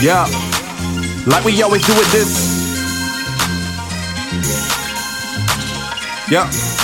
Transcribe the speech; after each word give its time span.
Yeah, 0.00 0.26
like 1.26 1.44
we 1.44 1.60
always 1.60 1.84
do 1.84 1.92
with 1.94 2.12
this. 2.12 2.30
Yeah. 6.30 6.77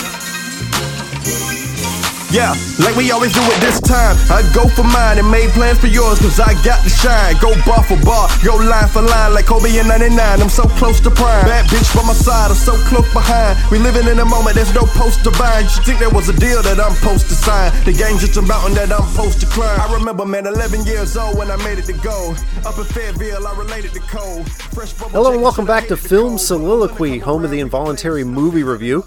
Yeah, 2.35 2.51
like 2.83 2.99
we 2.99 3.15
always 3.15 3.31
do 3.31 3.39
it 3.47 3.61
this 3.63 3.79
time. 3.79 4.19
I 4.27 4.43
go 4.51 4.67
for 4.67 4.83
mine 4.83 5.23
and 5.23 5.31
made 5.31 5.55
plans 5.55 5.79
for 5.79 5.87
yours, 5.87 6.19
cause 6.19 6.41
I 6.41 6.51
got 6.67 6.83
to 6.83 6.91
shine. 6.91 7.39
Go 7.39 7.55
bar 7.63 7.87
for 7.87 7.95
bar, 8.03 8.27
go 8.43 8.59
line 8.59 8.89
for 8.91 9.03
line, 9.03 9.33
like 9.35 9.47
Kobe 9.47 9.71
in 9.71 9.87
99. 9.87 10.19
I'm 10.43 10.49
so 10.49 10.65
close 10.75 10.99
to 11.07 11.15
prime. 11.15 11.47
Bad 11.47 11.71
bitch 11.71 11.95
by 11.95 12.03
my 12.03 12.13
side, 12.13 12.51
I'm 12.51 12.59
so 12.59 12.75
close 12.91 13.07
behind. 13.15 13.55
We 13.71 13.79
living 13.79 14.11
in 14.11 14.19
a 14.19 14.25
moment, 14.25 14.57
there's 14.57 14.75
no 14.75 14.83
post 14.83 15.23
to 15.23 15.31
bind. 15.39 15.71
You 15.79 15.83
think 15.87 16.01
there 16.01 16.11
was 16.11 16.29
a 16.29 16.35
deal 16.35 16.61
that 16.63 16.81
I'm 16.81 16.99
supposed 16.99 17.29
to 17.31 17.37
sign. 17.39 17.71
The 17.85 17.93
game's 17.93 18.27
just 18.27 18.37
a 18.37 18.43
mountain 18.43 18.75
that 18.83 18.91
I'm 18.91 19.07
supposed 19.15 19.39
to 19.39 19.47
climb. 19.47 19.79
I 19.79 19.95
remember, 19.95 20.27
man, 20.27 20.49
11 20.49 20.87
years 20.87 21.17
old 21.17 21.39
when 21.39 21.53
I 21.53 21.57
made 21.63 21.79
it 21.79 21.87
to 21.87 21.97
go. 22.03 22.35
Up 22.67 22.77
in 22.77 22.85
Fayetteville, 22.91 23.47
I 23.47 23.55
related 23.57 23.93
to 23.93 24.01
Cole. 24.11 24.43
Fresh 24.75 24.91
Hello 25.15 25.31
and 25.31 25.41
welcome 25.41 25.67
back 25.67 25.87
to 25.87 25.97
Film. 25.97 26.39
Soliloquy, 26.39 27.21
home 27.21 27.45
of 27.45 27.53
the 27.53 27.61
involuntary 27.61 28.25
movie 28.25 28.65
review. 28.65 29.07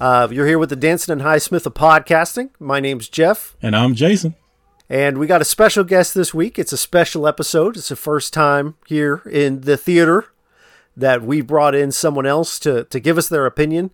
Uh, 0.00 0.28
you're 0.30 0.46
here 0.46 0.58
with 0.58 0.70
the 0.70 0.76
Dancing 0.76 1.12
and 1.12 1.22
Highsmith 1.22 1.66
of 1.66 1.74
podcasting. 1.74 2.50
My 2.58 2.80
name's 2.80 3.08
Jeff, 3.08 3.56
And 3.62 3.76
I'm 3.76 3.94
Jason. 3.94 4.34
and 4.88 5.18
we 5.18 5.26
got 5.26 5.40
a 5.40 5.44
special 5.44 5.84
guest 5.84 6.14
this 6.14 6.34
week. 6.34 6.58
It's 6.58 6.72
a 6.72 6.76
special 6.76 7.26
episode. 7.28 7.76
It's 7.76 7.88
the 7.88 7.96
first 7.96 8.32
time 8.32 8.74
here 8.86 9.22
in 9.30 9.62
the 9.62 9.76
theater 9.76 10.26
that 10.96 11.22
we 11.22 11.40
brought 11.40 11.74
in 11.74 11.92
someone 11.92 12.26
else 12.26 12.58
to, 12.60 12.84
to 12.84 13.00
give 13.00 13.18
us 13.18 13.28
their 13.28 13.46
opinion 13.46 13.90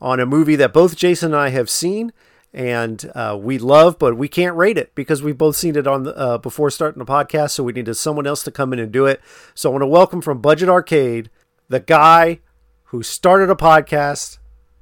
on 0.00 0.20
a 0.20 0.26
movie 0.26 0.56
that 0.56 0.72
both 0.72 0.96
Jason 0.96 1.32
and 1.32 1.40
I 1.40 1.48
have 1.50 1.68
seen 1.68 2.12
and 2.52 3.10
uh, 3.14 3.38
we 3.40 3.58
love, 3.58 3.96
but 3.98 4.16
we 4.16 4.26
can't 4.28 4.56
rate 4.56 4.76
it 4.78 4.92
because 4.96 5.22
we've 5.22 5.38
both 5.38 5.54
seen 5.54 5.76
it 5.76 5.86
on 5.86 6.02
the, 6.02 6.16
uh, 6.16 6.38
before 6.38 6.68
starting 6.70 6.98
the 6.98 7.04
podcast. 7.04 7.50
So 7.50 7.62
we 7.62 7.72
needed 7.72 7.94
someone 7.94 8.26
else 8.26 8.42
to 8.44 8.50
come 8.50 8.72
in 8.72 8.80
and 8.80 8.90
do 8.90 9.06
it. 9.06 9.20
So 9.54 9.70
I 9.70 9.72
want 9.72 9.82
to 9.82 9.86
welcome 9.86 10.20
from 10.20 10.40
Budget 10.40 10.68
Arcade 10.68 11.30
the 11.68 11.78
guy 11.80 12.40
who 12.84 13.02
started 13.04 13.50
a 13.50 13.54
podcast 13.54 14.38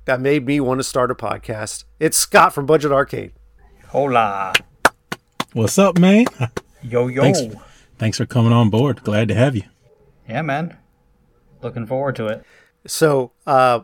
that 0.08 0.22
made 0.22 0.46
me 0.46 0.58
want 0.58 0.78
to 0.78 0.84
start 0.84 1.10
a 1.10 1.14
podcast. 1.14 1.84
It's 2.00 2.16
Scott 2.16 2.54
from 2.54 2.64
Budget 2.64 2.90
Arcade. 2.90 3.32
Hola. 3.88 4.54
What's 5.52 5.78
up, 5.78 5.98
man? 5.98 6.24
Yo, 6.82 7.08
yo. 7.08 7.20
Thanks, 7.20 7.40
thanks 7.98 8.16
for 8.16 8.24
coming 8.24 8.54
on 8.54 8.70
board. 8.70 9.02
Glad 9.02 9.28
to 9.28 9.34
have 9.34 9.54
you. 9.54 9.64
Yeah, 10.26 10.40
man. 10.40 10.78
Looking 11.60 11.84
forward 11.86 12.16
to 12.16 12.26
it. 12.26 12.42
So, 12.86 13.32
uh, 13.46 13.80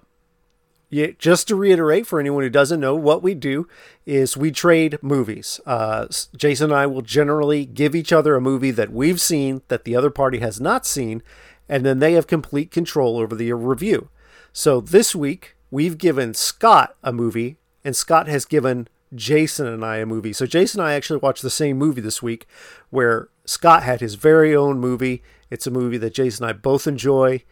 yeah, 0.89 1.09
just 1.19 1.47
to 1.49 1.57
reiterate 1.57 2.07
for 2.07 2.19
anyone 2.19 2.43
who 2.43 2.49
doesn't 2.49 2.81
know, 2.81 2.95
what 2.95 3.23
we 3.23 3.35
do 3.35 3.69
is 4.07 4.35
we 4.35 4.51
trade 4.51 4.97
movies. 5.03 5.61
Uh, 5.67 6.07
Jason 6.35 6.71
and 6.71 6.75
I 6.75 6.87
will 6.87 7.03
generally 7.03 7.67
give 7.67 7.95
each 7.95 8.15
other 8.15 8.35
a 8.35 8.41
movie 8.41 8.71
that 8.71 8.91
we've 8.91 9.21
seen 9.21 9.61
that 9.69 9.85
the 9.85 9.95
other 9.95 10.09
party 10.09 10.39
has 10.39 10.59
not 10.59 10.87
seen, 10.87 11.23
and 11.69 11.85
then 11.85 11.99
they 11.99 12.15
have 12.15 12.27
complete 12.27 12.71
control 12.71 13.19
over 13.19 13.35
the 13.35 13.53
review. 13.53 14.09
So 14.55 14.81
this 14.81 15.15
week 15.15 15.54
we've 15.75 15.99
given 15.99 16.35
Scott 16.35 16.97
a 17.03 17.13
movie, 17.13 17.57
and 17.85 17.97
Scott 17.97 18.29
has 18.29 18.45
given 18.45 18.89
Jason 19.15 19.67
and 19.67 19.85
I 19.85 19.97
a 19.97 20.07
movie. 20.07 20.33
So 20.33 20.47
Jason 20.47 20.81
and 20.81 20.89
I 20.89 20.95
actually 20.95 21.19
watched 21.19 21.43
the 21.43 21.51
same 21.51 21.77
movie 21.77 22.01
this 22.01 22.23
week, 22.23 22.47
where 22.91 23.29
Scott 23.45 23.83
had 23.83 24.01
his 24.01 24.15
very 24.15 24.55
own 24.55 24.79
movie. 24.79 25.23
It's 25.51 25.67
a 25.67 25.71
movie 25.71 25.99
that 25.99 26.15
Jason 26.15 26.45
and 26.45 26.51
I 26.51 26.53
both 26.53 26.87
enjoy 26.87 27.43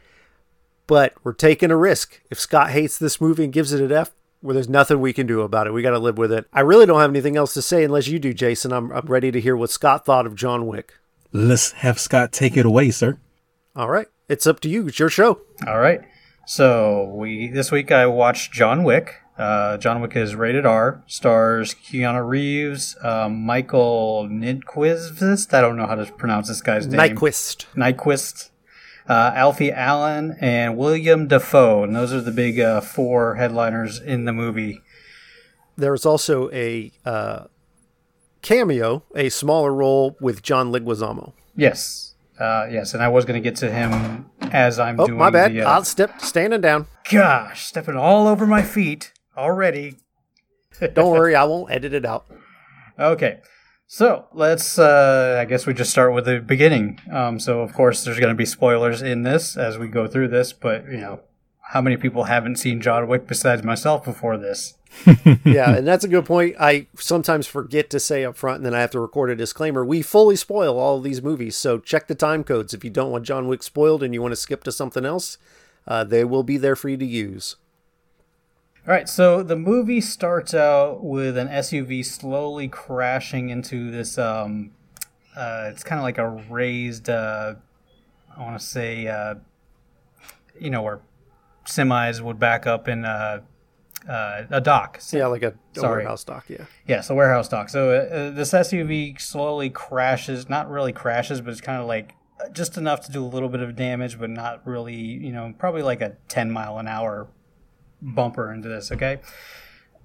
but 0.87 1.15
we're 1.23 1.33
taking 1.33 1.71
a 1.71 1.77
risk. 1.77 2.21
If 2.31 2.39
Scott 2.39 2.71
hates 2.71 2.99
this 2.99 3.21
movie 3.21 3.45
and 3.45 3.53
gives 3.53 3.73
it 3.73 3.81
an 3.81 3.93
F, 3.93 4.11
well, 4.43 4.55
there's 4.55 4.69
nothing 4.69 5.01
we 5.01 5.13
can 5.13 5.27
do 5.27 5.41
about 5.41 5.67
it. 5.67 5.73
We 5.73 5.83
got 5.83 5.93
to 5.93 5.99
live 5.99 6.19
with 6.19 6.33
it. 6.33 6.47
I 6.53 6.61
really 6.61 6.87
don't 6.87 7.01
have 7.01 7.09
anything 7.11 7.37
else 7.37 7.55
to 7.55 7.63
say 7.63 7.85
unless 7.85 8.09
you 8.09 8.19
do, 8.19 8.35
Jason. 8.35 8.73
I'm, 8.73 8.91
I'm 8.93 9.07
ready 9.07 9.31
to 9.31 9.41
hear 9.41 9.57
what 9.57 9.71
Scott 9.71 10.05
thought 10.05 10.27
of 10.27 10.35
John 10.35 10.67
Wick. 10.67 10.95
Let's 11.33 11.73
have 11.73 11.99
Scott 11.99 12.33
take 12.33 12.57
it 12.57 12.67
away, 12.67 12.91
sir. 12.91 13.19
All 13.75 13.89
right, 13.89 14.09
it's 14.29 14.47
up 14.47 14.61
to 14.61 14.69
you. 14.69 14.89
It's 14.89 14.99
your 14.99 15.09
show. 15.09 15.41
All 15.67 15.79
right. 15.79 16.03
So 16.47 17.05
we 17.15 17.49
this 17.49 17.71
week 17.71 17.93
I 17.93 18.07
watched 18.07 18.53
John 18.53 18.85
Wick. 18.85 19.17
Uh, 19.39 19.77
John 19.79 20.01
Wick 20.01 20.15
is 20.15 20.35
rated 20.35 20.67
R. 20.67 21.03
Stars 21.07 21.75
Keanu 21.75 22.27
Reeves, 22.27 22.97
um, 23.03 23.45
Michael 23.45 24.29
Nidquist. 24.31 25.55
I 25.55 25.61
don't 25.61 25.77
know 25.77 25.87
how 25.87 25.95
to 25.95 26.05
pronounce 26.13 26.49
this 26.49 26.61
guy's 26.61 26.87
name. 26.87 27.17
Nyqvist. 27.17 27.67
Nyqvist. 27.75 28.51
Uh, 29.09 29.33
Alfie 29.35 29.73
Allen 29.73 30.37
and 30.41 30.77
William 30.77 31.27
Dafoe, 31.27 31.83
and 31.83 31.97
those 31.97 32.13
are 32.13 32.21
the 32.21 32.31
big 32.31 32.61
uh, 32.61 32.81
four 32.81 33.35
headliners 33.35 33.99
in 33.99 34.27
the 34.27 34.33
movie. 34.33 34.81
There's 35.77 36.07
also 36.07 36.51
a 36.53 36.93
uh, 37.05 37.47
cameo, 38.43 39.03
a 39.17 39.29
smaller 39.29 39.75
role 39.75 40.17
with 40.21 40.43
John 40.43 40.71
Leguizamo. 40.71 41.33
Yes, 41.57 42.12
uh, 42.43 42.67
yes, 42.71 42.95
and 42.95 43.03
I 43.03 43.09
was 43.09 43.25
going 43.25 43.41
to 43.41 43.49
get 43.49 43.57
to 43.57 43.71
him 43.71 44.27
as 44.41 44.79
I'm 44.79 44.97
doing. 44.97 45.05
Oh, 45.05 45.07
doing. 45.07 45.19
my 45.19 45.31
bad. 45.31 45.53
The, 45.53 45.63
uh, 45.63 45.71
I'll 45.71 45.85
step 45.85 46.21
standing 46.21 46.61
down. 46.61 46.89
Gosh, 47.11 47.67
stepping 47.67 47.97
all 47.97 48.27
over 48.27 48.47
my 48.47 48.63
feet 48.63 49.13
already. 49.37 49.97
Don't 50.95 51.13
worry, 51.13 51.37
I 51.37 51.45
won't 51.45 51.71
edit 51.71 51.95
it 51.95 52.05
out. 52.05 52.27
Okay, 52.99 53.41
so 53.87 54.27
let's. 54.33 54.79
Uh, 54.79 55.39
I 55.41 55.45
guess 55.45 55.67
we 55.67 55.75
just 55.75 55.91
start 55.91 56.13
with 56.13 56.25
the 56.25 56.41
beginning. 56.41 57.01
Um, 57.13 57.39
so 57.39 57.61
of 57.61 57.73
course, 57.73 58.05
there's 58.05 58.19
going 58.19 58.35
to 58.35 58.39
be 58.39 58.47
spoilers 58.47 59.03
in 59.03 59.23
this 59.23 59.57
as 59.57 59.79
we 59.79 59.87
go 59.87 60.09
through 60.09 60.29
this, 60.29 60.53
but 60.53 60.87
you 60.87 60.99
know, 60.99 61.21
how 61.71 61.81
many 61.81 61.97
people 61.97 62.25
haven't 62.25 62.57
seen 62.57 62.81
John 62.81 63.07
Wick 63.07 63.29
besides 63.29 63.63
myself 63.63 64.05
before 64.05 64.37
this? 64.37 64.75
yeah, 65.45 65.75
and 65.77 65.87
that's 65.87 66.05
a 66.05 66.09
good 66.09 66.27
point. 66.27 66.57
I 66.61 66.87
sometimes 66.97 67.47
forget 67.47 67.91
to 67.91 68.01
say 68.01 68.25
up 68.25 68.37
front, 68.37 68.59
and 68.59 68.67
then 68.67 68.75
I 68.75 68.81
have 68.81 68.91
to 68.93 69.01
record 69.01 69.31
a 69.31 69.37
disclaimer. 69.37 69.85
We 69.85 70.03
fully 70.03 70.37
spoil 70.37 70.79
all 70.79 70.99
of 70.99 71.03
these 71.03 71.23
movies, 71.23 71.57
so 71.57 71.79
check 71.79 72.07
the 72.07 72.15
time 72.15 72.45
codes 72.45 72.75
if 72.75 72.85
you 72.85 72.91
don't 72.91 73.11
want 73.11 73.25
John 73.25 73.49
Wick 73.49 73.63
spoiled 73.63 74.03
and 74.03 74.15
you 74.15 74.23
want 74.23 74.33
to 74.33 74.37
skip 74.37 74.65
to 74.65 74.73
something 74.73 75.05
else. 75.05 75.39
Uh, 75.87 76.05
they 76.05 76.25
will 76.25 76.45
be 76.45 76.57
there 76.57 76.77
for 76.77 76.89
you 76.89 76.97
to 76.97 77.07
use. 77.07 77.57
All 78.87 78.93
right, 78.93 79.09
so 79.09 79.43
the 79.43 79.57
movie 79.57 80.01
starts 80.01 80.55
out 80.55 81.05
with 81.05 81.37
an 81.37 81.49
SUV 81.49 82.05
slowly 82.05 82.69
crashing 82.69 83.49
into 83.49 83.91
this. 83.91 84.19
Um, 84.19 84.73
uh, 85.37 85.69
it's 85.71 85.85
kind 85.85 85.99
of 85.99 86.03
like 86.03 86.19
a 86.19 86.29
raised. 86.29 87.09
Uh, 87.09 87.55
I 88.37 88.41
want 88.41 88.59
to 88.59 88.65
say, 88.65 89.07
uh, 89.07 89.37
you 90.59 90.71
know, 90.71 90.83
where 90.83 91.01
semis 91.65 92.21
would 92.21 92.39
back 92.39 92.67
up 92.67 92.89
in 92.89 93.05
uh, 94.09 94.45
a 94.51 94.61
dock. 94.61 95.01
Yeah, 95.13 95.27
like 95.27 95.43
a, 95.43 95.55
a 95.77 95.83
warehouse 95.83 96.25
dock. 96.25 96.45
Yeah, 96.49 96.65
Yeah, 96.87 97.01
so 97.01 97.15
warehouse 97.15 97.49
dock. 97.49 97.69
So 97.69 97.91
uh, 97.91 98.15
uh, 98.15 98.31
this 98.31 98.53
SUV 98.53 99.21
slowly 99.21 99.71
crashes, 99.71 100.49
not 100.49 100.71
really 100.71 100.93
crashes, 100.93 101.41
but 101.41 101.51
it's 101.51 101.61
kind 101.61 101.81
of 101.81 101.87
like 101.87 102.15
uh, 102.41 102.49
just 102.51 102.77
enough 102.77 103.01
to 103.07 103.13
do 103.13 103.25
a 103.25 103.27
little 103.27 103.49
bit 103.49 103.61
of 103.61 103.77
damage, 103.77 104.19
but 104.19 104.31
not 104.31 104.67
really, 104.67 104.97
you 104.97 105.33
know, 105.33 105.55
probably 105.59 105.83
like 105.83 106.01
a 106.01 106.17
10 106.29 106.51
mile 106.51 106.79
an 106.79 106.89
hour 106.89 107.29
bumper 108.01 108.53
into 108.53 108.69
this, 108.69 108.91
okay? 108.93 109.21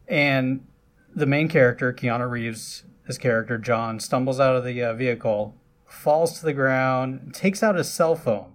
And 0.07 0.65
the 1.13 1.25
main 1.25 1.47
character, 1.47 1.91
Keanu 1.91 2.29
Reeves, 2.29 2.83
his 3.05 3.17
character, 3.17 3.57
John, 3.57 3.99
stumbles 3.99 4.39
out 4.39 4.55
of 4.55 4.63
the 4.63 4.83
uh, 4.83 4.93
vehicle, 4.93 5.55
falls 5.85 6.39
to 6.39 6.45
the 6.45 6.53
ground, 6.53 7.33
takes 7.33 7.63
out 7.63 7.75
his 7.75 7.89
cell 7.89 8.15
phone, 8.15 8.53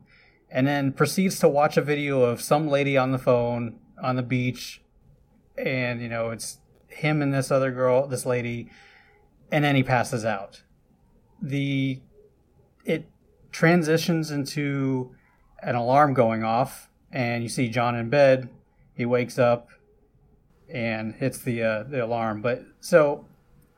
and 0.51 0.67
then 0.67 0.93
proceeds 0.93 1.39
to 1.41 1.49
watch 1.49 1.77
a 1.77 1.83
video 1.83 2.23
of 2.23 2.41
some 2.41 2.69
lady 2.69 2.97
on 2.97 3.11
the 3.11 3.19
phone 3.19 3.79
on 4.03 4.17
the 4.17 4.23
beach. 4.23 4.81
And, 5.57 6.01
you 6.01 6.09
know, 6.09 6.31
it's 6.31 6.59
him 6.89 7.23
and 7.23 7.33
this 7.33 7.51
other 7.51 7.71
girl, 7.71 8.07
this 8.07 8.27
lady, 8.27 8.71
and 9.51 9.65
then 9.65 9.77
he 9.77 9.83
passes 9.83 10.25
out. 10.25 10.63
The 11.41 12.01
it 12.85 13.07
transitions 13.51 14.31
into 14.31 15.15
an 15.62 15.75
alarm 15.75 16.15
going 16.15 16.43
off, 16.43 16.89
and 17.12 17.43
you 17.43 17.49
see 17.49 17.69
John 17.69 17.95
in 17.95 18.09
bed. 18.09 18.49
He 18.95 19.05
wakes 19.05 19.39
up 19.39 19.69
and 20.73 21.15
hits 21.15 21.39
the 21.39 21.62
uh, 21.62 21.83
the 21.85 22.05
alarm. 22.05 22.43
But 22.43 22.65
so 22.81 23.27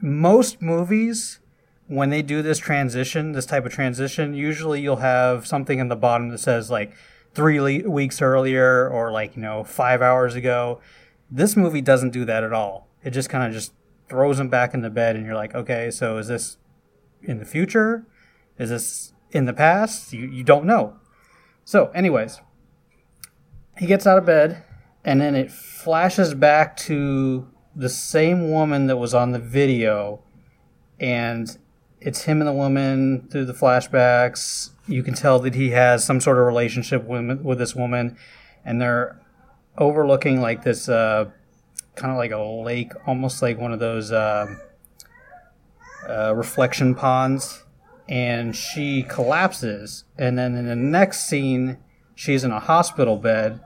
most 0.00 0.62
movies, 0.62 1.40
when 1.86 2.10
they 2.10 2.22
do 2.22 2.42
this 2.42 2.58
transition, 2.58 3.32
this 3.32 3.46
type 3.46 3.66
of 3.66 3.72
transition, 3.72 4.34
usually 4.34 4.80
you'll 4.80 4.96
have 4.96 5.46
something 5.46 5.78
in 5.78 5.88
the 5.88 5.96
bottom 5.96 6.28
that 6.30 6.38
says 6.38 6.70
like 6.70 6.94
three 7.34 7.60
le- 7.60 7.90
weeks 7.90 8.22
earlier 8.22 8.88
or 8.88 9.10
like 9.10 9.36
you 9.36 9.42
know 9.42 9.64
five 9.64 10.00
hours 10.00 10.34
ago. 10.34 10.80
This 11.30 11.56
movie 11.56 11.80
doesn't 11.80 12.10
do 12.10 12.24
that 12.24 12.44
at 12.44 12.52
all. 12.52 12.88
It 13.02 13.10
just 13.10 13.28
kind 13.28 13.44
of 13.44 13.52
just 13.52 13.72
throws 14.08 14.38
him 14.38 14.48
back 14.48 14.74
into 14.74 14.90
bed, 14.90 15.16
and 15.16 15.24
you're 15.24 15.34
like, 15.34 15.54
okay, 15.54 15.90
so 15.90 16.18
is 16.18 16.28
this 16.28 16.58
in 17.22 17.38
the 17.38 17.44
future? 17.44 18.06
Is 18.58 18.70
this 18.70 19.12
in 19.30 19.46
the 19.46 19.52
past? 19.52 20.12
You 20.12 20.26
you 20.26 20.44
don't 20.44 20.64
know. 20.64 20.96
So, 21.64 21.90
anyways, 21.94 22.40
he 23.78 23.86
gets 23.86 24.06
out 24.06 24.18
of 24.18 24.26
bed, 24.26 24.62
and 25.04 25.20
then 25.20 25.34
it 25.34 25.50
flashes 25.50 26.34
back 26.34 26.76
to 26.78 27.48
the 27.74 27.88
same 27.88 28.50
woman 28.50 28.86
that 28.86 28.96
was 28.96 29.14
on 29.14 29.32
the 29.32 29.38
video, 29.38 30.22
and 31.00 31.58
it's 32.00 32.24
him 32.24 32.40
and 32.40 32.48
the 32.48 32.52
woman 32.52 33.28
through 33.30 33.46
the 33.46 33.54
flashbacks. 33.54 34.70
You 34.86 35.02
can 35.02 35.14
tell 35.14 35.38
that 35.40 35.54
he 35.54 35.70
has 35.70 36.04
some 36.04 36.20
sort 36.20 36.38
of 36.38 36.44
relationship 36.46 37.04
with, 37.04 37.40
with 37.40 37.58
this 37.58 37.74
woman, 37.74 38.16
and 38.64 38.80
they're 38.80 39.20
overlooking 39.78 40.40
like 40.40 40.62
this 40.62 40.88
uh, 40.88 41.30
kind 41.94 42.12
of 42.12 42.18
like 42.18 42.32
a 42.32 42.38
lake, 42.38 42.92
almost 43.06 43.42
like 43.42 43.58
one 43.58 43.72
of 43.72 43.80
those 43.80 44.12
uh, 44.12 44.46
uh, 46.08 46.34
reflection 46.34 46.94
ponds 46.94 47.64
and 48.08 48.54
she 48.54 49.02
collapses. 49.02 50.04
And 50.18 50.38
then 50.38 50.54
in 50.56 50.66
the 50.66 50.76
next 50.76 51.26
scene, 51.26 51.78
she's 52.14 52.44
in 52.44 52.50
a 52.50 52.60
hospital 52.60 53.16
bed, 53.16 53.60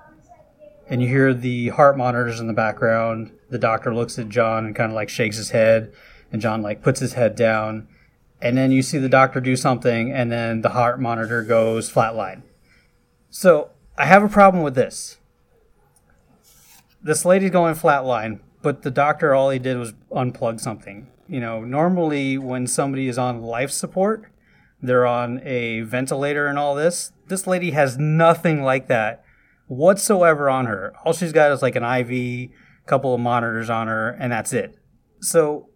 and 0.89 1.03
you 1.03 1.09
hear 1.09 1.35
the 1.35 1.69
heart 1.69 1.99
monitors 1.99 2.41
in 2.41 2.47
the 2.47 2.53
background. 2.53 3.33
The 3.51 3.59
doctor 3.59 3.95
looks 3.95 4.19
at 4.19 4.29
John 4.29 4.65
and 4.65 4.77
kind 4.77 4.91
of 4.91 4.95
like 4.97 5.09
shakes 5.09 5.37
his 5.37 5.51
head, 5.51 5.93
and 6.33 6.41
John 6.41 6.63
like 6.63 6.83
puts 6.83 7.01
his 7.01 7.15
head 7.15 7.35
down. 7.35 7.89
And 8.41 8.57
then 8.57 8.71
you 8.71 8.83
see 8.83 8.99
the 8.99 9.09
doctor 9.09 9.41
do 9.41 9.57
something, 9.57 10.13
and 10.13 10.31
then 10.31 10.63
the 10.63 10.71
heart 10.71 11.01
monitor 11.01 11.43
goes 11.43 11.91
flatline. 11.91 12.43
So 13.31 13.71
I 13.97 14.07
have 14.07 14.23
a 14.23 14.29
problem 14.29 14.63
with 14.63 14.75
this. 14.77 15.18
This 17.03 17.25
lady's 17.25 17.51
going 17.51 17.75
flatline, 17.75 18.41
but 18.63 18.83
the 18.83 18.91
doctor 18.91 19.35
all 19.35 19.51
he 19.51 19.59
did 19.59 19.77
was 19.77 19.95
unplug 20.11 20.61
something. 20.61 21.09
You 21.29 21.41
know, 21.41 21.63
normally 21.63 22.39
when 22.39 22.67
somebody 22.67 23.09
is 23.09 23.19
on 23.19 23.43
life 23.43 23.71
support, 23.71 24.31
they're 24.81 25.07
on 25.07 25.41
a 25.45 25.83
ventilator 25.83 26.47
and 26.47 26.59
all 26.59 26.75
this. 26.75 27.13
This 27.27 27.47
lady 27.47 27.73
has 27.73 27.99
nothing 27.99 28.63
like 28.63 28.89
that 28.89 29.25
whatsoever 29.67 30.49
on 30.49 30.67
her. 30.67 30.95
All 31.05 31.13
she's 31.13 31.33
got 31.33 31.53
is 31.53 31.63
like 31.63 31.77
an 31.77 31.85
IV, 31.85 32.11
a 32.11 32.51
couple 32.87 33.15
of 33.15 33.21
monitors 33.21 33.69
on 33.71 33.87
her, 33.87 34.11
and 34.11 34.33
that's 34.33 34.53
it. 34.53 34.79
So 35.21 35.69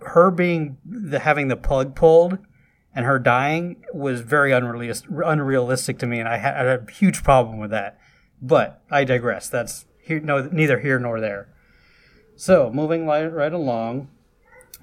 her 0.00 0.30
being 0.30 0.78
the 0.84 1.20
having 1.20 1.48
the 1.48 1.56
plug 1.56 1.94
pulled 1.94 2.38
and 2.94 3.06
her 3.06 3.18
dying 3.18 3.82
was 3.94 4.20
very 4.20 4.52
unrealistic, 4.52 5.10
unrealistic 5.24 5.98
to 6.00 6.06
me, 6.06 6.18
and 6.18 6.28
I 6.28 6.38
had, 6.38 6.54
I 6.54 6.70
had 6.70 6.88
a 6.88 6.92
huge 6.92 7.22
problem 7.22 7.58
with 7.58 7.70
that. 7.70 7.98
But 8.42 8.82
I 8.90 9.04
digress. 9.04 9.48
That's 9.48 9.86
here, 10.10 10.20
no, 10.20 10.48
neither 10.52 10.80
here 10.80 10.98
nor 10.98 11.20
there. 11.20 11.48
So 12.36 12.70
moving 12.70 13.06
right, 13.06 13.26
right 13.26 13.52
along. 13.52 14.08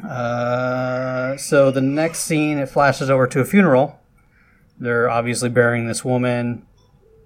Uh, 0.04 1.38
so 1.38 1.70
the 1.72 1.82
next 1.82 2.20
scene, 2.20 2.58
it 2.58 2.70
flashes 2.70 3.10
over 3.10 3.28
to 3.28 3.42
a 3.42 3.46
funeral. 3.46 4.00
They're 4.80 5.10
obviously 5.10 5.50
burying 5.50 5.88
this 5.88 6.06
woman. 6.06 6.66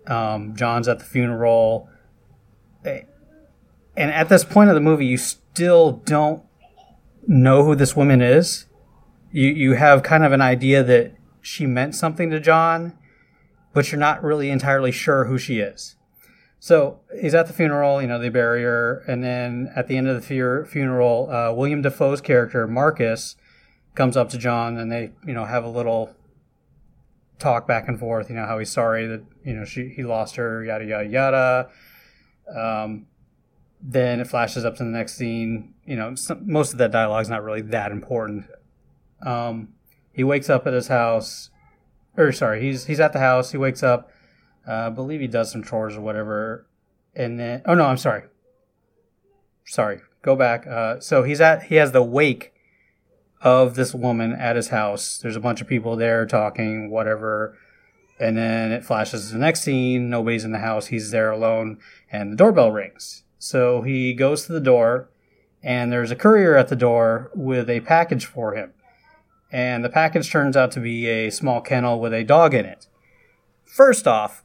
Um, 0.08 0.56
John's 0.56 0.88
at 0.88 1.00
the 1.00 1.06
funeral. 1.06 1.90
And 2.84 3.06
at 4.12 4.30
this 4.30 4.44
point 4.44 4.70
of 4.70 4.76
the 4.76 4.82
movie, 4.82 5.06
you 5.06 5.18
still 5.18 5.92
don't 5.92 6.44
know 7.28 7.64
who 7.64 7.76
this 7.76 7.96
woman 7.96 8.22
is. 8.22 8.66
You 9.32 9.50
you 9.50 9.74
have 9.74 10.02
kind 10.02 10.24
of 10.24 10.32
an 10.32 10.42
idea 10.42 10.84
that 10.84 11.14
she 11.42 11.66
meant 11.66 11.96
something 11.96 12.30
to 12.32 12.40
John, 12.40 12.98
but 13.74 13.92
you're 13.92 14.00
not 14.00 14.24
really 14.24 14.50
entirely 14.50 14.92
sure 14.92 15.26
who 15.26 15.38
she 15.38 15.60
is. 15.60 15.96
So 16.64 17.00
he's 17.20 17.34
at 17.34 17.48
the 17.48 17.54
funeral, 17.54 18.04
you 18.04 18.08
know, 18.08 18.20
they 18.20 18.30
bury 18.30 18.62
her, 18.62 19.04
and 19.08 19.24
then 19.24 19.72
at 19.76 19.88
the 19.88 19.98
end 19.98 20.08
of 20.08 20.16
the 20.16 20.22
fu- 20.22 20.64
funeral, 20.64 21.28
uh, 21.32 21.52
William 21.52 21.82
Dafoe's 21.82 22.22
character 22.22 22.68
Marcus 22.68 23.36
comes 23.96 24.16
up 24.16 24.30
to 24.30 24.38
John, 24.38 24.78
and 24.78 24.92
they, 24.92 25.12
you 25.26 25.34
know, 25.34 25.46
have 25.46 25.64
a 25.64 25.68
little 25.68 26.16
talk 27.40 27.68
back 27.68 27.88
and 27.88 28.00
forth. 28.00 28.30
You 28.30 28.36
know 28.36 28.46
how 28.46 28.60
he's 28.60 28.70
sorry 28.70 29.08
that 29.08 29.24
you 29.44 29.54
know 29.56 29.66
she 29.66 29.90
he 29.90 30.04
lost 30.04 30.36
her, 30.36 30.64
yada 30.64 30.86
yada 30.86 31.10
yada. 31.10 31.70
Um, 32.56 33.08
then 33.82 34.20
it 34.20 34.28
flashes 34.28 34.64
up 34.64 34.78
to 34.78 34.84
the 34.84 34.90
next 34.92 35.16
scene. 35.16 35.74
You 35.84 35.96
know, 35.96 36.14
some, 36.14 36.44
most 36.46 36.74
of 36.74 36.78
that 36.78 36.92
dialogue 36.92 37.24
is 37.24 37.30
not 37.30 37.44
really 37.44 37.62
that 37.62 37.92
important. 37.92 38.46
Um, 39.26 39.70
he 40.14 40.24
wakes 40.24 40.48
up 40.48 40.68
at 40.68 40.74
his 40.74 40.90
house, 40.90 41.50
or 42.16 42.32
sorry, 42.32 42.62
he's 42.62 42.86
he's 42.86 43.00
at 43.00 43.14
the 43.14 43.20
house. 43.20 43.50
He 43.52 43.58
wakes 43.58 43.82
up. 43.82 44.12
Uh, 44.68 44.74
I 44.74 44.90
believe 44.90 45.22
he 45.22 45.28
does 45.28 45.52
some 45.52 45.64
chores 45.64 45.96
or 45.96 46.02
whatever, 46.02 46.68
and 47.16 47.40
then 47.40 47.62
oh 47.66 47.74
no, 47.74 47.86
I'm 47.86 47.98
sorry. 47.98 48.24
Sorry, 49.66 50.02
go 50.22 50.36
back. 50.36 50.68
Uh, 50.68 51.00
so 51.00 51.24
he's 51.24 51.42
at 51.42 51.64
he 51.64 51.76
has 51.76 51.92
the 51.92 52.04
wake 52.04 52.54
of 53.42 53.76
this 53.76 53.94
woman 53.94 54.34
at 54.34 54.56
his 54.56 54.70
house. 54.70 55.18
There's 55.18 55.36
a 55.36 55.42
bunch 55.42 55.62
of 55.62 55.68
people 55.68 55.96
there 55.96 56.26
talking, 56.26 56.90
whatever. 56.90 57.58
And 58.20 58.38
then 58.38 58.72
it 58.72 58.86
flashes 58.86 59.28
to 59.28 59.34
the 59.34 59.40
next 59.40 59.62
scene. 59.62 60.10
Nobody's 60.10 60.46
in 60.46 60.52
the 60.52 60.60
house. 60.60 60.88
He's 60.88 61.10
there 61.10 61.32
alone, 61.32 61.80
and 62.12 62.32
the 62.32 62.36
doorbell 62.36 62.72
rings. 62.72 63.24
So 63.40 63.82
he 63.82 64.14
goes 64.14 64.46
to 64.46 64.54
the 64.54 64.60
door, 64.60 65.10
and 65.64 65.92
there's 65.92 66.12
a 66.12 66.16
courier 66.16 66.56
at 66.56 66.68
the 66.68 66.76
door 66.76 67.32
with 67.34 67.68
a 67.68 67.80
package 67.80 68.26
for 68.26 68.54
him. 68.54 68.74
And 69.52 69.84
the 69.84 69.90
package 69.90 70.32
turns 70.32 70.56
out 70.56 70.72
to 70.74 70.80
be 70.80 71.08
a 71.08 71.32
small 71.32 71.62
kennel 71.62 72.00
with 72.00 72.14
a 72.14 72.24
dog 72.24 72.54
in 72.54 72.66
it. 72.66 72.88
First 73.66 74.08
off, 74.08 74.44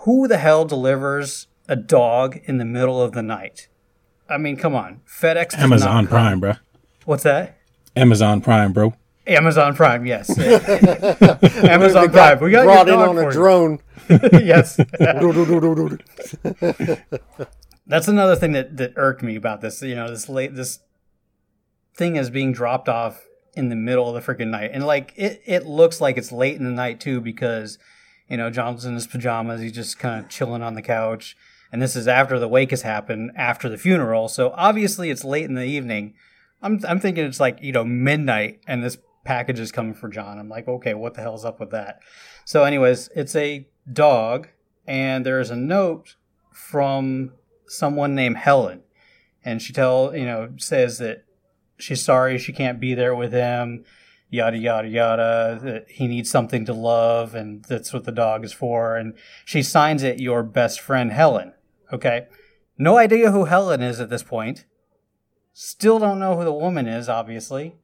who 0.00 0.28
the 0.28 0.38
hell 0.38 0.64
delivers 0.64 1.46
a 1.68 1.76
dog 1.76 2.40
in 2.44 2.58
the 2.58 2.64
middle 2.64 3.00
of 3.02 3.12
the 3.12 3.22
night? 3.22 3.68
I 4.28 4.38
mean, 4.38 4.56
come 4.56 4.74
on. 4.74 5.00
FedEx. 5.06 5.56
Amazon 5.58 6.04
not- 6.04 6.10
Prime, 6.10 6.40
bro. 6.40 6.54
What's 7.04 7.22
that? 7.22 7.58
Amazon 7.96 8.40
Prime, 8.40 8.72
bro. 8.72 8.94
Amazon 9.26 9.74
Prime, 9.74 10.06
yes. 10.06 10.30
Amazon 10.38 12.10
Prime. 12.10 12.40
We 12.40 12.50
got 12.50 12.64
brought 12.64 12.86
your 12.86 12.94
in 12.94 13.00
dog 13.00 13.08
on 13.08 13.18
a 13.18 13.22
for 13.22 13.30
drone. 13.30 13.78
yes. 14.08 14.76
That's 17.86 18.08
another 18.08 18.36
thing 18.36 18.52
that, 18.52 18.76
that 18.76 18.92
irked 18.96 19.22
me 19.22 19.36
about 19.36 19.60
this. 19.60 19.82
You 19.82 19.94
know, 19.94 20.08
this 20.08 20.28
late 20.28 20.54
this 20.54 20.80
thing 21.94 22.16
is 22.16 22.30
being 22.30 22.52
dropped 22.52 22.88
off 22.88 23.26
in 23.54 23.68
the 23.70 23.76
middle 23.76 24.14
of 24.14 24.14
the 24.14 24.32
freaking 24.32 24.48
night, 24.48 24.70
and 24.72 24.86
like 24.86 25.12
it, 25.16 25.42
it 25.44 25.66
looks 25.66 26.00
like 26.00 26.16
it's 26.16 26.30
late 26.30 26.56
in 26.56 26.64
the 26.64 26.70
night 26.70 27.00
too 27.00 27.20
because 27.20 27.78
you 28.28 28.36
know 28.36 28.50
John's 28.50 28.84
in 28.84 28.94
his 28.94 29.06
pajamas. 29.06 29.60
He's 29.60 29.72
just 29.72 29.98
kind 29.98 30.22
of 30.22 30.30
chilling 30.30 30.62
on 30.62 30.74
the 30.74 30.82
couch, 30.82 31.36
and 31.72 31.80
this 31.80 31.96
is 31.96 32.08
after 32.08 32.38
the 32.38 32.48
wake 32.48 32.70
has 32.70 32.82
happened, 32.82 33.32
after 33.36 33.68
the 33.68 33.78
funeral. 33.78 34.28
So 34.28 34.52
obviously 34.54 35.10
it's 35.10 35.24
late 35.24 35.44
in 35.44 35.54
the 35.54 35.64
evening. 35.64 36.14
I'm 36.62 36.80
I'm 36.86 37.00
thinking 37.00 37.24
it's 37.24 37.40
like 37.40 37.58
you 37.62 37.72
know 37.72 37.84
midnight, 37.84 38.60
and 38.66 38.82
this 38.82 38.98
package 39.24 39.60
is 39.60 39.70
coming 39.70 39.94
for 39.94 40.08
John. 40.08 40.38
I'm 40.38 40.48
like, 40.48 40.66
okay, 40.66 40.94
what 40.94 41.14
the 41.14 41.20
hell's 41.20 41.44
up 41.44 41.60
with 41.60 41.70
that? 41.70 42.00
So, 42.46 42.64
anyways, 42.64 43.10
it's 43.14 43.36
a 43.36 43.68
dog, 43.92 44.48
and 44.86 45.24
there's 45.24 45.50
a 45.50 45.56
note 45.56 46.16
from 46.50 47.32
someone 47.66 48.14
named 48.14 48.38
Helen, 48.38 48.82
and 49.44 49.60
she 49.60 49.72
tell 49.72 50.16
you 50.16 50.24
know 50.24 50.54
says 50.56 50.98
that 50.98 51.24
she's 51.76 52.02
sorry 52.02 52.38
she 52.38 52.52
can't 52.52 52.80
be 52.80 52.94
there 52.94 53.14
with 53.14 53.32
him, 53.32 53.84
yada 54.30 54.58
yada 54.58 54.88
yada. 54.88 55.84
He 55.88 56.06
needs 56.06 56.30
something 56.30 56.64
to 56.66 56.72
love, 56.72 57.34
and 57.34 57.64
that's 57.64 57.92
what 57.92 58.04
the 58.04 58.12
dog 58.12 58.44
is 58.44 58.52
for. 58.52 58.96
And 58.96 59.14
she 59.44 59.62
signs 59.62 60.02
it, 60.02 60.20
your 60.20 60.42
best 60.42 60.80
friend 60.80 61.12
Helen. 61.12 61.54
Okay, 61.92 62.26
no 62.76 62.96
idea 62.96 63.32
who 63.32 63.46
Helen 63.46 63.82
is 63.82 64.00
at 64.00 64.10
this 64.10 64.22
point. 64.22 64.64
Still 65.52 65.98
don't 65.98 66.20
know 66.20 66.36
who 66.36 66.44
the 66.44 66.52
woman 66.52 66.86
is, 66.86 67.08
obviously. 67.08 67.76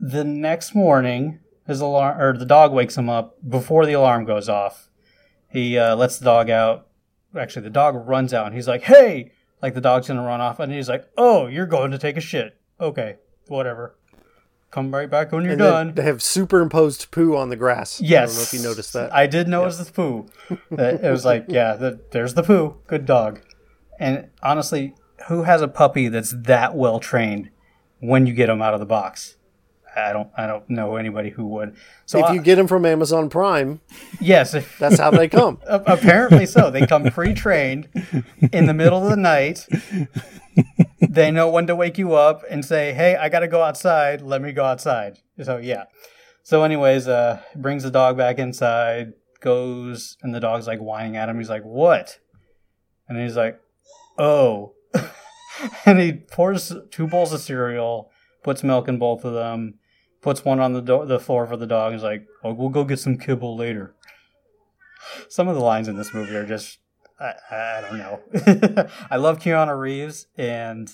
The 0.00 0.24
next 0.24 0.74
morning, 0.74 1.40
his 1.66 1.80
alarm 1.80 2.20
or 2.20 2.36
the 2.36 2.44
dog 2.44 2.72
wakes 2.72 2.96
him 2.96 3.08
up 3.08 3.36
before 3.48 3.86
the 3.86 3.92
alarm 3.92 4.24
goes 4.24 4.48
off. 4.48 4.88
He 5.50 5.78
uh, 5.78 5.94
lets 5.96 6.18
the 6.18 6.24
dog 6.24 6.50
out. 6.50 6.88
Actually, 7.38 7.62
the 7.62 7.70
dog 7.70 7.94
runs 8.08 8.32
out 8.34 8.46
and 8.46 8.54
he's 8.54 8.68
like, 8.68 8.82
"Hey!" 8.82 9.32
Like 9.62 9.74
the 9.74 9.80
dog's 9.80 10.08
gonna 10.08 10.22
run 10.22 10.40
off, 10.40 10.60
and 10.60 10.72
he's 10.72 10.88
like, 10.88 11.08
"Oh, 11.16 11.46
you're 11.46 11.66
going 11.66 11.90
to 11.90 11.98
take 11.98 12.16
a 12.16 12.20
shit? 12.20 12.60
Okay, 12.80 13.16
whatever. 13.48 13.96
Come 14.70 14.92
right 14.92 15.08
back 15.08 15.32
when 15.32 15.44
you're 15.44 15.52
And 15.52 15.58
done." 15.60 15.94
they 15.94 16.02
have 16.02 16.22
superimposed 16.22 17.10
poo 17.10 17.36
on 17.36 17.48
the 17.48 17.56
grass. 17.56 18.00
Yes. 18.00 18.30
I 18.30 18.32
don't 18.32 18.36
know 18.36 18.42
if 18.42 18.52
you 18.52 18.62
noticed 18.62 18.92
that. 18.92 19.14
I 19.14 19.26
did 19.26 19.48
notice 19.48 19.78
the 19.78 19.90
poo. 19.92 20.26
It 20.70 21.10
was 21.10 21.24
like, 21.24 21.46
yeah, 21.48 21.74
the, 21.76 22.00
there's 22.10 22.34
the 22.34 22.42
poo. 22.42 22.76
Good 22.86 23.06
dog. 23.06 23.40
And 23.98 24.28
honestly, 24.42 24.94
who 25.28 25.44
has 25.44 25.62
a 25.62 25.68
puppy 25.68 26.08
that's 26.08 26.34
that 26.36 26.74
well 26.74 27.00
trained 27.00 27.50
when 28.00 28.26
you 28.26 28.34
get 28.34 28.46
them 28.48 28.60
out 28.60 28.74
of 28.74 28.80
the 28.80 28.86
box? 28.86 29.36
I 29.98 30.12
don't. 30.12 30.28
I 30.36 30.46
don't 30.46 30.68
know 30.68 30.96
anybody 30.96 31.30
who 31.30 31.46
would. 31.46 31.74
So 32.04 32.18
if 32.18 32.26
I- 32.26 32.34
you 32.34 32.42
get 32.42 32.56
them 32.56 32.66
from 32.66 32.84
Amazon 32.84 33.30
Prime, 33.30 33.80
yes, 34.20 34.52
if, 34.52 34.78
that's 34.78 34.98
how 35.00 35.10
they 35.10 35.26
come. 35.26 35.58
apparently 35.66 36.44
so. 36.44 36.70
They 36.70 36.86
come 36.86 37.04
pre-trained 37.04 37.88
in 38.52 38.66
the 38.66 38.74
middle 38.74 39.02
of 39.02 39.08
the 39.08 39.16
night. 39.16 39.66
They 41.08 41.30
know 41.30 41.48
when 41.48 41.66
to 41.66 41.76
wake 41.76 41.98
you 41.98 42.14
up 42.14 42.42
and 42.50 42.64
say, 42.64 42.92
"Hey, 42.92 43.16
I 43.16 43.28
got 43.28 43.40
to 43.40 43.48
go 43.48 43.62
outside. 43.62 44.20
Let 44.22 44.42
me 44.42 44.52
go 44.52 44.64
outside." 44.64 45.18
So 45.42 45.56
yeah. 45.58 45.84
So 46.42 46.62
anyways, 46.62 47.08
uh 47.08 47.40
brings 47.54 47.82
the 47.82 47.90
dog 47.90 48.16
back 48.16 48.38
inside, 48.38 49.12
goes 49.40 50.16
and 50.22 50.34
the 50.34 50.40
dog's 50.40 50.66
like 50.66 50.78
whining 50.78 51.16
at 51.16 51.28
him. 51.28 51.38
He's 51.38 51.50
like, 51.50 51.62
"What?" 51.62 52.18
And 53.08 53.18
he's 53.18 53.36
like, 53.36 53.60
"Oh." 54.18 54.74
and 55.86 55.98
he 55.98 56.12
pours 56.12 56.72
two 56.90 57.06
bowls 57.06 57.32
of 57.32 57.40
cereal, 57.40 58.10
puts 58.42 58.62
milk 58.62 58.88
in 58.88 58.98
both 58.98 59.24
of 59.24 59.34
them, 59.34 59.74
puts 60.22 60.44
one 60.44 60.60
on 60.60 60.72
the 60.72 60.80
do- 60.80 61.06
the 61.06 61.20
floor 61.20 61.46
for 61.46 61.56
the 61.56 61.66
dog. 61.66 61.92
And 61.92 62.00
he's 62.00 62.04
like, 62.04 62.26
"Oh, 62.44 62.52
we'll 62.52 62.68
go 62.68 62.84
get 62.84 62.98
some 62.98 63.18
kibble 63.18 63.56
later." 63.56 63.94
Some 65.28 65.48
of 65.48 65.54
the 65.54 65.62
lines 65.62 65.88
in 65.88 65.96
this 65.96 66.12
movie 66.12 66.36
are 66.36 66.46
just 66.46 66.78
I, 67.18 67.32
I 67.50 67.80
don't 67.80 67.98
know. 67.98 68.88
I 69.10 69.16
love 69.16 69.38
Keanu 69.38 69.78
Reeves 69.78 70.26
and 70.36 70.90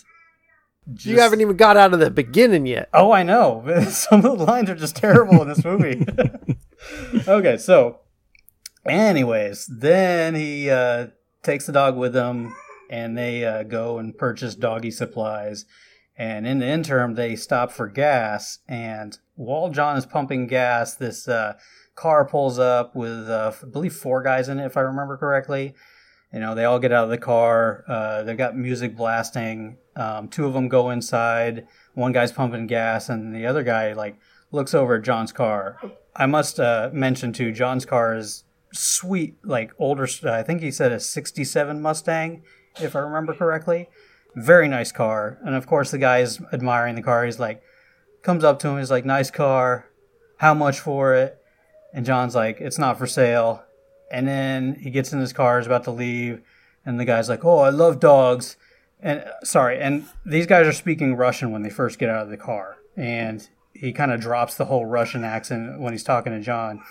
just, 0.93 1.07
you 1.07 1.21
haven't 1.21 1.41
even 1.41 1.57
got 1.57 1.77
out 1.77 1.95
of 1.95 2.01
the 2.01 2.11
beginning 2.11 2.67
yet. 2.67 2.89
Oh, 2.93 3.13
I 3.13 3.23
know. 3.23 3.65
Some 3.89 4.25
of 4.25 4.39
the 4.39 4.45
lines 4.45 4.69
are 4.69 4.75
just 4.75 4.97
terrible 4.97 5.41
in 5.43 5.49
this 5.49 5.65
movie. 5.65 6.05
okay, 7.29 7.57
so 7.57 8.01
anyways, 8.85 9.67
then 9.67 10.35
he 10.35 10.71
uh, 10.71 11.09
takes 11.43 11.67
the 11.67 11.73
dog 11.73 11.97
with 11.97 12.15
him 12.15 12.55
and 12.91 13.17
they 13.17 13.45
uh, 13.45 13.63
go 13.63 13.99
and 13.99 14.19
purchase 14.19 14.55
doggy 14.55 14.91
supplies. 14.91 15.65
And 16.17 16.47
in 16.47 16.59
the 16.59 16.67
interim, 16.67 17.15
they 17.15 17.37
stop 17.37 17.73
for 17.73 17.89
gas. 17.89 18.59
And 18.69 19.17
while 19.35 19.71
John 19.71 19.97
is 19.97 20.05
pumping 20.05 20.47
gas, 20.47 20.95
this 20.95 21.27
uh, 21.27 21.55
car 21.95 22.27
pulls 22.27 22.59
up 22.59 22.95
with, 22.95 23.31
uh, 23.31 23.53
I 23.63 23.67
believe, 23.67 23.95
four 23.95 24.23
guys 24.23 24.49
in 24.49 24.59
it, 24.59 24.67
if 24.67 24.77
I 24.77 24.81
remember 24.81 25.17
correctly. 25.17 25.75
You 26.33 26.41
know, 26.41 26.55
they 26.55 26.65
all 26.65 26.79
get 26.79 26.93
out 26.93 27.05
of 27.05 27.11
the 27.11 27.19
car. 27.19 27.85
Uh, 27.87 28.23
they've 28.23 28.37
got 28.37 28.57
music 28.57 28.97
blasting. 28.97 29.77
Um, 29.97 30.29
two 30.29 30.47
of 30.47 30.55
them 30.55 30.69
go 30.69 30.91
inside. 30.91 31.67
One 31.95 32.13
guy's 32.13 32.33
pumping 32.33 32.67
gas, 32.67 33.09
and 33.09 33.35
the 33.35 33.47
other 33.47 33.63
guy 33.63 33.93
like 33.93 34.17
looks 34.51 34.75
over 34.75 34.97
at 34.97 35.03
John's 35.03 35.33
car. 35.33 35.79
I 36.17 36.27
must 36.27 36.59
uh, 36.59 36.91
mention 36.93 37.33
too, 37.33 37.53
John's 37.53 37.85
car 37.85 38.17
is 38.17 38.45
sweet, 38.73 39.37
like 39.45 39.73
older. 39.79 40.09
I 40.25 40.43
think 40.43 40.63
he 40.63 40.71
said 40.71 40.93
a 40.93 41.01
'67 41.01 41.83
Mustang, 41.83 42.43
if 42.81 42.97
I 42.97 43.01
remember 43.01 43.35
correctly. 43.35 43.89
Very 44.35 44.69
nice 44.69 44.93
car, 44.93 45.39
and 45.45 45.55
of 45.55 45.67
course 45.67 45.91
the 45.91 45.99
guy 45.99 46.21
is 46.21 46.41
admiring 46.53 46.95
the 46.95 47.03
car. 47.03 47.27
He's 47.27 47.39
like, 47.39 47.63
comes 48.23 48.45
up 48.45 48.59
to 48.61 48.69
him. 48.69 48.79
He's 48.79 48.91
like, 48.91 49.05
"Nice 49.05 49.31
car. 49.31 49.91
How 50.39 50.55
much 50.55 50.81
for 50.81 51.15
it?" 51.15 51.37
And 51.93 52.07
John's 52.07 52.35
like, 52.35 52.61
"It's 52.61 52.79
not 52.79 52.99
for 52.99 53.07
sale." 53.07 53.65
And 54.13 54.29
then 54.29 54.75
he 54.75 54.91
gets 54.91 55.13
in 55.13 55.21
his 55.21 55.33
car, 55.33 55.59
is 55.59 55.67
about 55.67 55.85
to 55.85 55.91
leave, 55.91 56.43
and 56.85 57.01
the 57.01 57.07
guy's 57.07 57.31
like, 57.31 57.45
"Oh, 57.47 57.61
I 57.61 57.71
love 57.71 57.99
dogs." 57.99 58.57
And 59.01 59.25
sorry, 59.43 59.81
and 59.81 60.05
these 60.25 60.47
guys 60.47 60.67
are 60.67 60.73
speaking 60.73 61.17
Russian 61.17 61.51
when 61.51 61.63
they 61.63 61.71
first 61.71 61.99
get 61.99 62.11
out 62.11 62.23
of 62.23 62.29
the 62.29 62.37
car, 62.37 62.77
and 62.95 63.49
he 63.73 63.91
kind 63.93 64.13
of 64.13 64.21
drops 64.21 64.55
the 64.55 64.67
whole 64.67 64.85
Russian 64.85 65.25
accent 65.25 65.81
when 65.81 65.95
he's 65.95 66.05
talking 66.05 66.33
to 66.33 66.41
John. 66.41 66.83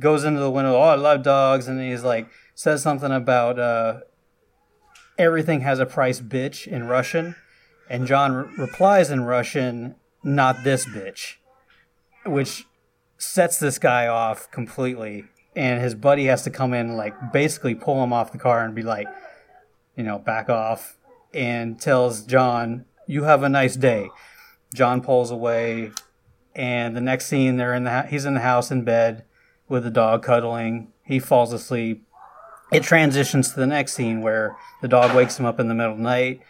Goes 0.00 0.22
into 0.22 0.40
the 0.40 0.50
window, 0.50 0.76
"Oh, 0.76 0.82
I 0.82 0.94
love 0.94 1.24
dogs," 1.24 1.66
and 1.66 1.80
he's 1.80 2.04
like, 2.04 2.28
says 2.54 2.82
something 2.82 3.10
about 3.10 3.58
uh, 3.58 4.00
everything 5.18 5.62
has 5.62 5.80
a 5.80 5.86
price, 5.86 6.20
bitch, 6.20 6.68
in 6.68 6.86
Russian, 6.86 7.34
and 7.90 8.06
John 8.06 8.32
re- 8.32 8.48
replies 8.56 9.10
in 9.10 9.24
Russian, 9.24 9.96
"Not 10.22 10.62
this 10.62 10.86
bitch," 10.86 11.34
which 12.24 12.64
sets 13.18 13.58
this 13.58 13.78
guy 13.80 14.06
off 14.06 14.48
completely 14.52 15.24
and 15.56 15.80
his 15.80 15.94
buddy 15.94 16.26
has 16.26 16.42
to 16.42 16.50
come 16.50 16.74
in 16.74 16.96
like 16.96 17.32
basically 17.32 17.74
pull 17.74 18.02
him 18.02 18.12
off 18.12 18.32
the 18.32 18.38
car 18.38 18.64
and 18.64 18.74
be 18.74 18.82
like 18.82 19.06
you 19.96 20.02
know 20.02 20.18
back 20.18 20.48
off 20.48 20.96
and 21.32 21.80
tells 21.80 22.22
john 22.22 22.84
you 23.06 23.24
have 23.24 23.42
a 23.42 23.48
nice 23.48 23.76
day. 23.76 24.10
John 24.74 25.00
pulls 25.00 25.30
away 25.30 25.92
and 26.54 26.96
the 26.96 27.00
next 27.00 27.26
scene 27.26 27.56
they're 27.56 27.74
in 27.74 27.84
the 27.84 27.90
ha- 27.90 28.06
he's 28.08 28.24
in 28.24 28.34
the 28.34 28.40
house 28.40 28.70
in 28.70 28.84
bed 28.84 29.24
with 29.68 29.84
the 29.84 29.90
dog 29.90 30.22
cuddling. 30.22 30.92
He 31.02 31.18
falls 31.18 31.52
asleep. 31.52 32.06
It 32.72 32.82
transitions 32.82 33.52
to 33.52 33.60
the 33.60 33.66
next 33.66 33.94
scene 33.94 34.20
where 34.20 34.56
the 34.82 34.88
dog 34.88 35.14
wakes 35.14 35.38
him 35.38 35.46
up 35.46 35.60
in 35.60 35.68
the 35.68 35.74
middle 35.74 35.92
of 35.92 35.98
the 35.98 36.04
night. 36.04 36.40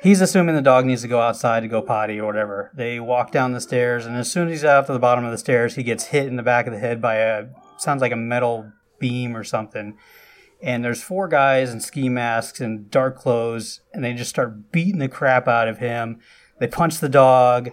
He's 0.00 0.22
assuming 0.22 0.54
the 0.54 0.62
dog 0.62 0.86
needs 0.86 1.02
to 1.02 1.08
go 1.08 1.20
outside 1.20 1.60
to 1.60 1.68
go 1.68 1.82
potty 1.82 2.18
or 2.18 2.24
whatever. 2.24 2.70
They 2.72 2.98
walk 2.98 3.32
down 3.32 3.52
the 3.52 3.60
stairs, 3.60 4.06
and 4.06 4.16
as 4.16 4.32
soon 4.32 4.48
as 4.48 4.60
he's 4.60 4.64
out 4.64 4.86
to 4.86 4.94
the 4.94 4.98
bottom 4.98 5.26
of 5.26 5.30
the 5.30 5.36
stairs, 5.36 5.74
he 5.74 5.82
gets 5.82 6.06
hit 6.06 6.26
in 6.26 6.36
the 6.36 6.42
back 6.42 6.66
of 6.66 6.72
the 6.72 6.78
head 6.78 7.02
by 7.02 7.16
a 7.16 7.48
sounds 7.80 8.00
like 8.00 8.12
a 8.12 8.16
metal 8.16 8.72
beam 8.98 9.36
or 9.36 9.44
something. 9.44 9.96
And 10.62 10.84
there's 10.84 11.02
four 11.02 11.26
guys 11.26 11.72
in 11.72 11.80
ski 11.80 12.08
masks 12.08 12.60
and 12.60 12.90
dark 12.90 13.16
clothes, 13.16 13.80
and 13.92 14.04
they 14.04 14.12
just 14.12 14.30
start 14.30 14.70
beating 14.72 14.98
the 14.98 15.08
crap 15.08 15.48
out 15.48 15.68
of 15.68 15.78
him. 15.78 16.20
They 16.58 16.66
punch 16.66 16.98
the 16.98 17.08
dog, 17.08 17.70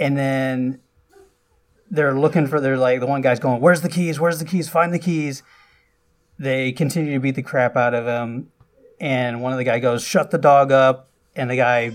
and 0.00 0.16
then 0.16 0.80
they're 1.90 2.18
looking 2.18 2.48
for. 2.48 2.60
They're 2.60 2.76
like 2.76 2.98
the 2.98 3.06
one 3.06 3.20
guy's 3.20 3.38
going, 3.38 3.60
"Where's 3.60 3.82
the 3.82 3.88
keys? 3.88 4.18
Where's 4.18 4.40
the 4.40 4.44
keys? 4.44 4.68
Find 4.68 4.92
the 4.92 4.98
keys." 4.98 5.44
They 6.38 6.72
continue 6.72 7.14
to 7.14 7.20
beat 7.20 7.36
the 7.36 7.42
crap 7.42 7.76
out 7.76 7.94
of 7.94 8.06
him, 8.06 8.48
and 9.00 9.40
one 9.40 9.52
of 9.52 9.58
the 9.58 9.64
guy 9.64 9.78
goes, 9.78 10.02
"Shut 10.02 10.32
the 10.32 10.38
dog 10.38 10.72
up." 10.72 11.08
and 11.34 11.50
the 11.50 11.56
guy 11.56 11.92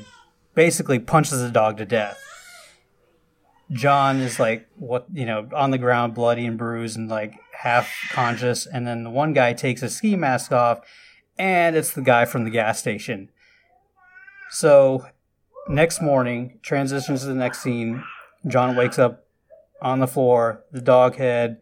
basically 0.54 1.00
punches 1.00 1.42
the 1.42 1.52
dog 1.52 1.78
to 1.78 1.86
death. 1.86 2.20
John 3.72 4.20
is 4.20 4.40
like 4.40 4.68
what 4.76 5.06
you 5.14 5.26
know 5.26 5.50
on 5.54 5.72
the 5.72 5.78
ground, 5.78 6.14
bloody 6.14 6.46
and 6.46 6.58
bruised, 6.58 6.98
and 6.98 7.10
like 7.10 7.36
half 7.54 7.92
conscious. 8.12 8.66
And 8.66 8.88
then 8.88 9.04
the 9.04 9.10
one 9.10 9.34
guy 9.34 9.54
takes 9.54 9.82
his 9.82 9.96
ski 9.96 10.16
mask 10.16 10.52
off, 10.52 10.80
and 11.38 11.76
it's 11.76 11.92
the 11.92 12.02
guy 12.02 12.26
from 12.26 12.44
the 12.46 12.50
gas 12.50 12.80
station. 12.80 13.30
So 14.50 15.06
next 15.68 16.02
morning, 16.02 16.60
transitions 16.62 17.22
to 17.22 17.28
the 17.28 17.34
next 17.34 17.62
scene. 17.62 18.04
John 18.48 18.76
wakes 18.76 18.98
up 18.98 19.26
on 19.82 20.00
the 20.00 20.08
floor. 20.08 20.64
The 20.72 20.82
dog 20.82 21.16
had 21.16 21.58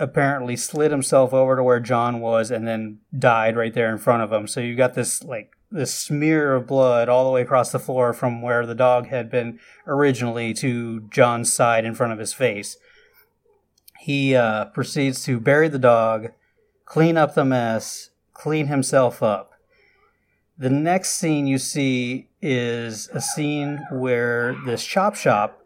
apparently 0.00 0.56
slid 0.56 0.90
himself 0.90 1.32
over 1.32 1.54
to 1.54 1.62
where 1.62 1.78
John 1.78 2.20
was, 2.20 2.50
and 2.50 2.66
then 2.66 2.98
died 3.16 3.56
right 3.56 3.72
there 3.72 3.92
in 3.92 3.98
front 3.98 4.22
of 4.22 4.32
him. 4.32 4.48
So 4.48 4.60
you 4.60 4.74
got 4.74 4.94
this 4.94 5.22
like 5.22 5.52
this 5.70 5.94
smear 5.94 6.54
of 6.54 6.66
blood 6.66 7.08
all 7.08 7.24
the 7.24 7.30
way 7.30 7.42
across 7.42 7.72
the 7.72 7.78
floor 7.78 8.12
from 8.12 8.42
where 8.42 8.64
the 8.64 8.74
dog 8.74 9.08
had 9.08 9.30
been 9.30 9.58
originally 9.86 10.54
to 10.54 11.00
John's 11.10 11.52
side 11.52 11.84
in 11.84 11.94
front 11.94 12.12
of 12.12 12.18
his 12.18 12.32
face. 12.32 12.76
He 14.00 14.34
uh, 14.34 14.66
proceeds 14.66 15.24
to 15.24 15.40
bury 15.40 15.68
the 15.68 15.78
dog, 15.78 16.28
clean 16.84 17.16
up 17.16 17.34
the 17.34 17.44
mess, 17.44 18.10
clean 18.32 18.66
himself 18.66 19.22
up. 19.22 19.52
The 20.56 20.70
next 20.70 21.14
scene 21.14 21.46
you 21.46 21.58
see 21.58 22.28
is 22.40 23.08
a 23.12 23.20
scene 23.20 23.84
where 23.90 24.54
this 24.66 24.84
chop 24.84 25.16
shop 25.16 25.60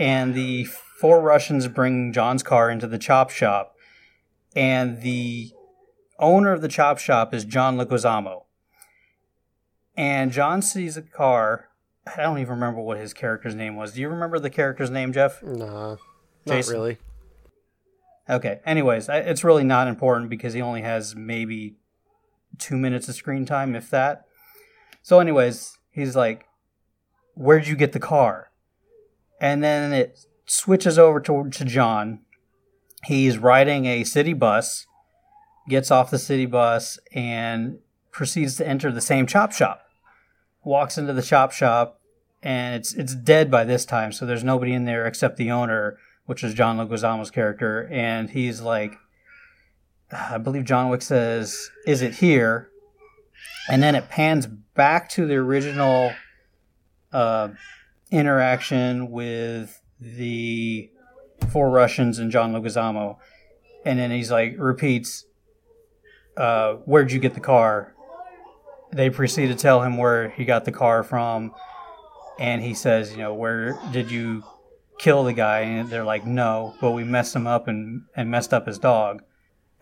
and 0.00 0.34
the 0.34 0.64
four 0.64 1.20
Russians 1.20 1.68
bring 1.68 2.12
John's 2.12 2.42
car 2.42 2.70
into 2.70 2.86
the 2.86 2.98
chop 2.98 3.30
shop, 3.30 3.76
and 4.56 5.02
the 5.02 5.52
owner 6.18 6.52
of 6.52 6.62
the 6.62 6.68
chop 6.68 6.98
shop 6.98 7.32
is 7.32 7.44
John 7.44 7.76
Leguizamo 7.76 8.39
and 9.96 10.32
John 10.32 10.62
sees 10.62 10.96
a 10.96 11.02
car. 11.02 11.68
I 12.06 12.22
don't 12.22 12.38
even 12.38 12.54
remember 12.54 12.80
what 12.80 12.98
his 12.98 13.12
character's 13.12 13.54
name 13.54 13.76
was. 13.76 13.92
Do 13.92 14.00
you 14.00 14.08
remember 14.08 14.38
the 14.38 14.50
character's 14.50 14.90
name, 14.90 15.12
Jeff? 15.12 15.42
Nah, 15.42 15.90
not 15.90 15.98
Jason? 16.46 16.74
really. 16.74 16.98
Okay. 18.28 18.60
Anyways, 18.64 19.08
it's 19.08 19.44
really 19.44 19.64
not 19.64 19.88
important 19.88 20.30
because 20.30 20.54
he 20.54 20.62
only 20.62 20.82
has 20.82 21.14
maybe 21.16 21.76
two 22.58 22.76
minutes 22.76 23.08
of 23.08 23.14
screen 23.14 23.44
time, 23.44 23.74
if 23.74 23.90
that. 23.90 24.26
So, 25.02 25.18
anyways, 25.18 25.78
he's 25.90 26.14
like, 26.14 26.46
"Where'd 27.34 27.66
you 27.66 27.76
get 27.76 27.92
the 27.92 28.00
car?" 28.00 28.50
And 29.40 29.62
then 29.64 29.92
it 29.92 30.26
switches 30.46 30.98
over 30.98 31.20
to 31.20 31.48
to 31.50 31.64
John. 31.64 32.20
He's 33.04 33.38
riding 33.38 33.86
a 33.86 34.04
city 34.04 34.34
bus, 34.34 34.86
gets 35.68 35.90
off 35.90 36.10
the 36.10 36.18
city 36.18 36.46
bus, 36.46 36.98
and 37.12 37.78
proceeds 38.12 38.56
to 38.56 38.66
enter 38.66 38.90
the 38.90 39.00
same 39.00 39.26
chop 39.26 39.52
shop. 39.52 39.82
Walks 40.64 40.98
into 40.98 41.12
the 41.12 41.22
chop 41.22 41.52
shop, 41.52 42.00
and 42.42 42.74
it's 42.74 42.92
it's 42.94 43.14
dead 43.14 43.50
by 43.50 43.64
this 43.64 43.84
time, 43.84 44.12
so 44.12 44.26
there's 44.26 44.44
nobody 44.44 44.72
in 44.72 44.84
there 44.84 45.06
except 45.06 45.36
the 45.36 45.50
owner, 45.50 45.98
which 46.26 46.44
is 46.44 46.54
John 46.54 46.76
Leguizamo's 46.76 47.30
character, 47.30 47.88
and 47.90 48.30
he's 48.30 48.60
like, 48.60 48.94
I 50.12 50.38
believe 50.38 50.64
John 50.64 50.88
Wick 50.90 51.02
says, 51.02 51.70
"Is 51.86 52.02
it 52.02 52.16
here?" 52.16 52.68
And 53.68 53.82
then 53.82 53.94
it 53.94 54.08
pans 54.08 54.46
back 54.46 55.08
to 55.10 55.26
the 55.26 55.36
original 55.36 56.12
uh, 57.12 57.48
interaction 58.10 59.10
with 59.10 59.80
the 60.00 60.90
four 61.50 61.70
Russians 61.70 62.18
and 62.18 62.30
John 62.30 62.52
Leguizamo, 62.52 63.16
and 63.84 63.98
then 63.98 64.10
he's 64.10 64.30
like 64.30 64.56
repeats, 64.58 65.24
uh, 66.36 66.74
"Where'd 66.84 67.12
you 67.12 67.18
get 67.18 67.34
the 67.34 67.40
car?" 67.40 67.94
They 68.92 69.10
proceed 69.10 69.48
to 69.48 69.54
tell 69.54 69.82
him 69.82 69.96
where 69.96 70.30
he 70.30 70.44
got 70.44 70.64
the 70.64 70.72
car 70.72 71.02
from, 71.02 71.54
and 72.38 72.62
he 72.62 72.74
says, 72.74 73.12
"You 73.12 73.18
know, 73.18 73.34
where 73.34 73.78
did 73.92 74.10
you 74.10 74.42
kill 74.98 75.24
the 75.24 75.32
guy?" 75.32 75.60
And 75.60 75.88
they're 75.88 76.04
like, 76.04 76.26
"No, 76.26 76.74
but 76.80 76.92
we 76.92 77.04
messed 77.04 77.36
him 77.36 77.46
up 77.46 77.68
and 77.68 78.02
and 78.16 78.30
messed 78.30 78.52
up 78.52 78.66
his 78.66 78.78
dog." 78.78 79.22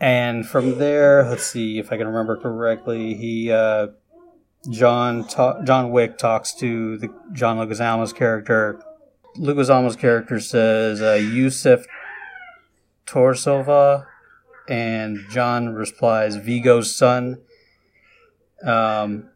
And 0.00 0.46
from 0.46 0.78
there, 0.78 1.28
let's 1.28 1.44
see 1.44 1.78
if 1.78 1.90
I 1.90 1.96
can 1.96 2.06
remember 2.06 2.36
correctly. 2.36 3.14
He 3.14 3.50
uh, 3.50 3.88
John 4.70 5.26
ta- 5.26 5.62
John 5.62 5.90
Wick 5.90 6.18
talks 6.18 6.54
to 6.56 6.98
the 6.98 7.08
John 7.32 7.58
Leguizamo's 7.58 8.12
character. 8.12 8.80
Leguizamo's 9.36 9.96
character 9.96 10.40
says 10.40 11.00
uh, 11.00 11.14
Yusuf 11.14 11.84
Tarasov, 13.06 14.04
and 14.68 15.18
John 15.30 15.70
replies 15.70 16.36
Viggo's 16.36 16.94
son. 16.94 17.38
Um, 18.64 19.30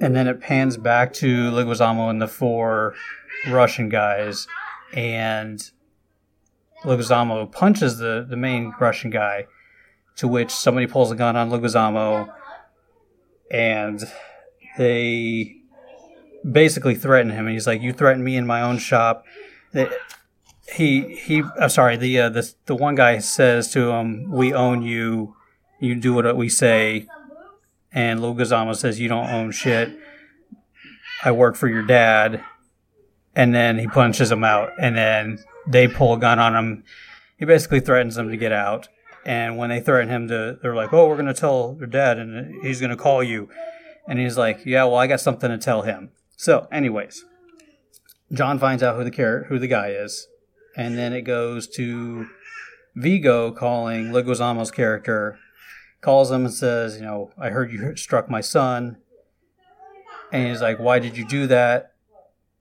and 0.00 0.14
then 0.14 0.26
it 0.28 0.40
pans 0.40 0.76
back 0.76 1.12
to 1.14 1.50
Leguizamo 1.50 2.10
and 2.10 2.20
the 2.22 2.28
four 2.28 2.94
Russian 3.48 3.88
guys, 3.88 4.46
and 4.92 5.60
Leguizamo 6.84 7.50
punches 7.50 7.98
the, 7.98 8.24
the 8.28 8.36
main 8.36 8.72
Russian 8.80 9.10
guy, 9.10 9.46
to 10.16 10.28
which 10.28 10.50
somebody 10.50 10.86
pulls 10.86 11.10
a 11.10 11.16
gun 11.16 11.36
on 11.36 11.50
Leguizamo, 11.50 12.32
and 13.50 14.04
they 14.76 15.56
basically 16.48 16.94
threaten 16.94 17.30
him. 17.32 17.46
And 17.46 17.52
he's 17.54 17.66
like, 17.66 17.82
"You 17.82 17.92
threaten 17.92 18.22
me 18.22 18.36
in 18.36 18.46
my 18.46 18.62
own 18.62 18.78
shop." 18.78 19.24
They- 19.72 19.90
He 20.74 21.16
he. 21.16 21.42
I'm 21.58 21.70
sorry. 21.70 21.96
The 21.96 22.20
uh, 22.20 22.28
the 22.28 22.52
the 22.66 22.74
one 22.76 22.94
guy 22.94 23.18
says 23.18 23.70
to 23.72 23.90
him, 23.90 24.30
"We 24.30 24.52
own 24.52 24.82
you. 24.82 25.34
You 25.80 25.94
do 25.94 26.12
what 26.14 26.36
we 26.36 26.48
say." 26.50 27.06
And 27.92 28.20
Leguizamo 28.20 28.76
says, 28.76 29.00
"You 29.00 29.08
don't 29.08 29.30
own 29.30 29.50
shit. 29.50 29.98
I 31.24 31.32
work 31.32 31.56
for 31.56 31.68
your 31.68 31.82
dad." 31.82 32.44
and 33.38 33.54
then 33.54 33.78
he 33.78 33.86
punches 33.86 34.32
him 34.32 34.42
out, 34.42 34.72
and 34.80 34.96
then 34.96 35.38
they 35.64 35.86
pull 35.86 36.14
a 36.14 36.18
gun 36.18 36.40
on 36.40 36.56
him. 36.56 36.82
He 37.36 37.44
basically 37.44 37.78
threatens 37.78 38.16
them 38.16 38.30
to 38.30 38.36
get 38.36 38.50
out, 38.50 38.88
and 39.24 39.56
when 39.56 39.70
they 39.70 39.78
threaten 39.78 40.08
him 40.08 40.26
to, 40.26 40.58
they're 40.60 40.74
like, 40.74 40.92
"Oh, 40.92 41.08
we're 41.08 41.16
gonna 41.16 41.32
tell 41.32 41.76
your 41.78 41.86
dad, 41.86 42.18
and 42.18 42.60
he's 42.64 42.80
gonna 42.80 42.96
call 42.96 43.22
you," 43.22 43.48
and 44.08 44.18
he's 44.18 44.36
like, 44.36 44.66
"Yeah, 44.66 44.84
well, 44.84 44.96
I 44.96 45.06
got 45.06 45.20
something 45.20 45.50
to 45.50 45.56
tell 45.56 45.82
him." 45.82 46.10
So, 46.36 46.66
anyways, 46.72 47.24
John 48.32 48.58
finds 48.58 48.82
out 48.82 48.96
who 48.96 49.04
the 49.04 49.10
char- 49.12 49.44
who 49.44 49.60
the 49.60 49.68
guy 49.68 49.90
is, 49.90 50.26
and 50.76 50.98
then 50.98 51.12
it 51.12 51.22
goes 51.22 51.68
to 51.76 52.26
Viggo 52.96 53.52
calling 53.52 54.10
Leguizamo's 54.10 54.72
character, 54.72 55.38
calls 56.00 56.30
him 56.30 56.44
and 56.44 56.54
says, 56.54 56.96
"You 56.96 57.02
know, 57.02 57.30
I 57.38 57.50
heard 57.50 57.72
you 57.72 57.96
struck 57.96 58.28
my 58.30 58.40
son," 58.40 58.98
and 60.32 60.48
he's 60.48 60.62
like, 60.62 60.78
"Why 60.78 60.98
did 60.98 61.16
you 61.16 61.26
do 61.26 61.46
that?" 61.46 61.92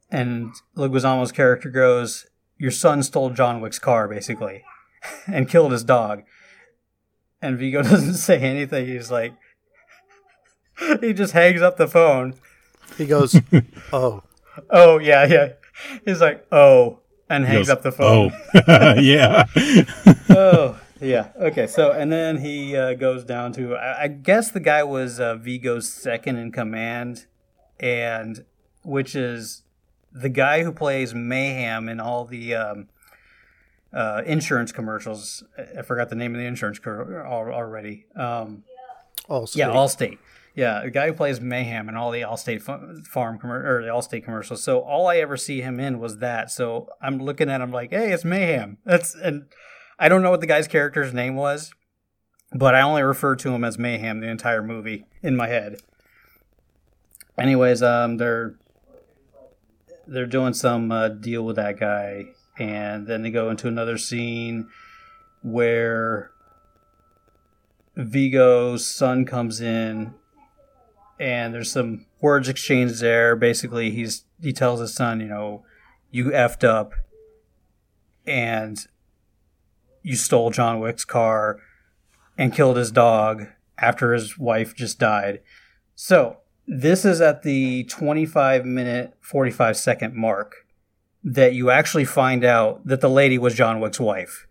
And 0.09 0.53
Leguizamo's 0.75 1.31
character 1.31 1.69
goes, 1.69 2.27
"Your 2.57 2.71
son 2.71 3.03
stole 3.03 3.29
John 3.31 3.61
Wick's 3.61 3.79
car, 3.79 4.07
basically, 4.07 4.63
and 5.27 5.49
killed 5.49 5.71
his 5.71 5.83
dog." 5.83 6.23
And 7.41 7.57
Viggo 7.57 7.81
doesn't 7.83 8.15
say 8.15 8.39
anything. 8.39 8.87
He's 8.87 9.11
like, 9.11 9.33
he 11.01 11.13
just 11.13 11.33
hangs 11.33 11.61
up 11.61 11.77
the 11.77 11.87
phone. 11.87 12.35
He 12.97 13.05
goes, 13.05 13.39
"Oh, 13.93 14.23
Oh 14.71 14.97
yeah, 14.97 15.25
yeah. 15.25 15.49
He's 16.05 16.21
like, 16.21 16.45
"Oh," 16.51 16.99
and 17.29 17.45
He 17.45 17.53
hangs 17.53 17.67
goes, 17.67 17.77
up 17.77 17.81
the 17.83 17.91
phone. 17.91 18.31
Oh, 18.67 18.93
yeah. 18.99 19.45
oh 20.29 20.79
yeah 21.01 21.29
okay 21.39 21.67
so 21.67 21.91
and 21.91 22.11
then 22.11 22.37
he 22.37 22.75
uh, 22.75 22.93
goes 22.93 23.23
down 23.23 23.51
to 23.53 23.75
I, 23.75 24.03
I 24.03 24.07
guess 24.07 24.51
the 24.51 24.59
guy 24.59 24.83
was 24.83 25.19
uh, 25.19 25.35
viggo's 25.35 25.91
second 25.91 26.37
in 26.37 26.51
command 26.51 27.25
and 27.79 28.43
which 28.83 29.15
is 29.15 29.63
the 30.11 30.29
guy 30.29 30.63
who 30.63 30.71
plays 30.71 31.13
mayhem 31.13 31.87
in 31.89 31.99
all 31.99 32.25
the 32.25 32.55
um, 32.55 32.87
uh, 33.93 34.21
insurance 34.25 34.71
commercials. 34.71 35.43
I- 35.77 35.81
forgot 35.81 36.09
the 36.09 36.15
name 36.15 36.33
of 36.33 36.39
the 36.39 36.47
insurance 36.47 36.79
co- 36.79 37.23
already 37.27 38.05
um, 38.15 38.63
all 39.29 39.47
yeah 39.53 39.69
allstate. 39.69 40.17
Yeah 40.55 40.81
the 40.83 40.89
guy 40.89 41.07
who 41.07 41.13
plays 41.13 41.39
mayhem 41.39 41.87
in 41.89 41.95
all 41.95 42.11
the 42.11 42.21
allstate 42.21 42.61
fa- 42.61 42.95
farm 43.05 43.37
commer- 43.37 43.63
or 43.63 43.83
the 43.83 43.89
allstate 43.89 44.23
commercials. 44.23 44.63
So 44.63 44.79
all 44.79 45.07
i 45.07 45.17
ever 45.17 45.37
see 45.37 45.61
him 45.61 45.79
in 45.79 45.99
was 45.99 46.17
that. 46.17 46.49
So 46.49 46.89
i'm 47.01 47.19
looking 47.19 47.49
at 47.49 47.61
him 47.61 47.71
like 47.71 47.91
hey 47.91 48.11
it's 48.11 48.25
mayhem. 48.25 48.77
That's 48.85 49.13
and 49.13 49.45
I 49.99 50.09
don't 50.09 50.21
know 50.21 50.29
what 50.29 50.41
the 50.41 50.47
guy's 50.47 50.67
character's 50.67 51.13
name 51.13 51.35
was, 51.35 51.71
but 52.53 52.75
I 52.75 52.81
only 52.81 53.01
refer 53.01 53.35
to 53.37 53.53
him 53.53 53.63
as 53.63 53.79
Mayhem 53.79 54.19
the 54.19 54.27
entire 54.27 54.61
movie 54.61 55.05
in 55.23 55.35
my 55.35 55.47
head. 55.47 55.77
Anyways, 57.37 57.81
um, 57.81 58.17
they're 58.17 58.55
they're 60.07 60.25
doing 60.25 60.53
some 60.53 60.91
uh, 60.91 61.09
deal 61.09 61.43
with 61.43 61.55
that 61.57 61.79
guy, 61.79 62.25
and 62.57 63.07
then 63.07 63.23
they 63.23 63.31
go 63.31 63.49
into 63.49 63.67
another 63.67 63.97
scene 63.97 64.69
where 65.43 66.31
Viggo's 67.95 68.87
son 68.87 69.25
comes 69.25 69.61
in, 69.61 70.13
and 71.19 71.53
there's 71.53 71.71
some 71.71 72.05
words 72.21 72.47
exchanged 72.47 73.01
there. 73.01 73.35
Basically, 73.35 73.91
he's 73.91 74.25
he 74.41 74.53
tells 74.53 74.79
his 74.79 74.93
son, 74.93 75.19
you 75.19 75.27
know, 75.27 75.63
you 76.11 76.25
effed 76.25 76.63
up, 76.63 76.93
and 78.25 78.87
you 80.07 80.15
stole 80.15 80.51
John 80.51 80.79
Wick's 80.79 81.03
car 81.03 81.59
and 82.37 82.53
killed 82.53 82.77
his 82.77 82.91
dog 82.91 83.47
after 83.77 84.13
his 84.13 84.37
wife 84.37 84.73
just 84.73 84.99
died. 84.99 85.41
So, 85.95 86.37
this 86.65 87.03
is 87.03 87.19
at 87.19 87.43
the 87.43 87.83
25 87.83 88.65
minute, 88.65 89.13
45 89.19 89.75
second 89.75 90.15
mark 90.15 90.65
that 91.23 91.53
you 91.53 91.69
actually 91.69 92.05
find 92.05 92.45
out 92.45 92.85
that 92.87 93.01
the 93.01 93.09
lady 93.09 93.37
was 93.37 93.53
John 93.53 93.81
Wick's 93.81 93.99
wife. 93.99 94.47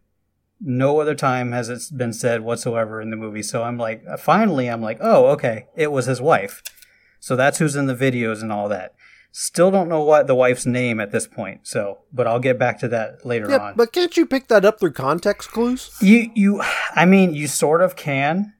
No 0.60 1.00
other 1.00 1.14
time 1.14 1.52
has 1.52 1.70
it 1.70 1.96
been 1.96 2.12
said 2.12 2.42
whatsoever 2.42 3.00
in 3.00 3.08
the 3.08 3.16
movie. 3.16 3.42
So 3.42 3.62
I'm 3.62 3.78
like, 3.78 4.04
finally, 4.18 4.68
I'm 4.68 4.82
like, 4.82 4.98
oh, 5.00 5.26
okay, 5.28 5.68
it 5.74 5.90
was 5.90 6.04
his 6.04 6.20
wife. 6.20 6.62
So 7.18 7.34
that's 7.34 7.58
who's 7.58 7.76
in 7.76 7.86
the 7.86 7.94
videos 7.94 8.42
and 8.42 8.52
all 8.52 8.68
that. 8.68 8.94
Still 9.38 9.70
don't 9.70 9.90
know 9.90 10.02
what 10.02 10.26
the 10.26 10.34
wife's 10.34 10.64
name 10.64 10.98
at 10.98 11.10
this 11.12 11.26
point. 11.26 11.60
So, 11.66 11.98
but 12.10 12.26
I'll 12.26 12.38
get 12.40 12.58
back 12.58 12.78
to 12.80 12.88
that 12.88 13.26
later 13.26 13.50
Yeah, 13.50 13.58
on. 13.58 13.74
but 13.76 13.92
can't 13.92 14.16
you 14.16 14.24
pick 14.24 14.48
that 14.48 14.64
up 14.64 14.80
through 14.80 14.92
context 14.92 15.50
clues? 15.50 15.94
You 16.00 16.30
you 16.34 16.62
I 16.94 17.04
mean 17.04 17.34
you 17.34 17.46
sort 17.46 17.82
of 17.82 17.96
can. 17.96 18.54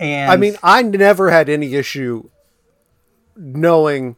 And 0.00 0.30
I 0.32 0.36
mean, 0.36 0.56
I 0.64 0.82
never 0.82 1.30
had 1.30 1.48
any 1.48 1.74
issue 1.76 2.28
knowing 3.36 4.16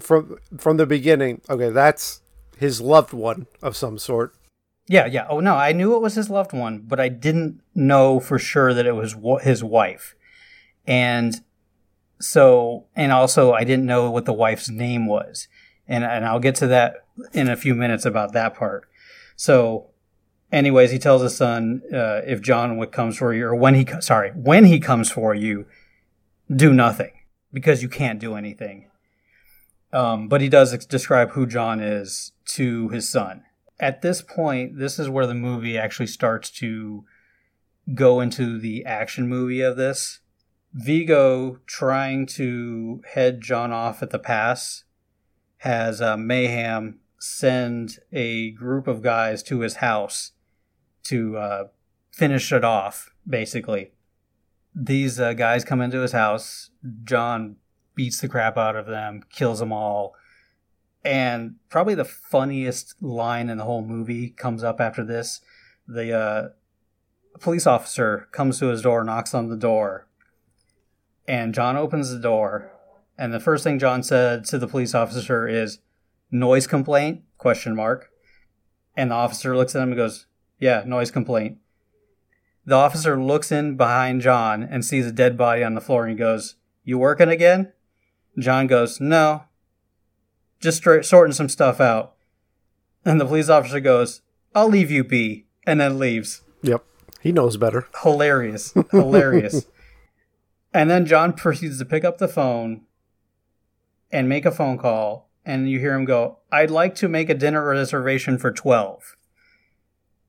from 0.00 0.38
from 0.58 0.78
the 0.78 0.86
beginning. 0.86 1.42
Okay, 1.50 1.68
that's 1.68 2.22
his 2.56 2.80
loved 2.80 3.12
one 3.12 3.46
of 3.62 3.76
some 3.76 3.98
sort. 3.98 4.34
yeah, 4.88 5.04
yeah. 5.06 5.26
Oh 5.28 5.40
no, 5.40 5.54
I 5.54 5.72
knew 5.72 5.94
it 5.94 6.00
was 6.00 6.14
his 6.14 6.30
loved 6.30 6.52
one, 6.54 6.78
but 6.88 6.98
I 6.98 7.08
didn't 7.10 7.60
know 7.74 8.20
for 8.20 8.38
sure 8.38 8.72
that 8.72 8.86
it 8.86 8.92
was 8.96 9.14
wa- 9.14 9.38
his 9.38 9.62
wife. 9.62 10.14
And 10.86 11.42
so 12.22 12.86
and 12.94 13.12
also 13.12 13.52
I 13.52 13.64
didn't 13.64 13.86
know 13.86 14.10
what 14.10 14.24
the 14.24 14.32
wife's 14.32 14.68
name 14.68 15.06
was. 15.06 15.48
And 15.88 16.04
and 16.04 16.24
I'll 16.24 16.40
get 16.40 16.54
to 16.56 16.66
that 16.68 17.04
in 17.32 17.48
a 17.48 17.56
few 17.56 17.74
minutes 17.74 18.06
about 18.06 18.32
that 18.32 18.54
part. 18.54 18.88
So 19.36 19.90
anyways, 20.50 20.90
he 20.90 20.98
tells 20.98 21.22
his 21.22 21.36
son 21.36 21.82
uh, 21.92 22.20
if 22.26 22.40
John 22.40 22.84
comes 22.86 23.18
for 23.18 23.34
you 23.34 23.46
or 23.46 23.54
when 23.54 23.74
he 23.74 23.86
sorry, 24.00 24.30
when 24.30 24.64
he 24.64 24.78
comes 24.78 25.10
for 25.10 25.34
you, 25.34 25.66
do 26.54 26.72
nothing 26.72 27.12
because 27.52 27.82
you 27.82 27.88
can't 27.88 28.20
do 28.20 28.34
anything. 28.34 28.88
Um, 29.92 30.28
but 30.28 30.40
he 30.40 30.48
does 30.48 30.86
describe 30.86 31.32
who 31.32 31.46
John 31.46 31.80
is 31.80 32.32
to 32.46 32.88
his 32.88 33.08
son. 33.08 33.42
At 33.78 34.00
this 34.00 34.22
point, 34.22 34.78
this 34.78 34.98
is 34.98 35.08
where 35.08 35.26
the 35.26 35.34
movie 35.34 35.76
actually 35.76 36.06
starts 36.06 36.50
to 36.52 37.04
go 37.94 38.20
into 38.20 38.58
the 38.58 38.84
action 38.86 39.28
movie 39.28 39.60
of 39.60 39.76
this. 39.76 40.20
Viggo 40.74 41.58
trying 41.66 42.26
to 42.26 43.02
head 43.12 43.40
John 43.40 43.72
off 43.72 44.02
at 44.02 44.10
the 44.10 44.18
pass 44.18 44.84
has 45.58 46.00
uh, 46.00 46.16
Mayhem 46.16 46.98
send 47.18 47.98
a 48.12 48.50
group 48.50 48.88
of 48.88 49.02
guys 49.02 49.42
to 49.44 49.60
his 49.60 49.76
house 49.76 50.32
to 51.04 51.36
uh, 51.36 51.64
finish 52.10 52.52
it 52.52 52.64
off, 52.64 53.10
basically. 53.28 53.92
These 54.74 55.20
uh, 55.20 55.34
guys 55.34 55.64
come 55.64 55.80
into 55.80 56.00
his 56.00 56.12
house. 56.12 56.70
John 57.04 57.56
beats 57.94 58.20
the 58.20 58.28
crap 58.28 58.56
out 58.56 58.74
of 58.74 58.86
them, 58.86 59.22
kills 59.30 59.58
them 59.58 59.72
all. 59.72 60.14
And 61.04 61.56
probably 61.68 61.94
the 61.94 62.04
funniest 62.04 63.00
line 63.02 63.48
in 63.48 63.58
the 63.58 63.64
whole 63.64 63.84
movie 63.84 64.30
comes 64.30 64.64
up 64.64 64.80
after 64.80 65.04
this. 65.04 65.40
The 65.86 66.12
uh, 66.18 66.48
police 67.40 67.66
officer 67.66 68.28
comes 68.32 68.58
to 68.60 68.66
his 68.66 68.82
door, 68.82 69.04
knocks 69.04 69.34
on 69.34 69.48
the 69.48 69.56
door, 69.56 70.08
and 71.26 71.54
John 71.54 71.76
opens 71.76 72.10
the 72.10 72.18
door. 72.18 72.70
And 73.18 73.32
the 73.32 73.40
first 73.40 73.62
thing 73.64 73.78
John 73.78 74.02
said 74.02 74.44
to 74.46 74.58
the 74.58 74.66
police 74.66 74.94
officer 74.94 75.46
is, 75.46 75.78
"Noise 76.30 76.66
complaint?" 76.66 77.22
Question 77.38 77.76
mark. 77.76 78.10
And 78.96 79.10
the 79.10 79.14
officer 79.14 79.56
looks 79.56 79.74
at 79.74 79.82
him 79.82 79.90
and 79.90 79.96
goes, 79.96 80.26
"Yeah, 80.58 80.82
noise 80.86 81.10
complaint." 81.10 81.58
The 82.64 82.76
officer 82.76 83.20
looks 83.20 83.50
in 83.50 83.76
behind 83.76 84.20
John 84.20 84.62
and 84.62 84.84
sees 84.84 85.06
a 85.06 85.12
dead 85.12 85.36
body 85.36 85.64
on 85.64 85.74
the 85.74 85.80
floor 85.80 86.04
and 86.04 86.12
he 86.12 86.16
goes, 86.18 86.54
You 86.84 86.96
working 86.96 87.28
again? 87.28 87.72
John 88.38 88.68
goes, 88.68 89.00
No. 89.00 89.44
Just 90.60 90.84
sorting 90.84 91.32
some 91.32 91.48
stuff 91.48 91.80
out. 91.80 92.14
And 93.04 93.20
the 93.20 93.26
police 93.26 93.48
officer 93.48 93.80
goes, 93.80 94.22
I'll 94.54 94.68
leave 94.68 94.92
you 94.92 95.02
be. 95.02 95.46
And 95.66 95.80
then 95.80 95.98
leaves. 95.98 96.42
Yep, 96.62 96.84
he 97.20 97.32
knows 97.32 97.56
better. 97.56 97.88
Hilarious. 98.02 98.74
Hilarious. 98.90 99.66
and 100.74 100.90
then 100.90 101.06
John 101.06 101.32
proceeds 101.32 101.78
to 101.78 101.84
pick 101.84 102.04
up 102.04 102.18
the 102.18 102.28
phone 102.28 102.82
and 104.10 104.28
make 104.28 104.44
a 104.44 104.50
phone 104.50 104.78
call. 104.78 105.30
And 105.44 105.68
you 105.68 105.80
hear 105.80 105.94
him 105.94 106.04
go, 106.04 106.38
I'd 106.52 106.70
like 106.70 106.94
to 106.96 107.08
make 107.08 107.28
a 107.28 107.34
dinner 107.34 107.66
reservation 107.66 108.38
for 108.38 108.52
12. 108.52 109.16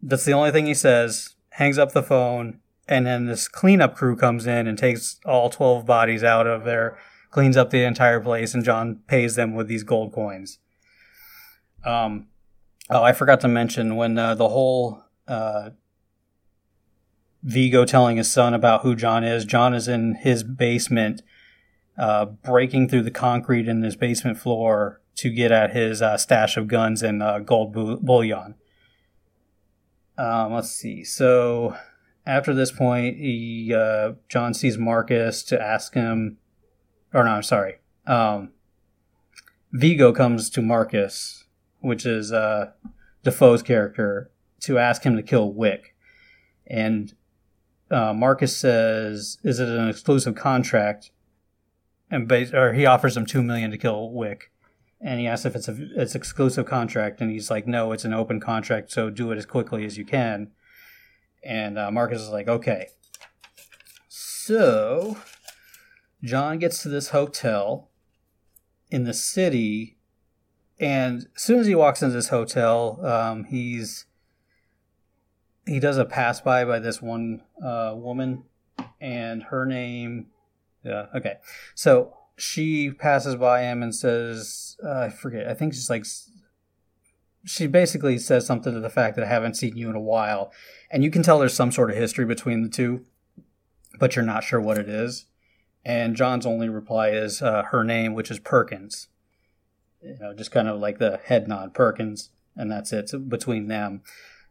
That's 0.01 0.25
the 0.25 0.34
only 0.34 0.51
thing 0.51 0.65
he 0.65 0.73
says. 0.73 1.36
Hangs 1.51 1.77
up 1.77 1.91
the 1.91 2.01
phone. 2.01 2.60
And 2.88 3.06
then 3.06 3.27
this 3.27 3.47
cleanup 3.47 3.95
crew 3.95 4.15
comes 4.15 4.47
in 4.47 4.67
and 4.67 4.77
takes 4.77 5.19
all 5.25 5.49
12 5.49 5.86
bodies 5.86 6.23
out 6.23 6.47
of 6.47 6.65
there, 6.65 6.97
cleans 7.29 7.56
up 7.56 7.69
the 7.69 7.84
entire 7.84 8.19
place, 8.19 8.53
and 8.53 8.63
John 8.63 8.99
pays 9.08 9.36
them 9.36 9.53
with 9.53 9.67
these 9.67 9.84
gold 9.84 10.12
coins. 10.12 10.60
Um, 11.86 12.27
oh, 12.89 13.03
I 13.03 13.13
forgot 13.13 13.39
to 13.41 13.47
mention 13.47 13.95
when 13.95 14.17
uh, 14.17 14.36
the 14.36 14.49
whole 14.49 15.03
uh, 15.27 15.69
Viggo 17.43 17.86
telling 17.86 18.17
his 18.17 18.32
son 18.32 18.53
about 18.53 18.82
who 18.82 18.95
John 18.95 19.23
is. 19.23 19.45
John 19.45 19.73
is 19.73 19.88
in 19.88 20.15
his 20.15 20.43
basement, 20.43 21.21
uh, 21.97 22.25
breaking 22.25 22.89
through 22.89 23.03
the 23.03 23.12
concrete 23.12 23.67
in 23.67 23.84
his 23.84 23.95
basement 23.95 24.38
floor 24.38 25.01
to 25.15 25.29
get 25.29 25.51
at 25.51 25.73
his 25.73 26.01
uh, 26.01 26.17
stash 26.17 26.58
of 26.58 26.67
guns 26.67 27.03
and 27.03 27.21
uh, 27.21 27.39
gold 27.39 27.73
bullion. 27.73 28.56
Um, 30.17 30.53
let's 30.53 30.71
see. 30.71 31.03
So 31.03 31.75
after 32.25 32.53
this 32.53 32.71
point, 32.71 33.17
he 33.17 33.73
uh, 33.75 34.13
John 34.29 34.53
sees 34.53 34.77
Marcus 34.77 35.43
to 35.43 35.62
ask 35.62 35.93
him, 35.93 36.38
or 37.13 37.23
no, 37.23 37.32
I'm 37.32 37.43
sorry. 37.43 37.75
Um, 38.08 38.51
Viggo 39.71 40.13
comes 40.13 40.49
to 40.51 40.62
Marcus, 40.62 41.45
which 41.79 42.06
is 42.06 42.32
uh, 42.32 42.71
Dafoe's 43.23 43.63
character, 43.63 44.32
to 44.62 44.77
ask 44.77 45.03
him 45.03 45.15
to 45.17 45.23
kill 45.23 45.51
Wick. 45.51 45.95
And 46.67 47.13
uh, 47.91 48.13
Marcus 48.13 48.56
says, 48.56 49.38
"Is 49.43 49.60
it 49.60 49.69
an 49.69 49.89
exclusive 49.89 50.36
contract?" 50.36 51.12
And 52.10 52.28
bas- 52.28 52.54
or 52.54 52.74
he 52.74 52.86
offers 52.86 53.17
him 53.17 53.26
two 53.26 53.43
million 53.43 53.72
to 53.72 53.78
kill 53.78 54.12
Wick, 54.12 54.52
and 55.02 55.19
he 55.19 55.28
asks 55.28 55.46
if 55.46 55.56
it's 55.56 55.67
a 55.67 55.76
it's 55.96 56.15
exclusive 56.15 56.65
contract, 56.65 57.22
and 57.22 57.32
he's 57.32 57.52
like, 57.52 57.67
"No, 57.67 57.91
it's 57.91 58.06
an 58.06 58.13
open 58.13 58.39
contract, 58.39 58.91
so 58.91 59.10
do 59.10 59.32
it 59.32 59.38
as 59.38 59.46
quickly 59.46 59.86
as 59.86 59.98
you 59.98 60.06
can." 60.06 60.52
And 61.43 61.78
uh, 61.78 61.91
Marcus 61.91 62.22
is 62.22 62.30
like, 62.30 62.48
"Okay." 62.48 62.88
So 64.08 65.17
John 66.24 66.60
gets 66.60 66.82
to 66.84 66.89
this 66.89 67.10
hotel 67.10 67.89
in 68.89 69.04
the 69.04 69.13
city, 69.13 69.98
and 70.80 71.28
as 71.36 71.41
soon 71.41 71.60
as 71.60 71.67
he 71.67 71.76
walks 71.76 72.02
into 72.02 72.15
this 72.15 72.30
hotel, 72.30 73.06
um, 73.06 73.46
he's 73.46 74.06
he 75.65 75.80
does 75.80 75.97
a 75.97 76.06
pass 76.06 76.41
by 76.41 76.65
by 76.65 76.80
this 76.80 77.02
one 77.02 77.41
uh, 77.63 77.93
woman, 77.95 78.43
and 78.99 79.43
her 79.43 79.65
name, 79.65 80.28
yeah, 80.84 81.08
okay. 81.15 81.36
So 81.76 82.15
she 82.36 82.91
passes 82.91 83.36
by 83.36 83.62
him 83.62 83.82
and 83.82 83.93
says, 83.95 84.78
uh, 84.84 85.02
I 85.02 85.10
forget. 85.10 85.47
I 85.47 85.54
think 85.54 85.73
she's 85.73 85.89
like, 85.89 86.06
she 87.45 87.67
basically 87.67 88.17
says 88.17 88.45
something 88.45 88.73
to 88.73 88.80
the 88.80 88.89
fact 88.89 89.15
that 89.15 89.26
I 89.26 89.30
haven't 89.30 89.56
seen 89.56 89.78
you 89.78 89.89
in 89.89 89.95
a 89.95 90.02
while, 90.02 90.52
and 90.91 91.04
you 91.04 91.12
can 91.12 91.23
tell 91.23 91.39
there's 91.39 91.54
some 91.54 91.71
sort 91.71 91.91
of 91.91 91.97
history 91.97 92.26
between 92.26 92.62
the 92.63 92.69
two, 92.69 93.06
but 93.99 94.15
you're 94.15 94.26
not 94.26 94.43
sure 94.43 94.60
what 94.60 94.78
it 94.78 94.89
is. 94.89 95.26
And 95.86 96.15
John's 96.15 96.45
only 96.45 96.69
reply 96.69 97.10
is 97.10 97.41
uh, 97.41 97.63
her 97.71 97.84
name, 97.84 98.13
which 98.13 98.32
is 98.32 98.39
Perkins. 98.39 99.08
You 100.02 100.17
know, 100.19 100.34
just 100.34 100.52
kind 100.52 100.67
of 100.67 100.80
like 100.80 100.97
the 100.97 101.19
head 101.26 101.47
nod, 101.47 101.73
Perkins, 101.73 102.30
and 102.56 102.71
that's 102.71 102.93
it 102.93 103.10
so 103.10 103.19
between 103.19 103.67
them. 103.67 104.02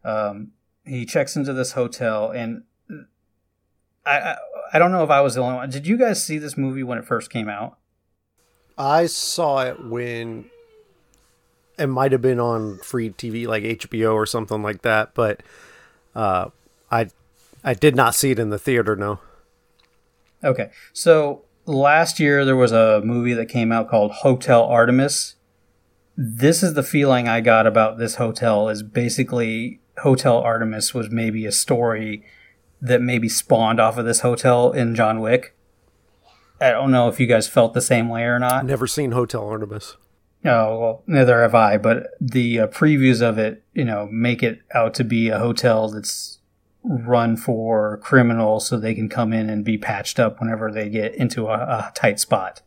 Um, 0.04 0.52
he 0.84 1.06
checks 1.06 1.36
into 1.36 1.52
this 1.52 1.72
hotel, 1.72 2.30
and 2.30 2.64
I, 4.04 4.18
I 4.18 4.36
I 4.74 4.78
don't 4.78 4.92
know 4.92 5.04
if 5.04 5.10
I 5.10 5.20
was 5.20 5.34
the 5.34 5.42
only 5.42 5.56
one. 5.56 5.70
Did 5.70 5.86
you 5.86 5.96
guys 5.96 6.24
see 6.24 6.38
this 6.38 6.56
movie 6.56 6.82
when 6.82 6.98
it 6.98 7.04
first 7.04 7.30
came 7.30 7.48
out? 7.48 7.78
I 8.78 9.06
saw 9.06 9.62
it 9.64 9.84
when 9.84 10.46
it 11.78 11.86
might 11.88 12.12
have 12.12 12.22
been 12.22 12.40
on 12.40 12.78
free 12.78 13.10
TV 13.10 13.46
like 13.46 13.64
HBO 13.64 14.14
or 14.14 14.26
something 14.26 14.62
like 14.62 14.82
that, 14.82 15.14
but 15.14 15.42
uh, 16.14 16.48
I 16.90 17.08
I 17.62 17.74
did 17.74 17.94
not 17.94 18.14
see 18.14 18.30
it 18.30 18.38
in 18.38 18.50
the 18.50 18.58
theater. 18.58 18.96
No. 18.96 19.20
Okay, 20.42 20.70
so 20.92 21.44
last 21.66 22.18
year 22.18 22.44
there 22.44 22.56
was 22.56 22.72
a 22.72 23.02
movie 23.04 23.34
that 23.34 23.46
came 23.46 23.70
out 23.70 23.88
called 23.88 24.10
Hotel 24.10 24.64
Artemis. 24.64 25.36
This 26.16 26.62
is 26.62 26.74
the 26.74 26.82
feeling 26.82 27.28
I 27.28 27.40
got 27.40 27.66
about 27.66 27.98
this 27.98 28.16
hotel. 28.16 28.68
Is 28.68 28.82
basically 28.82 29.81
Hotel 29.98 30.38
Artemis 30.38 30.94
was 30.94 31.10
maybe 31.10 31.46
a 31.46 31.52
story 31.52 32.24
that 32.80 33.00
maybe 33.00 33.28
spawned 33.28 33.80
off 33.80 33.98
of 33.98 34.04
this 34.04 34.20
hotel 34.20 34.72
in 34.72 34.94
John 34.94 35.20
Wick. 35.20 35.56
I 36.60 36.70
don't 36.70 36.90
know 36.90 37.08
if 37.08 37.20
you 37.20 37.26
guys 37.26 37.48
felt 37.48 37.74
the 37.74 37.80
same 37.80 38.08
way 38.08 38.22
or 38.22 38.38
not. 38.38 38.64
Never 38.64 38.86
seen 38.86 39.12
Hotel 39.12 39.46
Artemis. 39.46 39.96
Oh, 40.44 40.78
well, 40.78 41.02
neither 41.06 41.42
have 41.42 41.54
I, 41.54 41.76
but 41.76 42.08
the 42.20 42.60
uh, 42.60 42.66
previews 42.68 43.22
of 43.22 43.38
it, 43.38 43.62
you 43.74 43.84
know, 43.84 44.08
make 44.10 44.42
it 44.42 44.60
out 44.74 44.92
to 44.94 45.04
be 45.04 45.28
a 45.28 45.38
hotel 45.38 45.88
that's 45.88 46.40
run 46.82 47.36
for 47.36 47.98
criminals 47.98 48.66
so 48.66 48.76
they 48.76 48.94
can 48.94 49.08
come 49.08 49.32
in 49.32 49.48
and 49.48 49.64
be 49.64 49.78
patched 49.78 50.18
up 50.18 50.40
whenever 50.40 50.72
they 50.72 50.88
get 50.88 51.14
into 51.14 51.46
a, 51.46 51.54
a 51.54 51.92
tight 51.94 52.18
spot. 52.18 52.62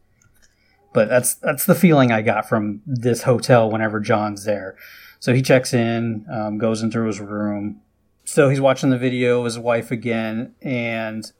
But 0.93 1.09
that's 1.09 1.35
that's 1.35 1.65
the 1.65 1.75
feeling 1.75 2.13
I 2.13 2.21
got 2.21 2.47
from 2.47 2.81
this 2.85 3.23
hotel 3.23 3.69
whenever 3.69 3.99
John's 3.99 4.45
there. 4.45 4.77
So 5.19 5.33
he 5.33 5.41
checks 5.41 5.73
in, 5.73 6.25
um, 6.31 6.57
goes 6.57 6.81
into 6.81 7.03
his 7.05 7.19
room. 7.19 7.81
So 8.25 8.49
he's 8.49 8.61
watching 8.61 8.89
the 8.89 8.97
video 8.97 9.39
of 9.39 9.45
his 9.45 9.59
wife 9.59 9.91
again, 9.91 10.55
and 10.61 11.31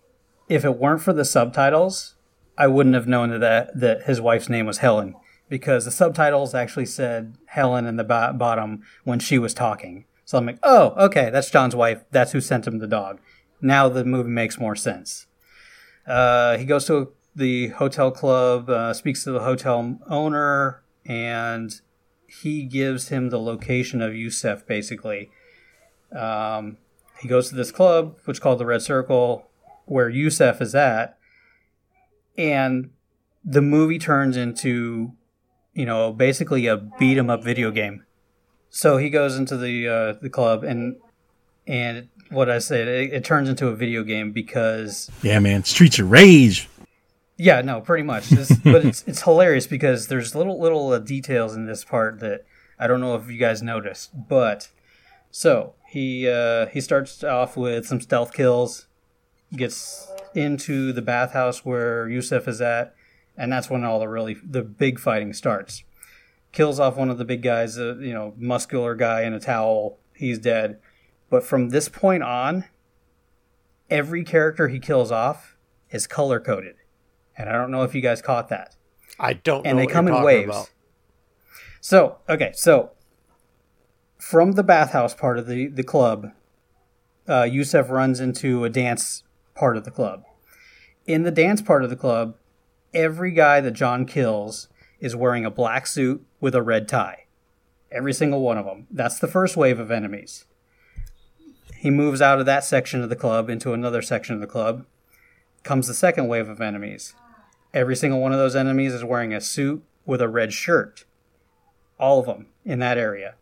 if 0.48 0.64
it 0.64 0.78
weren't 0.78 1.02
for 1.02 1.14
the 1.14 1.26
subtitles, 1.26 2.16
I 2.58 2.68
wouldn't 2.68 2.96
have 2.96 3.08
known 3.08 3.40
that 3.40 3.80
that 3.80 4.04
his 4.04 4.22
wife's 4.22 4.50
name 4.50 4.66
was 4.66 4.78
Helen 4.78 5.16
because 5.50 5.86
the 5.86 5.92
subtitles 5.92 6.54
actually 6.54 6.86
said 6.86 7.38
Helen 7.48 7.86
in 7.86 7.98
the 7.98 8.04
bo- 8.04 8.34
bottom 8.34 8.84
when 9.04 9.20
she 9.20 9.38
was 9.38 9.54
talking. 9.54 10.06
So 10.26 10.38
I'm 10.38 10.46
like, 10.46 10.60
oh, 10.64 10.94
okay, 11.06 11.30
that's 11.30 11.52
John's 11.52 11.76
wife. 11.76 12.04
That's 12.12 12.32
who 12.32 12.42
sent 12.42 12.68
him 12.68 12.80
the 12.80 12.88
dog. 12.88 13.20
Now 13.62 13.90
the 13.90 14.04
movie 14.04 14.30
makes 14.30 14.60
more 14.60 14.76
sense. 14.76 15.28
Uh, 16.08 16.58
he 16.58 16.66
goes 16.66 16.86
to 16.86 17.14
the 17.36 17.70
hotel 17.70 18.12
club, 18.12 18.70
uh, 18.70 18.94
speaks 18.94 19.24
to 19.24 19.32
the 19.32 19.42
hotel 19.42 20.00
owner, 20.08 20.84
and 21.06 21.82
he 22.42 22.64
gives 22.64 23.10
him 23.10 23.30
the 23.30 23.40
location 23.40 24.02
of 24.02 24.16
Yusef, 24.16 24.66
basically. 24.66 25.30
Um, 26.16 26.78
he 27.22 27.28
goes 27.28 27.50
to 27.50 27.56
this 27.56 27.72
club, 27.72 28.18
which 28.26 28.38
is 28.38 28.40
called 28.40 28.60
the 28.60 28.66
Red 28.66 28.82
Circle, 28.82 29.48
where 29.86 30.10
Yusef 30.10 30.62
is 30.62 30.76
at, 30.76 31.18
and 32.38 32.90
the 33.44 33.62
movie 33.62 34.00
turns 34.00 34.36
into, 34.36 35.14
you 35.74 35.86
know, 35.86 36.12
basically 36.12 36.68
a 36.68 36.78
beat 36.78 37.18
'em 37.18 37.30
up 37.30 37.44
video 37.44 37.72
game. 37.72 38.04
So 38.70 38.98
he 38.98 39.10
goes 39.10 39.38
into 39.38 39.56
the 39.58 39.88
uh, 39.88 40.14
the 40.22 40.30
club, 40.30 40.64
and 40.64 40.98
and 41.68 42.10
what 42.30 42.50
I 42.50 42.60
said, 42.60 42.88
it, 42.88 43.14
it 43.14 43.24
turns 43.24 43.48
into 43.50 43.68
a 43.68 43.76
video 43.76 44.04
game 44.04 44.32
because 44.32 45.10
Yeah, 45.22 45.40
man. 45.40 45.64
Streets 45.64 46.00
of 46.00 46.10
Rage. 46.12 46.68
Yeah, 47.38 47.62
no, 47.62 47.82
pretty 47.82 48.04
much. 48.04 48.30
This, 48.30 48.52
but 48.64 48.86
it's 48.86 49.04
it's 49.08 49.24
hilarious 49.24 49.68
because 49.68 50.08
there's 50.08 50.36
little 50.36 50.60
little 50.60 50.92
uh, 50.92 51.00
details 51.00 51.56
in 51.56 51.66
this 51.66 51.84
part 51.84 52.20
that 52.20 52.46
I 52.80 52.88
don't 52.88 53.02
know 53.02 53.16
if 53.16 53.30
you 53.30 53.38
guys 53.38 53.62
noticed. 53.62 54.12
But 54.28 54.70
so 55.32 55.74
he 55.88 56.28
uh, 56.28 56.68
he 56.68 56.82
starts 56.82 57.24
off 57.24 57.58
with 57.58 57.86
some 57.86 58.02
stealth 58.02 58.34
kills, 58.34 58.88
gets 59.54 60.08
into 60.34 60.94
the 60.94 61.02
bathhouse 61.02 61.66
where 61.66 62.08
Yusef 62.08 62.48
is 62.48 62.62
at, 62.62 62.96
and 63.38 63.52
that's 63.52 63.70
when 63.70 63.84
all 63.84 64.00
the 64.00 64.08
really 64.08 64.38
the 64.44 64.62
big 64.62 65.00
fighting 65.00 65.34
starts. 65.34 65.84
Kills 66.52 66.80
off 66.80 66.96
one 66.96 67.10
of 67.10 67.18
the 67.18 67.26
big 67.26 67.42
guys, 67.42 67.78
uh, 67.78 67.98
you 67.98 68.14
know, 68.14 68.34
muscular 68.38 68.96
guy 68.96 69.24
in 69.24 69.34
a 69.34 69.42
towel. 69.42 70.00
He's 70.16 70.40
dead. 70.40 70.80
But 71.30 71.44
from 71.44 71.70
this 71.70 71.90
point 71.90 72.24
on, 72.24 72.64
every 73.90 74.24
character 74.24 74.70
he 74.70 74.80
kills 74.80 75.12
off 75.12 75.58
is 75.92 76.08
color 76.08 76.40
coded 76.40 76.76
and 77.38 77.50
I 77.50 77.54
don't 77.54 77.72
know 77.72 77.84
if 77.84 77.96
you 77.96 78.02
guys 78.02 78.22
caught 78.22 78.50
that. 78.50 78.76
I 79.20 79.34
don't. 79.34 79.66
And 79.66 79.80
they 79.80 79.88
come 79.88 80.08
in 80.08 80.22
waves. 80.22 80.50
about. 80.50 80.70
So 81.82 82.18
okay, 82.28 82.52
so 82.56 82.92
from 84.18 84.54
the 84.54 84.64
bathhouse 84.64 85.14
part 85.14 85.38
of 85.38 85.48
the 85.48 85.68
the 85.68 85.84
club, 85.84 86.32
uh, 87.28 87.44
Yusef 87.44 87.90
runs 87.90 88.20
into 88.20 88.64
a 88.64 88.70
dance 88.70 89.24
part 89.54 89.78
of 89.78 89.86
the 89.86 89.92
club. 89.92 90.24
In 91.06 91.24
the 91.24 91.32
dance 91.32 91.62
part 91.62 91.84
of 91.84 91.90
the 91.90 91.96
club, 91.96 92.36
every 92.94 93.32
guy 93.32 93.62
that 93.62 93.72
John 93.72 94.06
kills 94.06 94.68
is 95.00 95.16
wearing 95.16 95.46
a 95.46 95.52
black 95.52 95.86
suit 95.86 96.26
with 96.40 96.56
a 96.56 96.64
red 96.64 96.88
tie. 96.88 97.26
Every 97.92 98.14
single 98.14 98.42
one 98.42 98.58
of 98.58 98.66
them. 98.66 98.88
That's 98.90 99.20
the 99.20 99.28
first 99.28 99.56
wave 99.56 99.80
of 99.80 99.92
enemies. 99.92 100.46
He 101.78 101.92
moves 101.92 102.22
out 102.22 102.40
of 102.40 102.48
that 102.48 102.64
section 102.64 103.04
of 103.04 103.10
the 103.10 103.16
club 103.16 103.50
into 103.50 103.74
another 103.74 104.02
section 104.02 104.34
of 104.34 104.42
the 104.42 104.48
club. 104.48 104.86
Comes 105.62 105.88
the 105.88 105.94
second 105.94 106.28
wave 106.28 106.50
of 106.50 106.60
enemies. 106.60 107.14
Every 107.76 107.98
single 107.98 108.22
one 108.22 108.32
of 108.32 108.40
those 108.40 108.56
enemies 108.56 108.94
is 108.94 109.04
wearing 109.04 109.34
a 109.34 109.42
suit 109.42 109.84
with 110.06 110.22
a 110.22 110.30
red 110.30 110.54
shirt. 110.54 111.04
All 112.00 112.22
of 112.22 112.26
them 112.26 112.48
in 112.64 112.80
that 112.80 112.98
area. 112.98 113.36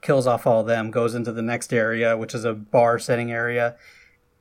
Kills 0.00 0.26
off 0.26 0.46
all 0.46 0.62
of 0.62 0.66
them, 0.66 0.90
goes 0.90 1.14
into 1.14 1.30
the 1.30 1.42
next 1.42 1.70
area, 1.72 2.16
which 2.16 2.34
is 2.34 2.46
a 2.46 2.54
bar 2.54 2.98
setting 2.98 3.30
area. 3.30 3.76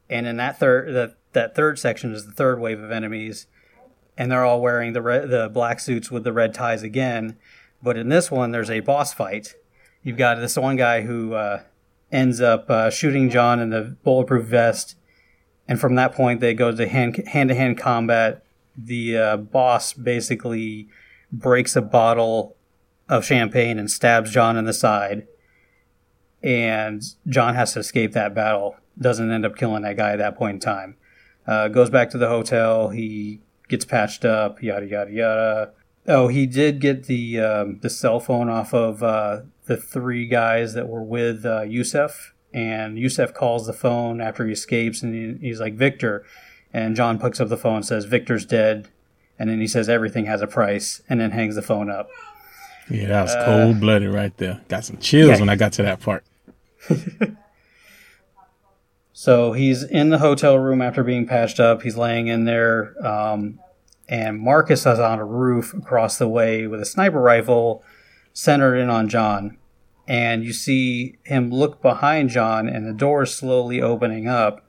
And 0.10 0.26
in 0.26 0.38
that 0.38 0.58
third 0.58 0.94
that, 0.94 1.16
that 1.34 1.54
third 1.54 1.80
section 1.80 2.14
is 2.14 2.26
the 2.26 2.32
third 2.32 2.62
wave 2.62 2.82
of 2.82 2.92
enemies. 2.92 3.48
And 4.18 4.32
they're 4.32 4.46
all 4.46 4.62
wearing 4.62 4.94
the 4.94 5.02
red, 5.02 5.30
the 5.30 5.50
black 5.50 5.82
suits 5.82 6.10
with 6.10 6.24
the 6.24 6.32
red 6.32 6.54
ties 6.54 6.82
again. 6.82 7.38
But 7.82 7.98
in 7.98 8.08
this 8.08 8.32
one, 8.32 8.52
there's 8.52 8.70
a 8.70 8.80
boss 8.80 9.14
fight. 9.14 9.56
You've 10.02 10.18
got 10.18 10.36
this 10.36 10.56
one 10.56 10.78
guy 10.78 11.02
who 11.02 11.34
uh, 11.34 11.64
ends 12.10 12.40
up 12.40 12.70
uh, 12.70 12.90
shooting 12.90 13.30
John 13.30 13.60
in 13.60 13.70
the 13.72 13.98
bulletproof 14.04 14.46
vest, 14.46 14.96
and 15.68 15.80
from 15.80 15.96
that 15.96 16.14
point 16.14 16.40
they 16.40 16.54
go 16.54 16.72
to 16.72 16.88
hand 16.88 17.18
hand 17.28 17.50
to 17.50 17.56
hand 17.56 17.78
combat. 17.78 18.46
The 18.78 19.18
uh, 19.18 19.38
boss 19.38 19.94
basically 19.94 20.88
breaks 21.32 21.76
a 21.76 21.82
bottle 21.82 22.56
of 23.10 23.26
champagne 23.26 23.78
and 23.78 23.90
stabs 23.90 24.32
John 24.32 24.58
in 24.58 24.66
the 24.66 24.74
side, 24.74 25.28
and 26.42 27.04
John 27.28 27.56
has 27.56 27.74
to 27.74 27.80
escape 27.80 28.14
that 28.14 28.34
battle. 28.34 28.76
Doesn't 29.00 29.32
end 29.32 29.46
up 29.46 29.56
killing 29.56 29.84
that 29.84 29.98
guy 29.98 30.12
at 30.12 30.20
that 30.20 30.38
point 30.38 30.56
in 30.56 30.60
time. 30.60 30.96
Uh, 31.46 31.68
goes 31.68 31.90
back 31.90 32.10
to 32.12 32.18
the 32.18 32.28
hotel. 32.30 32.90
He 32.90 33.42
gets 33.68 33.86
patched 33.86 34.24
up. 34.24 34.62
Yada 34.62 34.86
yada 34.86 35.12
yada. 35.12 35.72
Oh, 36.08 36.28
he 36.28 36.46
did 36.46 36.80
get 36.80 37.06
the 37.06 37.40
um, 37.40 37.80
the 37.82 37.90
cell 37.90 38.20
phone 38.20 38.50
off 38.50 38.74
of 38.74 39.02
uh, 39.02 39.42
the 39.66 39.78
three 39.78 40.28
guys 40.28 40.74
that 40.74 40.88
were 40.88 41.04
with 41.04 41.46
uh, 41.46 41.62
Yusef, 41.62 42.34
and 42.54 42.98
Yusef 42.98 43.34
calls 43.34 43.68
the 43.68 43.74
phone 43.74 44.20
after 44.22 44.46
he 44.46 44.52
escapes, 44.52 45.02
and 45.02 45.40
he, 45.40 45.48
he's 45.48 45.60
like 45.60 45.76
Victor, 45.76 46.26
and 46.74 46.96
John 46.96 47.20
picks 47.20 47.40
up 47.40 47.50
the 47.50 47.58
phone 47.58 47.78
and 47.78 47.86
says 47.86 48.06
Victor's 48.06 48.46
dead, 48.46 48.88
and 49.38 49.50
then 49.50 49.62
he 49.62 49.68
says 49.68 49.88
everything 49.88 50.26
has 50.26 50.42
a 50.42 50.48
price, 50.48 51.02
and 51.08 51.20
then 51.20 51.32
hangs 51.32 51.56
the 51.56 51.62
phone 51.62 51.90
up. 51.90 52.10
Yeah, 52.90 53.08
that 53.08 53.22
was 53.24 53.36
cold 53.46 53.80
blooded 53.80 54.14
right 54.14 54.36
there. 54.38 54.62
Got 54.68 54.84
some 54.84 54.98
chills 54.98 55.32
yeah. 55.32 55.40
when 55.40 55.50
I 55.50 55.56
got 55.56 55.74
to 55.74 55.84
that 55.84 56.02
part. 56.02 56.26
So 59.24 59.54
he's 59.54 59.84
in 59.84 60.10
the 60.10 60.18
hotel 60.18 60.58
room 60.58 60.82
after 60.82 61.02
being 61.02 61.26
patched 61.26 61.60
up. 61.60 61.84
He's 61.84 61.96
laying 61.96 62.28
in 62.28 62.46
there, 62.46 62.94
um, 63.08 63.60
and 64.10 64.40
Marcus 64.40 64.82
is 64.82 65.00
on 65.00 65.20
a 65.20 65.24
roof 65.24 65.74
across 65.74 66.18
the 66.18 66.28
way 66.28 66.68
with 66.68 66.82
a 66.82 66.86
sniper 66.86 67.22
rifle 67.22 67.84
centered 68.34 68.76
in 68.76 68.90
on 68.90 69.08
John. 69.08 69.58
And 70.08 70.44
you 70.44 70.52
see 70.52 71.20
him 71.24 71.52
look 71.52 71.82
behind 71.82 72.32
John, 72.32 72.68
and 72.68 72.86
the 72.86 72.94
door 72.94 73.24
is 73.24 73.34
slowly 73.34 73.82
opening 73.82 74.28
up. 74.28 74.66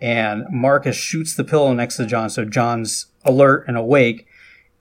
And 0.00 0.44
Marcus 0.50 0.96
shoots 0.96 1.34
the 1.34 1.44
pillow 1.44 1.72
next 1.72 1.96
to 1.96 2.06
John, 2.06 2.30
so 2.30 2.44
John's 2.44 3.06
alert 3.24 3.64
and 3.66 3.76
awake. 3.76 4.26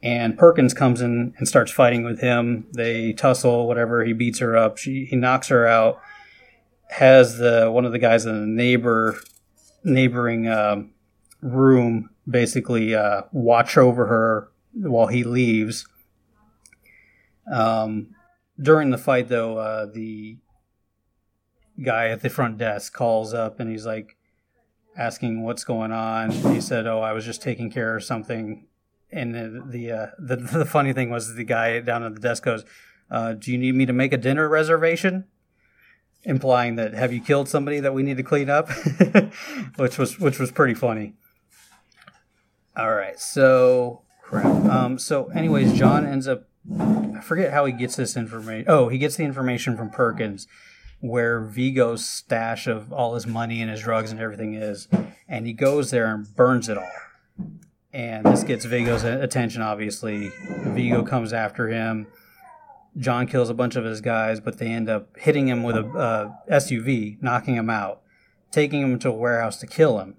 And 0.04 0.38
Perkins 0.38 0.76
comes 0.76 1.02
in 1.02 1.34
and 1.38 1.48
starts 1.48 1.72
fighting 1.72 2.04
with 2.04 2.22
him. 2.22 2.68
They 2.74 3.14
tussle, 3.14 3.68
whatever. 3.68 4.06
He 4.06 4.14
beats 4.14 4.40
her 4.40 4.56
up. 4.56 4.78
She, 4.78 5.06
he 5.06 5.16
knocks 5.16 5.48
her 5.48 5.66
out 5.68 6.00
has 6.90 7.38
the 7.38 7.70
one 7.72 7.86
of 7.86 7.92
the 7.92 8.00
guys 8.00 8.26
in 8.26 8.40
the 8.40 8.48
neighbor 8.48 9.20
neighboring 9.84 10.48
um, 10.48 10.92
room 11.42 12.10
basically 12.30 12.96
uh, 12.96 13.22
watch 13.32 13.78
over 13.78 14.08
her 14.08 14.52
while 14.74 15.08
he 15.08 15.24
leaves. 15.24 15.88
Um, 17.52 18.16
during 18.62 18.90
the 18.90 18.98
fight, 18.98 19.30
though, 19.30 19.58
uh, 19.58 19.86
the 19.86 20.38
guy 21.82 22.10
at 22.10 22.22
the 22.22 22.30
front 22.30 22.58
desk 22.58 22.94
calls 22.94 23.34
up 23.34 23.60
and 23.60 23.70
he's 23.70 23.86
like 23.86 24.17
asking 24.98 25.44
what's 25.44 25.64
going 25.64 25.92
on. 25.92 26.32
He 26.32 26.62
said, 26.62 26.88
"Oh, 26.88 27.00
I 27.00 27.14
was 27.14 27.26
just 27.26 27.42
taking 27.42 27.70
care 27.70 27.96
of 27.96 28.04
something." 28.04 28.66
And 29.12 29.34
the 29.34 29.64
the 29.66 29.92
uh, 29.92 30.08
the, 30.20 30.36
the 30.36 30.66
funny 30.66 30.94
thing 30.94 31.10
was 31.10 31.36
the 31.36 31.44
guy 31.44 31.80
down 31.80 32.04
at 32.04 32.16
the 32.16 32.22
desk 32.22 32.44
goes, 32.44 32.66
uh, 33.10 33.34
"Do 33.34 33.52
you 33.52 33.58
need 33.58 33.76
me 33.76 33.86
to 33.86 33.94
make 33.94 34.14
a 34.14 34.18
dinner 34.18 34.48
reservation?" 34.50 35.26
implying 36.24 36.76
that 36.76 36.94
have 36.94 37.14
you 37.14 37.22
killed 37.22 37.48
somebody 37.48 37.80
that 37.80 37.94
we 37.94 38.04
need 38.04 38.18
to 38.18 38.24
clean 38.24 38.50
up, 38.50 38.70
which 39.78 39.98
was 39.98 40.20
which 40.20 40.40
was 40.40 40.52
pretty 40.52 40.74
funny. 40.74 41.14
All 42.76 42.94
right, 42.94 43.20
so 43.20 44.04
crap. 44.22 44.46
Um, 44.46 45.00
so 45.00 45.28
anyways, 45.28 45.74
John 45.74 46.06
ends 46.06 46.28
up. 46.28 46.44
I 46.80 47.22
forget 47.22 47.54
how 47.54 47.66
he 47.66 47.72
gets 47.72 47.96
this 47.96 48.18
information. 48.18 48.66
Oh, 48.68 48.90
he 48.90 48.98
gets 48.98 49.16
the 49.16 49.24
information 49.24 49.78
from 49.78 49.90
Perkins, 49.90 50.48
where 51.00 51.42
Viggo's 51.42 52.06
stash 52.06 52.68
of 52.68 52.92
all 52.92 53.14
his 53.16 53.28
money 53.28 53.62
and 53.62 53.70
his 53.70 53.82
drugs 53.82 54.12
and 54.12 54.20
everything 54.20 54.56
is, 54.56 54.88
and 55.28 55.46
he 55.46 55.54
goes 55.54 55.92
there 55.92 56.14
and 56.14 56.36
burns 56.36 56.70
it 56.70 56.78
all. 56.78 56.92
And 57.94 58.26
this 58.26 58.44
gets 58.44 58.66
Viggo's 58.66 59.04
attention. 59.04 59.62
Obviously, 59.62 60.32
Viggo 60.66 61.04
comes 61.04 61.34
after 61.34 61.70
him 61.70 62.08
John 62.98 63.28
kills 63.28 63.50
a 63.50 63.54
bunch 63.54 63.76
of 63.76 63.86
his 63.86 64.02
guys, 64.02 64.40
but 64.40 64.58
they 64.58 64.68
end 64.68 64.90
up 64.90 65.16
hitting 65.18 65.48
him 65.48 65.64
with 65.64 65.76
a 65.76 65.86
uh, 65.86 66.32
SUV, 66.52 67.22
knocking 67.22 67.56
him 67.56 67.70
out, 67.70 68.02
taking 68.52 68.82
him 68.82 68.98
to 69.00 69.10
a 69.10 69.14
warehouse 69.14 69.58
to 69.58 69.68
kill 69.68 70.00
him. 70.00 70.16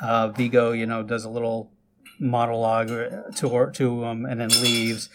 Uh, 0.00 0.28
Viggo, 0.28 0.72
you 0.72 0.86
know, 0.86 1.02
does 1.02 1.24
a 1.24 1.28
little 1.28 1.70
monologue 2.18 2.88
to 3.36 3.70
to 3.74 4.04
him 4.04 4.24
and 4.24 4.40
then 4.40 4.48
leaves. 4.62 5.10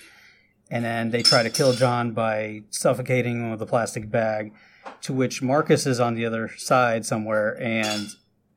And 0.71 0.85
then 0.85 1.09
they 1.09 1.23
try 1.23 1.43
to 1.43 1.49
kill 1.49 1.73
John 1.73 2.11
by 2.11 2.63
suffocating 2.69 3.39
him 3.39 3.51
with 3.51 3.61
a 3.61 3.65
plastic 3.65 4.09
bag. 4.11 4.53
To 5.01 5.13
which 5.13 5.41
Marcus 5.41 5.85
is 5.85 5.99
on 5.99 6.15
the 6.15 6.25
other 6.25 6.49
side 6.57 7.05
somewhere 7.05 7.59
and 7.61 8.07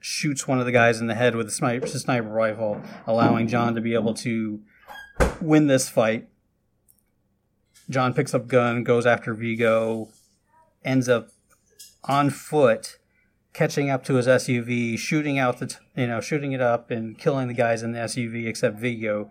shoots 0.01 0.49
one 0.49 0.59
of 0.59 0.67
the 0.67 0.73
guys 0.73 1.01
in 1.01 1.07
the 1.07 1.15
head 1.15 1.37
with 1.37 1.47
a 1.47 1.51
sniper, 1.51 1.87
sniper 1.87 2.29
rifle, 2.29 2.83
allowing 3.07 3.49
John 3.49 3.75
to 3.75 3.81
be 3.81 3.95
able 3.95 4.15
to 4.15 4.61
win 5.41 5.69
this 5.69 5.89
fight 5.89 6.29
John 7.93 8.15
picks 8.15 8.35
up 8.35 8.49
gun, 8.49 8.85
goes 8.85 9.07
after 9.07 9.35
Viggo, 9.35 10.09
ends 10.85 11.09
up 11.09 11.29
on 12.05 12.31
foot, 12.31 12.99
catching 13.53 13.91
up 13.91 14.05
to 14.05 14.15
his 14.15 14.27
SUV, 14.27 14.99
shooting 14.99 15.39
out 15.39 15.59
the, 15.59 15.67
t- 15.67 15.77
you 15.97 16.07
know, 16.07 16.21
shooting 16.21 16.53
it 16.53 16.61
up 16.61 16.91
and 16.91 17.19
killing 17.19 17.49
the 17.49 17.55
guys 17.55 17.83
in 17.83 17.93
the 17.93 17.99
SUV 18.01 18.47
except 18.47 18.79
Viggo. 18.79 19.31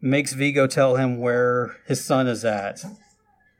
Makes 0.00 0.32
Viggo 0.34 0.66
tell 0.66 0.96
him 0.96 1.18
where 1.18 1.76
his 1.86 2.04
son 2.04 2.28
is 2.28 2.44
at, 2.44 2.84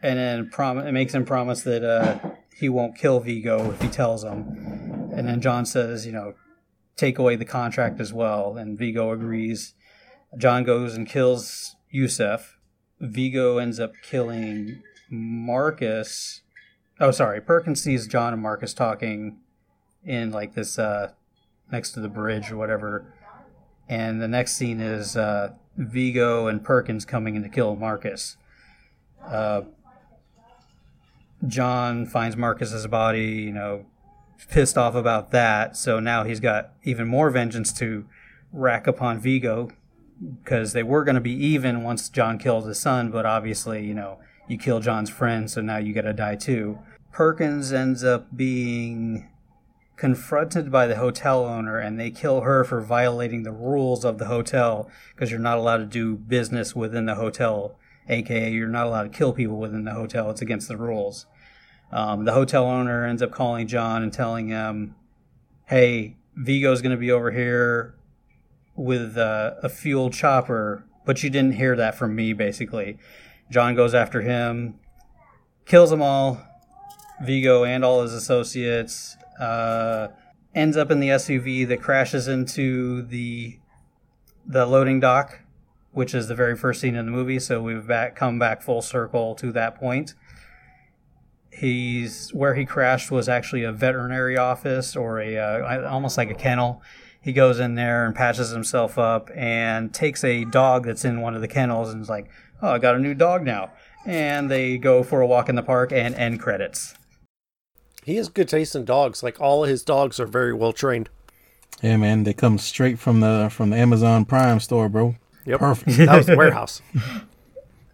and 0.00 0.18
then 0.18 0.50
prom- 0.50 0.78
it 0.78 0.92
makes 0.92 1.14
him 1.14 1.24
promise 1.24 1.62
that 1.62 1.82
uh, 1.82 2.18
he 2.54 2.68
won't 2.68 2.96
kill 2.96 3.18
Viggo 3.20 3.72
if 3.72 3.82
he 3.82 3.88
tells 3.88 4.22
him. 4.22 5.10
And 5.12 5.26
then 5.26 5.40
John 5.40 5.66
says, 5.66 6.06
you 6.06 6.12
know, 6.12 6.34
take 6.96 7.18
away 7.18 7.34
the 7.34 7.44
contract 7.44 8.00
as 8.00 8.12
well, 8.12 8.56
and 8.56 8.78
Viggo 8.78 9.10
agrees. 9.10 9.74
John 10.36 10.62
goes 10.62 10.94
and 10.94 11.08
kills 11.08 11.74
Yusef 11.90 12.58
Viggo 13.00 13.58
ends 13.58 13.78
up 13.78 13.92
killing 14.02 14.82
Marcus. 15.10 16.42
Oh, 17.00 17.10
sorry. 17.10 17.40
Perkins 17.40 17.82
sees 17.82 18.06
John 18.06 18.32
and 18.32 18.42
Marcus 18.42 18.74
talking 18.74 19.38
in 20.04 20.30
like 20.30 20.54
this 20.54 20.78
uh, 20.78 21.12
next 21.70 21.92
to 21.92 22.00
the 22.00 22.08
bridge 22.08 22.50
or 22.50 22.56
whatever. 22.56 23.14
And 23.88 24.20
the 24.20 24.28
next 24.28 24.56
scene 24.56 24.80
is 24.80 25.16
uh, 25.16 25.54
Viggo 25.78 26.48
and 26.48 26.62
Perkins 26.62 27.04
coming 27.04 27.36
in 27.36 27.42
to 27.42 27.48
kill 27.48 27.76
Marcus. 27.76 28.36
Uh, 29.24 29.62
John 31.46 32.04
finds 32.04 32.36
Marcus's 32.36 32.86
body, 32.88 33.26
you 33.26 33.52
know, 33.52 33.86
pissed 34.50 34.76
off 34.76 34.94
about 34.94 35.30
that. 35.30 35.76
So 35.76 36.00
now 36.00 36.24
he's 36.24 36.40
got 36.40 36.72
even 36.82 37.06
more 37.06 37.30
vengeance 37.30 37.72
to 37.74 38.06
rack 38.52 38.86
upon 38.86 39.20
Viggo 39.20 39.70
because 40.42 40.72
they 40.72 40.82
were 40.82 41.04
going 41.04 41.14
to 41.14 41.20
be 41.20 41.32
even 41.32 41.84
once 41.84 42.08
John 42.08 42.38
killed 42.38 42.66
his 42.66 42.80
son, 42.80 43.10
but 43.10 43.24
obviously, 43.24 43.86
you 43.86 43.94
know, 43.94 44.18
you 44.48 44.58
kill 44.58 44.80
John's 44.80 45.10
friend, 45.10 45.48
so 45.48 45.60
now 45.60 45.76
you 45.76 45.94
got 45.94 46.02
to 46.02 46.12
die 46.12 46.34
too. 46.34 46.78
Perkins 47.12 47.72
ends 47.72 48.02
up 48.02 48.36
being 48.36 49.28
confronted 49.98 50.70
by 50.70 50.86
the 50.86 50.96
hotel 50.96 51.44
owner, 51.44 51.78
and 51.78 51.98
they 51.98 52.10
kill 52.10 52.42
her 52.42 52.62
for 52.62 52.80
violating 52.80 53.42
the 53.42 53.52
rules 53.52 54.04
of 54.04 54.18
the 54.18 54.26
hotel 54.26 54.88
because 55.14 55.30
you're 55.30 55.40
not 55.40 55.58
allowed 55.58 55.78
to 55.78 55.84
do 55.84 56.14
business 56.14 56.74
within 56.74 57.04
the 57.06 57.16
hotel, 57.16 57.76
aka, 58.08 58.50
you're 58.50 58.68
not 58.68 58.86
allowed 58.86 59.12
to 59.12 59.18
kill 59.18 59.32
people 59.32 59.58
within 59.58 59.84
the 59.84 59.94
hotel. 59.94 60.30
It's 60.30 60.40
against 60.40 60.68
the 60.68 60.76
rules. 60.76 61.26
Um, 61.90 62.24
the 62.24 62.32
hotel 62.32 62.64
owner 62.64 63.04
ends 63.04 63.22
up 63.22 63.32
calling 63.32 63.66
John 63.66 64.04
and 64.04 64.12
telling 64.12 64.48
him, 64.48 64.94
hey, 65.66 66.16
Viggo's 66.36 66.80
going 66.80 66.92
to 66.92 66.96
be 66.96 67.10
over 67.10 67.32
here 67.32 67.96
with 68.76 69.18
uh, 69.18 69.54
a 69.64 69.68
fuel 69.68 70.10
chopper, 70.10 70.84
but 71.06 71.24
you 71.24 71.30
didn't 71.30 71.54
hear 71.54 71.74
that 71.74 71.96
from 71.96 72.14
me, 72.14 72.32
basically. 72.32 72.98
John 73.50 73.74
goes 73.74 73.94
after 73.94 74.22
him, 74.22 74.78
kills 75.66 75.90
them 75.90 76.02
all, 76.02 76.40
Viggo 77.20 77.64
and 77.64 77.84
all 77.84 78.02
his 78.02 78.12
associates, 78.12 79.16
uh, 79.38 80.08
ends 80.54 80.76
up 80.76 80.90
in 80.90 81.00
the 81.00 81.08
SUV 81.08 81.66
that 81.68 81.80
crashes 81.80 82.28
into 82.28 83.02
the 83.02 83.58
the 84.46 84.64
loading 84.64 84.98
dock, 84.98 85.40
which 85.92 86.14
is 86.14 86.28
the 86.28 86.34
very 86.34 86.56
first 86.56 86.80
scene 86.80 86.94
in 86.94 87.06
the 87.06 87.12
movie. 87.12 87.38
So 87.38 87.62
we've 87.62 87.86
back 87.86 88.16
come 88.16 88.38
back 88.38 88.62
full 88.62 88.82
circle 88.82 89.34
to 89.36 89.52
that 89.52 89.74
point. 89.74 90.14
He's 91.50 92.30
where 92.30 92.54
he 92.54 92.64
crashed 92.64 93.10
was 93.10 93.28
actually 93.28 93.64
a 93.64 93.72
veterinary 93.72 94.36
office 94.36 94.96
or 94.96 95.20
a 95.20 95.36
uh, 95.36 95.90
almost 95.90 96.16
like 96.16 96.30
a 96.30 96.34
kennel 96.34 96.82
he 97.20 97.32
goes 97.32 97.58
in 97.58 97.74
there 97.74 98.06
and 98.06 98.14
patches 98.14 98.50
himself 98.50 98.98
up 98.98 99.30
and 99.34 99.92
takes 99.92 100.24
a 100.24 100.44
dog 100.44 100.86
that's 100.86 101.04
in 101.04 101.20
one 101.20 101.34
of 101.34 101.40
the 101.40 101.48
kennels 101.48 101.92
and 101.92 102.00
is 102.00 102.08
like, 102.08 102.30
"Oh, 102.62 102.70
I 102.70 102.78
got 102.78 102.94
a 102.94 102.98
new 102.98 103.14
dog 103.14 103.44
now." 103.44 103.72
And 104.06 104.50
they 104.50 104.78
go 104.78 105.02
for 105.02 105.20
a 105.20 105.26
walk 105.26 105.48
in 105.48 105.54
the 105.54 105.62
park 105.62 105.92
and 105.92 106.14
end 106.14 106.40
credits. 106.40 106.94
He 108.08 108.16
has 108.16 108.30
good 108.30 108.48
taste 108.48 108.74
in 108.74 108.86
dogs. 108.86 109.22
Like 109.22 109.38
all 109.38 109.64
of 109.64 109.68
his 109.68 109.82
dogs 109.82 110.18
are 110.18 110.26
very 110.26 110.54
well 110.54 110.72
trained. 110.72 111.10
Yeah, 111.82 111.98
man, 111.98 112.24
they 112.24 112.32
come 112.32 112.56
straight 112.56 112.98
from 112.98 113.20
the 113.20 113.50
from 113.52 113.68
the 113.68 113.76
Amazon 113.76 114.24
Prime 114.24 114.60
store, 114.60 114.88
bro. 114.88 115.16
Yep. 115.44 115.60
Perfect. 115.60 115.96
that 115.98 116.16
was 116.16 116.26
the 116.26 116.36
warehouse. 116.36 116.80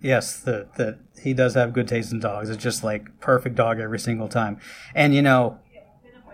Yes, 0.01 0.39
the 0.39 0.69
the 0.77 0.99
he 1.19 1.33
does 1.33 1.55
have 1.55 1.73
good 1.73 1.89
taste 1.89 2.13
in 2.13 2.21
dogs. 2.21 2.51
It's 2.51 2.63
just 2.63 2.85
like 2.85 3.21
perfect 3.21 3.57
dog 3.57 3.81
every 3.81 3.99
single 3.99 4.29
time. 4.29 4.61
And 4.95 5.15
you 5.15 5.23
know, 5.23 5.59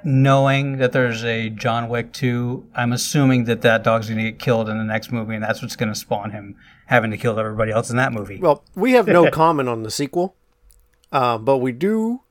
knowing 0.03 0.79
that 0.79 0.91
there's 0.91 1.25
a 1.25 1.51
John 1.51 1.89
Wick 1.89 2.13
2, 2.13 2.67
I'm 2.75 2.93
assuming 2.93 3.45
that 3.45 3.63
that 3.63 3.85
dog's 3.85 4.09
going 4.09 4.19
to 4.19 4.25
get 4.25 4.41
killed 4.41 4.69
in 4.69 4.77
the 4.77 4.83
next 4.83 5.13
movie, 5.13 5.37
and 5.37 5.45
that's 5.45 5.63
what's 5.63 5.77
going 5.77 5.89
to 5.89 5.95
spawn 5.95 6.33
him 6.33 6.57
having 6.87 7.13
to 7.13 7.17
kill 7.17 7.39
everybody 7.39 7.71
else 7.71 7.91
in 7.91 7.97
that 7.97 8.13
movie. 8.13 8.41
Well, 8.41 8.65
we 8.75 8.93
have 8.95 9.07
no 9.07 9.31
comment 9.43 9.69
on 9.69 9.85
the 9.85 9.91
sequel, 9.93 10.35
uh, 11.13 11.39
but 11.39 11.59
we 11.59 11.71
do 11.71 12.23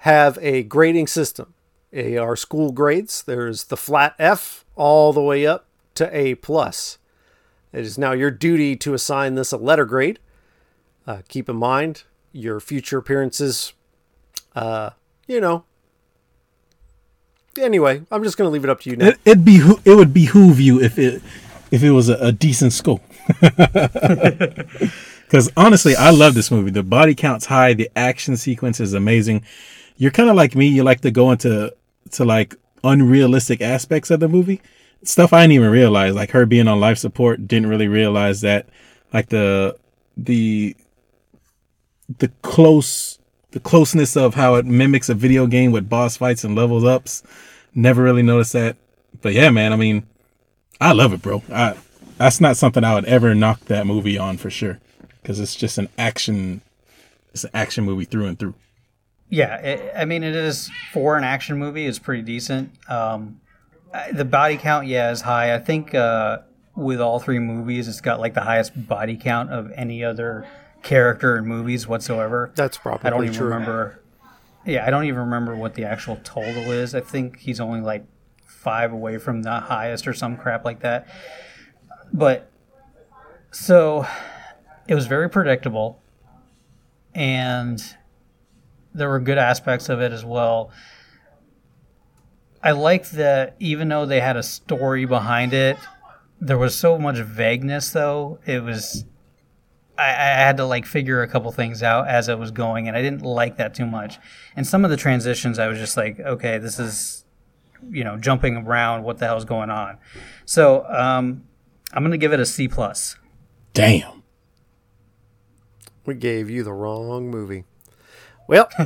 have 0.00 0.38
a 0.40 0.62
grading 0.62 1.06
system. 1.06 1.54
A, 1.92 2.16
our 2.16 2.36
school 2.36 2.72
grades. 2.72 3.22
There's 3.22 3.64
the 3.64 3.76
flat 3.76 4.14
F 4.18 4.64
all 4.76 5.12
the 5.12 5.20
way 5.20 5.46
up 5.46 5.66
to 5.94 6.16
A 6.16 6.36
plus. 6.36 6.98
It 7.72 7.80
is 7.80 7.98
now 7.98 8.12
your 8.12 8.30
duty 8.30 8.76
to 8.76 8.94
assign 8.94 9.34
this 9.34 9.52
a 9.52 9.56
letter 9.56 9.84
grade. 9.84 10.18
Uh, 11.06 11.22
keep 11.28 11.48
in 11.48 11.56
mind 11.56 12.04
your 12.32 12.60
future 12.60 12.98
appearances. 12.98 13.72
Uh, 14.54 14.90
you 15.26 15.40
know, 15.40 15.64
anyway, 17.58 18.02
I'm 18.10 18.22
just 18.22 18.38
going 18.38 18.48
to 18.48 18.52
leave 18.52 18.64
it 18.64 18.70
up 18.70 18.80
to 18.82 18.90
you 18.90 18.96
now. 18.96 19.12
It, 19.24 19.44
be 19.44 19.60
it 19.84 19.94
would 19.94 20.14
behoove 20.14 20.60
you 20.60 20.80
if 20.80 20.98
it 20.98 21.22
if 21.70 21.82
it 21.82 21.90
was 21.90 22.08
a, 22.08 22.14
a 22.14 22.32
decent 22.32 22.72
scope. 22.72 23.02
Because 23.38 25.50
honestly, 25.56 25.94
I 25.94 26.10
love 26.10 26.34
this 26.34 26.50
movie. 26.50 26.70
The 26.70 26.82
body 26.82 27.14
count's 27.14 27.46
high. 27.46 27.74
The 27.74 27.90
action 27.94 28.36
sequence 28.36 28.80
is 28.80 28.94
amazing. 28.94 29.44
You're 30.00 30.10
kind 30.10 30.30
of 30.30 30.34
like 30.34 30.56
me. 30.56 30.66
You 30.66 30.82
like 30.82 31.02
to 31.02 31.10
go 31.10 31.30
into 31.30 31.76
to 32.12 32.24
like 32.24 32.54
unrealistic 32.82 33.60
aspects 33.60 34.10
of 34.10 34.18
the 34.18 34.28
movie. 34.28 34.62
Stuff 35.02 35.34
I 35.34 35.42
didn't 35.42 35.52
even 35.52 35.70
realize, 35.70 36.14
like 36.14 36.30
her 36.30 36.46
being 36.46 36.68
on 36.68 36.80
life 36.80 36.96
support. 36.96 37.46
Didn't 37.46 37.68
really 37.68 37.86
realize 37.86 38.40
that, 38.40 38.66
like 39.12 39.28
the 39.28 39.76
the 40.16 40.74
the 42.18 42.28
close 42.40 43.18
the 43.50 43.60
closeness 43.60 44.16
of 44.16 44.36
how 44.36 44.54
it 44.54 44.64
mimics 44.64 45.10
a 45.10 45.14
video 45.14 45.46
game 45.46 45.70
with 45.70 45.90
boss 45.90 46.16
fights 46.16 46.44
and 46.44 46.56
levels 46.56 46.82
ups. 46.82 47.22
Never 47.74 48.02
really 48.02 48.22
noticed 48.22 48.54
that. 48.54 48.76
But 49.20 49.34
yeah, 49.34 49.50
man, 49.50 49.74
I 49.74 49.76
mean, 49.76 50.06
I 50.80 50.92
love 50.92 51.12
it, 51.12 51.20
bro. 51.20 51.42
I 51.52 51.76
that's 52.16 52.40
not 52.40 52.56
something 52.56 52.84
I 52.84 52.94
would 52.94 53.04
ever 53.04 53.34
knock 53.34 53.66
that 53.66 53.86
movie 53.86 54.16
on 54.16 54.38
for 54.38 54.48
sure, 54.48 54.80
because 55.20 55.38
it's 55.40 55.54
just 55.54 55.76
an 55.76 55.90
action, 55.98 56.62
it's 57.34 57.44
an 57.44 57.50
action 57.52 57.84
movie 57.84 58.06
through 58.06 58.24
and 58.24 58.38
through. 58.38 58.54
Yeah, 59.30 59.56
it, 59.58 59.92
I 59.96 60.04
mean, 60.04 60.24
it 60.24 60.34
is 60.34 60.70
for 60.92 61.16
an 61.16 61.24
action 61.24 61.56
movie. 61.56 61.86
It's 61.86 62.00
pretty 62.00 62.22
decent. 62.22 62.72
Um, 62.90 63.40
the 64.12 64.24
body 64.24 64.56
count, 64.56 64.86
yeah, 64.88 65.10
is 65.12 65.20
high. 65.20 65.54
I 65.54 65.58
think 65.58 65.94
uh, 65.94 66.38
with 66.74 67.00
all 67.00 67.20
three 67.20 67.38
movies, 67.38 67.86
it's 67.88 68.00
got 68.00 68.18
like 68.20 68.34
the 68.34 68.40
highest 68.42 68.88
body 68.88 69.16
count 69.16 69.50
of 69.52 69.70
any 69.76 70.04
other 70.04 70.46
character 70.82 71.36
in 71.36 71.46
movies 71.46 71.86
whatsoever. 71.86 72.50
That's 72.56 72.76
probably 72.76 73.06
I 73.06 73.10
don't 73.10 73.24
even 73.24 73.36
true. 73.36 73.48
remember. 73.48 74.02
Yeah, 74.66 74.86
I 74.86 74.90
don't 74.90 75.04
even 75.04 75.20
remember 75.20 75.54
what 75.56 75.74
the 75.74 75.84
actual 75.84 76.16
total 76.24 76.70
is. 76.70 76.94
I 76.94 77.00
think 77.00 77.38
he's 77.38 77.60
only 77.60 77.80
like 77.80 78.04
five 78.46 78.92
away 78.92 79.18
from 79.18 79.42
the 79.42 79.60
highest 79.60 80.06
or 80.08 80.12
some 80.12 80.36
crap 80.36 80.64
like 80.64 80.80
that. 80.80 81.08
But 82.12 82.50
so 83.52 84.06
it 84.88 84.94
was 84.94 85.06
very 85.06 85.30
predictable, 85.30 86.02
and 87.14 87.82
there 88.94 89.08
were 89.08 89.20
good 89.20 89.38
aspects 89.38 89.88
of 89.88 90.00
it 90.00 90.12
as 90.12 90.24
well. 90.24 90.70
I 92.62 92.72
liked 92.72 93.12
that 93.12 93.56
even 93.58 93.88
though 93.88 94.04
they 94.04 94.20
had 94.20 94.36
a 94.36 94.42
story 94.42 95.06
behind 95.06 95.52
it, 95.54 95.78
there 96.40 96.58
was 96.58 96.74
so 96.74 96.98
much 96.98 97.18
vagueness. 97.18 97.90
Though 97.90 98.38
it 98.46 98.62
was, 98.62 99.04
I, 99.96 100.08
I 100.08 100.36
had 100.44 100.58
to 100.58 100.66
like 100.66 100.84
figure 100.84 101.22
a 101.22 101.28
couple 101.28 101.50
things 101.52 101.82
out 101.82 102.08
as 102.08 102.28
I 102.28 102.34
was 102.34 102.50
going, 102.50 102.88
and 102.88 102.96
I 102.96 103.02
didn't 103.02 103.22
like 103.22 103.56
that 103.56 103.74
too 103.74 103.86
much. 103.86 104.18
And 104.56 104.66
some 104.66 104.84
of 104.84 104.90
the 104.90 104.96
transitions, 104.96 105.58
I 105.58 105.68
was 105.68 105.78
just 105.78 105.96
like, 105.96 106.20
okay, 106.20 106.58
this 106.58 106.78
is, 106.78 107.24
you 107.90 108.04
know, 108.04 108.18
jumping 108.18 108.58
around. 108.58 109.04
What 109.04 109.18
the 109.18 109.26
hell's 109.26 109.46
going 109.46 109.70
on? 109.70 109.96
So 110.44 110.84
um, 110.86 111.44
I'm 111.92 112.02
gonna 112.02 112.18
give 112.18 112.32
it 112.32 112.40
a 112.40 112.46
C 112.46 112.68
plus. 112.68 113.16
Damn. 113.72 114.22
We 116.04 116.14
gave 116.14 116.50
you 116.50 116.62
the 116.62 116.72
wrong 116.72 117.30
movie. 117.30 117.64
Well, 118.50 118.68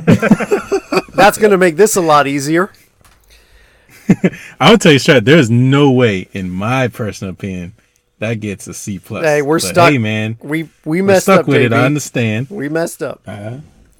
that's 1.15 1.39
going 1.39 1.49
to 1.49 1.57
make 1.57 1.75
this 1.75 1.95
a 1.95 2.01
lot 2.01 2.27
easier. 2.27 2.71
I'll 4.59 4.77
tell 4.77 4.91
you 4.91 4.99
straight. 4.99 5.25
There's 5.25 5.49
no 5.49 5.89
way, 5.89 6.27
in 6.33 6.51
my 6.51 6.87
personal 6.87 7.33
opinion, 7.33 7.73
that 8.19 8.35
gets 8.35 8.67
a 8.67 8.75
C 8.75 8.99
plus. 8.99 9.25
Hey, 9.25 9.41
we're 9.41 9.57
But 9.57 9.65
stuck. 9.67 9.91
Hey, 9.91 9.97
man, 9.97 10.37
We 10.43 10.69
we 10.85 11.01
we're 11.01 11.03
messed 11.03 11.23
stuck 11.23 11.39
up, 11.41 11.47
with 11.47 11.63
it. 11.63 11.73
I 11.73 11.83
understand. 11.83 12.51
We 12.51 12.69
messed 12.69 13.01
up. 13.01 13.23
Uh, 13.25 13.57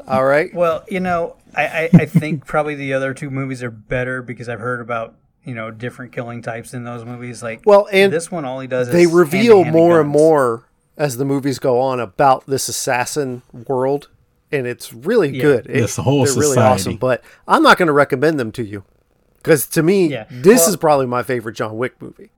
All 0.08 0.24
right. 0.24 0.54
Well, 0.54 0.84
you 0.88 1.00
know, 1.00 1.36
I, 1.56 1.66
I, 1.66 1.90
I 1.94 2.06
think 2.06 2.46
probably 2.46 2.76
the 2.76 2.94
other 2.94 3.16
two 3.16 3.32
movies 3.32 3.64
are 3.64 3.72
better 3.72 4.22
because 4.22 4.48
I've 4.48 4.60
heard 4.60 4.82
about 4.82 5.16
you 5.44 5.56
know 5.56 5.72
different 5.72 6.12
killing 6.12 6.44
types 6.44 6.76
in 6.76 6.84
those 6.84 7.04
movies. 7.04 7.42
Like, 7.42 7.64
Well, 7.66 7.88
and 7.92 8.14
this 8.14 8.30
one, 8.30 8.46
all 8.46 8.60
he 8.60 8.68
does 8.68 8.90
is 8.90 8.94
They 8.94 9.06
is 9.06 9.12
reveal 9.12 9.64
hand-to-hand 9.64 9.76
more 9.76 10.00
and 10.00 10.10
more 10.10 10.66
as 10.96 11.18
the 11.18 11.26
movies 11.26 11.58
go 11.58 11.80
on 11.80 12.00
about 12.00 12.46
this 12.46 12.70
assassin 12.70 13.42
world, 13.68 14.10
and 14.52 14.66
it's 14.68 14.94
really 14.94 15.30
Yeah. 15.36 15.42
good. 15.42 15.66
It- 15.68 15.74
This 15.82 15.96
whole 15.98 16.26
they're 16.26 16.34
really 16.36 16.58
awesome. 16.58 16.98
But 16.98 17.24
I'm 17.48 17.64
not 17.64 17.78
going 17.78 17.88
to 17.88 17.94
recommend 17.94 18.40
them 18.40 18.52
to 18.54 18.64
you 18.64 18.84
because 19.38 19.66
to 19.68 19.84
me, 19.84 20.08
Yeah. 20.08 20.26
this 20.30 20.62
Well- 20.62 20.70
is 20.70 20.78
probably 20.78 21.06
my 21.08 21.24
favorite 21.24 21.56
John 21.56 21.78
Wick 21.78 22.02
movie. 22.02 22.30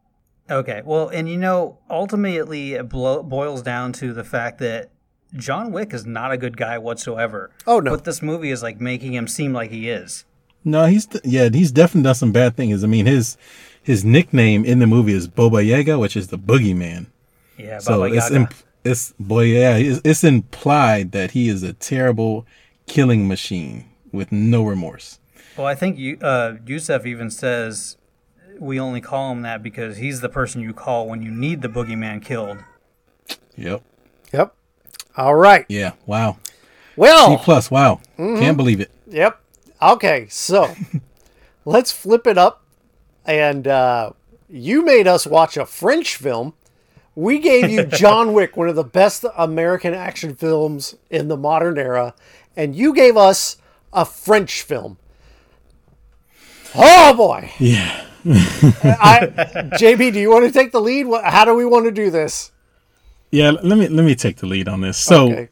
Okay, 0.50 0.82
well, 0.86 1.10
and 1.10 1.28
you 1.28 1.36
know, 1.38 1.78
ultimately, 1.90 2.74
it 2.76 2.88
blo- 2.88 3.22
boils 3.22 3.62
down 3.62 3.92
to 3.94 4.14
the 4.14 4.24
fact 4.24 4.60
that 4.60 4.90
John 5.36 5.74
Wick 5.74 5.94
is 5.94 6.06
not 6.06 6.32
a 6.32 6.38
good 6.38 6.56
guy 6.56 6.78
whatsoever. 6.78 7.52
Oh, 7.68 7.82
no. 7.82 7.92
But 7.92 8.06
this 8.06 8.22
movie 8.22 8.50
is 8.52 8.64
like 8.64 8.80
making 8.80 9.14
him 9.14 9.28
seem 9.28 9.52
like 9.52 9.72
he 9.72 9.90
is. 9.90 10.24
no, 10.64 10.86
he's 10.86 11.08
yeah, 11.26 11.50
he's 11.52 11.72
definitely 11.72 12.04
done 12.04 12.16
some 12.16 12.32
bad 12.32 12.56
things. 12.56 12.82
I 12.84 12.88
mean, 12.88 13.06
his 13.08 13.38
his 13.84 14.04
nickname 14.06 14.64
in 14.66 14.80
the 14.80 14.88
movie 14.88 15.14
is 15.14 15.28
Baba 15.28 15.62
Yaga, 15.64 16.00
which 16.00 16.16
is 16.16 16.28
the 16.28 16.38
boogeyman. 16.38 17.08
Yeah, 17.58 17.80
So 17.80 18.00
Baba 18.00 18.14
it's 18.14 18.26
Yaga. 18.30 18.36
imp- 18.36 18.54
it's 18.88 19.14
boy, 19.20 19.44
yeah, 19.46 19.76
it's, 19.78 20.02
it's 20.04 20.24
implied 20.24 21.12
that 21.12 21.32
he 21.32 21.50
is 21.50 21.64
a 21.64 21.74
terrible 21.74 22.46
killing 22.88 23.28
machine 23.28 23.86
with 24.12 24.32
no 24.32 24.64
remorse. 24.64 25.20
well, 25.58 25.68
I 25.68 25.76
think 25.76 25.98
you, 25.98 26.18
uh, 26.22 26.56
Yusef 26.66 27.06
even 27.06 27.30
says 27.30 27.98
we 28.60 28.80
only 28.80 29.02
call 29.02 29.32
him 29.32 29.42
that 29.44 29.62
because 29.62 29.98
he's 29.98 30.22
the 30.22 30.30
person 30.30 30.62
you 30.62 30.74
call 30.74 31.08
when 31.08 31.22
you 31.22 31.30
need 31.32 31.62
the 31.62 31.68
boogeyman 31.70 32.24
killed. 32.24 32.58
Yep. 33.56 33.82
Yep. 34.34 34.56
All 35.16 35.36
right. 35.36 35.66
Yeah. 35.70 35.94
Wow. 36.06 36.38
C 36.44 36.52
Well, 36.96 37.38
plus. 37.38 37.70
Wow. 37.70 38.02
Mm-hmm. 38.18 38.40
Can't 38.40 38.58
believe 38.58 38.80
it. 38.80 38.92
Yep. 39.08 39.40
Okay, 39.82 40.28
so 40.30 40.74
let's 41.66 41.92
flip 41.92 42.26
it 42.26 42.38
up. 42.38 42.64
And 43.26 43.68
uh, 43.68 44.12
you 44.50 44.84
made 44.86 45.08
us 45.08 45.28
watch 45.28 45.58
a 45.58 45.66
French 45.66 46.16
film. 46.16 46.54
We 47.18 47.40
gave 47.40 47.72
you 47.72 47.84
John 47.98 48.32
Wick, 48.34 48.56
one 48.56 48.70
of 48.70 48.76
the 48.76 48.84
best 48.84 49.26
American 49.36 49.96
action 49.96 50.36
films 50.36 50.96
in 51.10 51.30
the 51.30 51.36
modern 51.36 51.80
era, 51.80 52.14
and 52.56 52.76
you 52.76 52.94
gave 52.94 53.18
us 53.18 53.58
a 53.92 54.06
French 54.06 54.62
film. 54.62 55.00
Oh 56.76 57.16
boy! 57.18 57.52
Yeah. 57.60 58.06
I, 58.24 59.32
JB, 59.80 60.14
do 60.14 60.20
you 60.20 60.30
want 60.30 60.46
to 60.46 60.52
take 60.52 60.72
the 60.72 60.80
lead? 60.80 61.08
What- 61.08 61.24
How 61.24 61.44
do 61.44 61.56
we 61.56 61.66
want 61.66 61.86
to 61.86 61.92
do 61.92 62.12
this? 62.12 62.52
Yeah. 63.32 63.50
Let 63.52 63.80
me 63.80 63.88
let 63.88 64.06
me 64.06 64.14
take 64.14 64.38
the 64.38 64.46
lead 64.46 64.68
on 64.68 64.82
this. 64.82 64.98
So. 64.98 65.32
Okay. 65.32 65.50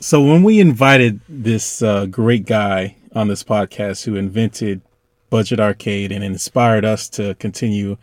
So 0.00 0.20
when 0.20 0.42
we 0.42 0.60
invited 0.60 1.20
this 1.28 1.80
uh, 1.80 2.06
great 2.06 2.44
guy 2.44 2.96
on 3.14 3.28
this 3.28 3.42
podcast 3.42 4.04
who 4.04 4.16
invented 4.16 4.82
Budget 5.30 5.60
Arcade 5.60 6.10
and 6.12 6.22
inspired 6.22 6.84
us 6.84 7.08
to 7.10 7.36
continue 7.36 7.96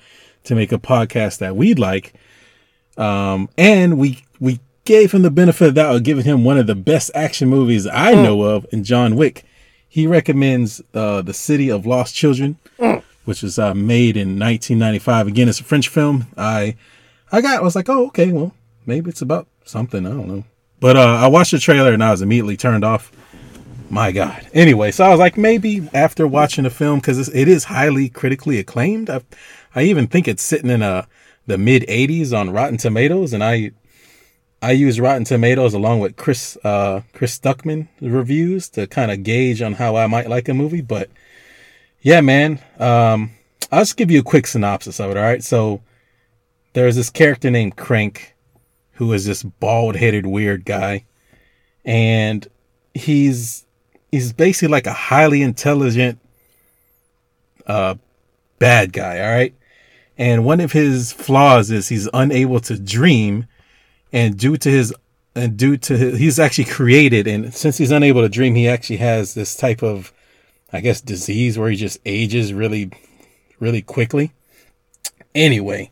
to 0.46 0.56
make 0.56 0.72
a 0.72 0.78
podcast 0.80 1.40
that 1.40 1.56
we'd 1.58 1.78
like, 1.78 2.14
um, 3.00 3.50
and 3.58 3.98
we 3.98 4.24
we 4.40 4.60
gave 4.84 5.12
him 5.12 5.22
the 5.22 5.32
benefit 5.32 5.70
of 5.70 5.76
doubt 5.76 5.96
of 5.96 6.04
giving 6.04 6.26
him 6.26 6.44
one 6.44 6.58
of 6.58 6.68
the 6.68 6.76
best 6.76 7.10
action 7.16 7.48
movies 7.48 7.88
I 7.88 8.14
know 8.14 8.42
of 8.44 8.66
in 8.72 8.84
John 8.84 9.16
Wick. 9.16 9.46
He 9.88 10.06
recommends 10.06 10.82
uh, 10.94 11.22
the 11.22 11.34
City 11.34 11.70
of 11.70 11.86
Lost 11.86 12.14
Children, 12.14 12.58
which 13.26 13.42
was 13.42 13.58
uh, 13.58 13.74
made 13.74 14.18
in 14.18 14.38
1995. 14.38 15.28
Again, 15.28 15.50
it's 15.50 15.60
a 15.60 15.64
French 15.64 15.88
film. 15.88 16.28
I 16.38 16.76
I 17.32 17.42
got 17.42 17.60
I 17.60 17.64
was 17.64 17.76
like, 17.76 17.90
oh 17.90 18.08
okay, 18.08 18.32
well 18.32 18.54
maybe 18.86 19.10
it's 19.10 19.22
about 19.22 19.48
something 19.64 20.06
I 20.06 20.10
don't 20.10 20.28
know. 20.28 20.44
But 20.82 20.98
uh, 20.98 21.20
I 21.22 21.28
watched 21.28 21.52
the 21.52 21.60
trailer 21.60 21.94
and 21.94 22.04
I 22.04 22.12
was 22.12 22.22
immediately 22.22 22.58
turned 22.58 22.84
off. 22.84 23.12
My 23.90 24.12
God. 24.12 24.48
Anyway, 24.54 24.92
so 24.92 25.04
I 25.04 25.10
was 25.10 25.20
like, 25.20 25.36
maybe 25.36 25.90
after 25.94 26.28
watching 26.28 26.64
the 26.64 26.70
film, 26.70 27.00
because 27.00 27.28
it 27.28 27.48
is 27.48 27.66
highly 27.66 28.08
critically 28.08 28.60
acclaimed. 28.60 29.10
I, 29.10 29.22
I 29.74 29.82
even 29.84 30.06
think 30.08 30.28
it's 30.28 30.44
sitting 30.44 30.70
in 30.70 30.84
a 30.84 31.08
the 31.50 31.58
mid 31.58 31.82
80s 31.84 32.32
on 32.32 32.52
Rotten 32.52 32.78
Tomatoes, 32.78 33.34
and 33.34 33.44
I 33.44 33.72
I 34.62 34.72
use 34.72 35.00
Rotten 35.00 35.26
Tomatoes 35.26 35.74
along 35.74 36.00
with 36.00 36.16
Chris 36.16 36.58
uh, 36.64 37.02
Chris 37.12 37.38
Stuckman 37.38 37.88
reviews 38.00 38.70
to 38.70 38.88
kind 38.88 39.12
of 39.12 39.24
gauge 39.24 39.62
on 39.62 39.74
how 39.74 39.96
I 39.96 40.08
might 40.08 40.30
like 40.30 40.48
a 40.48 40.54
movie. 40.54 40.82
But 40.82 41.10
yeah, 42.02 42.22
man, 42.22 42.60
um, 42.78 43.32
I'll 43.72 43.82
just 43.82 43.98
give 43.98 44.12
you 44.12 44.20
a 44.20 44.24
quick 44.24 44.48
synopsis 44.48 45.00
of 45.00 45.12
it. 45.12 45.18
All 45.18 45.24
right, 45.24 45.43
so 45.43 45.82
there's 46.74 46.95
this 46.95 47.10
character 47.10 47.50
named 47.50 47.76
Krank 47.76 48.34
who 48.93 49.14
is 49.14 49.26
this 49.26 49.43
bald-headed 49.43 50.26
weird 50.26 50.66
guy 50.66 51.06
and 51.86 52.47
he's 52.93 53.66
he's 54.12 54.34
basically 54.34 54.68
like 54.68 54.86
a 54.86 54.93
highly 54.93 55.41
intelligent 55.41 56.20
uh 57.66 57.95
bad 58.60 58.91
guy 58.91 59.22
all 59.22 59.32
right 59.32 59.54
and 60.20 60.45
one 60.45 60.59
of 60.59 60.74
his 60.74 61.11
flaws 61.11 61.72
is 61.72 61.89
he's 61.89 62.07
unable 62.13 62.59
to 62.59 62.78
dream 62.78 63.47
and 64.13 64.38
due 64.38 64.57
to 64.57 64.70
his 64.70 64.93
and 65.36 65.57
due 65.57 65.78
to 65.78 65.97
his, 65.97 66.20
he's 66.20 66.38
actually 66.38 66.65
created 66.65 67.26
and 67.26 67.51
since 67.53 67.80
he's 67.80 67.91
unable 67.91 68.22
to 68.22 68.30
dream 68.30 68.53
he 68.53 68.67
actually 68.67 68.97
has 68.97 69.34
this 69.34 69.55
type 69.55 69.82
of 69.82 70.13
i 70.72 70.80
guess 70.80 71.01
disease 71.01 71.57
where 71.57 71.72
he 71.72 71.76
just 71.76 71.97
ages 72.05 72.53
really 72.53 72.91
really 73.59 73.82
quickly 73.82 74.32
anyway 75.34 75.89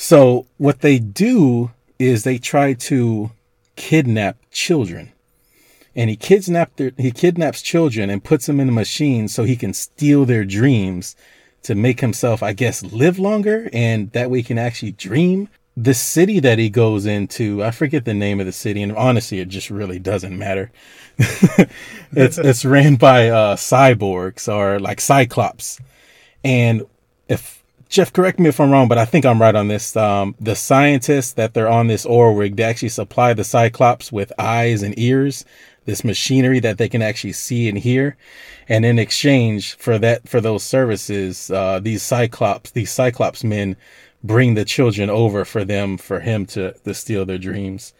so 0.00 0.46
what 0.58 0.80
they 0.80 1.00
do 1.00 1.72
is 1.98 2.22
they 2.22 2.38
try 2.38 2.72
to 2.72 3.32
kidnap 3.74 4.36
children. 4.52 5.12
And 5.96 6.08
he 6.08 6.16
their, 6.76 6.92
he 6.96 7.10
kidnaps 7.10 7.62
children 7.62 8.08
and 8.08 8.22
puts 8.22 8.46
them 8.46 8.60
in 8.60 8.68
a 8.68 8.72
machine 8.72 9.26
so 9.26 9.42
he 9.42 9.56
can 9.56 9.74
steal 9.74 10.24
their 10.24 10.44
dreams 10.44 11.16
to 11.62 11.74
make 11.74 12.00
himself, 12.00 12.42
I 12.42 12.52
guess, 12.52 12.82
live 12.82 13.18
longer 13.18 13.68
and 13.72 14.10
that 14.12 14.30
way 14.30 14.38
he 14.38 14.44
can 14.44 14.58
actually 14.58 14.92
dream. 14.92 15.48
the 15.76 15.94
city 15.94 16.40
that 16.40 16.58
he 16.58 16.68
goes 16.68 17.06
into, 17.06 17.62
I 17.62 17.70
forget 17.70 18.04
the 18.04 18.12
name 18.14 18.40
of 18.40 18.46
the 18.46 18.52
city, 18.52 18.82
and 18.82 18.96
honestly, 18.96 19.38
it 19.38 19.48
just 19.48 19.70
really 19.70 20.00
doesn't 20.00 20.36
matter. 20.36 20.72
it's 22.12 22.36
it's 22.50 22.64
ran 22.64 22.96
by 22.96 23.28
uh, 23.28 23.54
cyborgs 23.56 24.52
or 24.52 24.80
like 24.80 25.00
Cyclops, 25.00 25.78
and 26.42 26.84
if 27.28 27.62
Jeff, 27.88 28.12
correct 28.12 28.38
me 28.40 28.48
if 28.48 28.60
I'm 28.60 28.70
wrong, 28.70 28.88
but 28.88 28.98
I 28.98 29.04
think 29.04 29.24
I'm 29.24 29.40
right 29.40 29.54
on 29.54 29.68
this. 29.68 29.96
Um, 29.96 30.34
the 30.40 30.56
scientists 30.56 31.32
that 31.34 31.54
they're 31.54 31.68
on 31.68 31.86
this 31.86 32.04
ore 32.04 32.34
rig, 32.34 32.56
they 32.56 32.64
actually 32.64 32.90
supply 32.90 33.32
the 33.32 33.44
Cyclops 33.44 34.10
with 34.12 34.32
eyes 34.38 34.82
and 34.82 34.98
ears, 34.98 35.44
this 35.88 36.04
machinery 36.04 36.60
that 36.60 36.76
they 36.76 36.88
can 36.88 37.00
actually 37.00 37.32
see 37.32 37.66
and 37.66 37.78
hear, 37.78 38.14
and 38.68 38.84
in 38.84 38.98
exchange 38.98 39.74
for 39.76 39.98
that 39.98 40.28
for 40.28 40.38
those 40.38 40.62
services, 40.62 41.50
uh, 41.50 41.80
these 41.80 42.02
Cyclops, 42.02 42.72
these 42.72 42.92
Cyclops 42.92 43.42
men 43.42 43.74
bring 44.22 44.52
the 44.52 44.66
children 44.66 45.08
over 45.08 45.46
for 45.46 45.64
them 45.64 45.96
for 45.96 46.20
him 46.20 46.44
to 46.46 46.72
to 46.84 46.92
steal 46.92 47.24
their 47.24 47.38
dreams. 47.38 47.94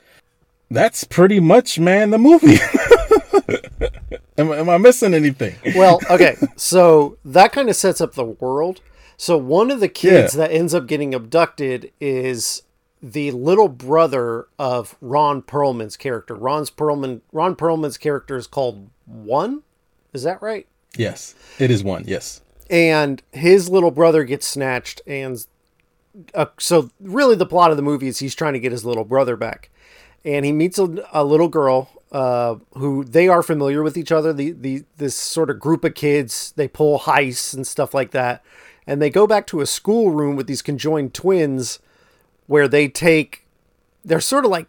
That's 0.71 1.05
pretty 1.05 1.41
much, 1.41 1.79
man, 1.79 2.11
the 2.11 2.19
movie. 2.19 2.59
am, 4.39 4.53
am 4.53 4.69
I 4.69 4.77
missing 4.77 5.15
anything? 5.15 5.55
Well, 5.75 5.99
okay, 6.11 6.37
so 6.57 7.17
that 7.25 7.53
kind 7.53 7.71
of 7.71 7.77
sets 7.77 8.03
up 8.03 8.13
the 8.13 8.25
world. 8.25 8.83
So 9.17 9.39
one 9.39 9.71
of 9.71 9.81
the 9.81 9.89
kids 9.89 10.35
Yeah. 10.35 10.43
that 10.47 10.53
ends 10.53 10.75
up 10.75 10.87
getting 10.87 11.15
abducted 11.15 11.91
is 12.03 12.63
the 13.03 13.31
little 13.31 13.69
brother 13.69 14.49
of 14.59 14.97
Ron 15.01 15.43
Perlman's 15.43 15.97
character. 15.97 16.35
Ron's 16.35 16.71
Perlman 16.71 17.21
Ron 17.33 17.55
Perlman's 17.57 17.99
character 17.99 18.37
is 18.37 18.47
called 18.47 18.91
One. 19.07 19.63
Is 20.13 20.23
that 20.25 20.41
right? 20.43 20.67
Yes, 20.97 21.35
it 21.59 21.71
is 21.71 21.85
one. 21.85 22.05
Yes. 22.07 22.41
and 22.71 23.23
his 23.33 23.69
little 23.69 23.91
brother 23.91 24.25
gets 24.25 24.47
snatched 24.47 25.01
and 25.07 25.47
uh, 26.35 26.47
so 26.59 26.91
really 27.01 27.37
the 27.37 27.47
plot 27.47 27.71
of 27.71 27.77
the 27.77 27.83
movie 27.83 28.09
is 28.09 28.19
he's 28.19 28.35
trying 28.35 28.55
to 28.55 28.59
get 28.61 28.73
his 28.73 28.85
little 28.85 29.05
brother 29.05 29.37
back 29.37 29.71
and 30.25 30.45
he 30.45 30.51
meets 30.53 30.79
a, 30.79 30.89
a 31.13 31.23
little 31.25 31.49
girl 31.49 31.91
uh, 32.11 32.57
who 32.73 33.05
they 33.05 33.29
are 33.29 33.43
familiar 33.43 33.83
with 33.83 33.97
each 33.97 34.11
other 34.11 34.33
the, 34.33 34.51
the 34.53 34.85
this 34.97 35.15
sort 35.15 35.51
of 35.51 35.61
group 35.61 35.85
of 35.85 35.95
kids 35.95 36.53
they 36.57 36.67
pull 36.67 37.01
heists 37.01 37.55
and 37.55 37.67
stuff 37.67 37.95
like 37.95 38.11
that 38.11 38.43
and 38.87 39.01
they 39.01 39.11
go 39.11 39.27
back 39.27 39.47
to 39.47 39.61
a 39.61 39.67
schoolroom 39.67 40.35
with 40.35 40.47
these 40.47 40.63
conjoined 40.63 41.15
twins 41.15 41.79
where 42.49 42.67
they 42.67 42.89
take 42.89 43.47
they're 44.05 44.21
sort 44.21 44.45
of 44.45 44.51
like 44.51 44.67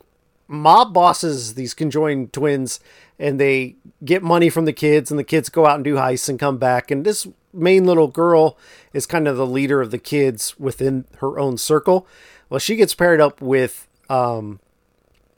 mob 0.47 0.93
bosses, 0.93 1.55
these 1.55 1.73
conjoined 1.73 2.33
twins, 2.33 2.79
and 3.17 3.39
they 3.39 3.75
get 4.03 4.21
money 4.21 4.49
from 4.49 4.65
the 4.65 4.73
kids, 4.73 5.09
and 5.09 5.19
the 5.19 5.23
kids 5.23 5.49
go 5.49 5.65
out 5.65 5.75
and 5.75 5.83
do 5.83 5.95
heists 5.95 6.29
and 6.29 6.39
come 6.39 6.57
back. 6.57 6.91
And 6.91 7.05
this 7.05 7.27
main 7.53 7.85
little 7.85 8.07
girl 8.07 8.57
is 8.93 9.05
kind 9.05 9.27
of 9.27 9.37
the 9.37 9.47
leader 9.47 9.81
of 9.81 9.91
the 9.91 9.97
kids 9.97 10.59
within 10.59 11.05
her 11.17 11.39
own 11.39 11.57
circle. 11.57 12.05
Well, 12.49 12.59
she 12.59 12.75
gets 12.75 12.93
paired 12.93 13.21
up 13.21 13.41
with 13.41 13.87
um, 14.09 14.59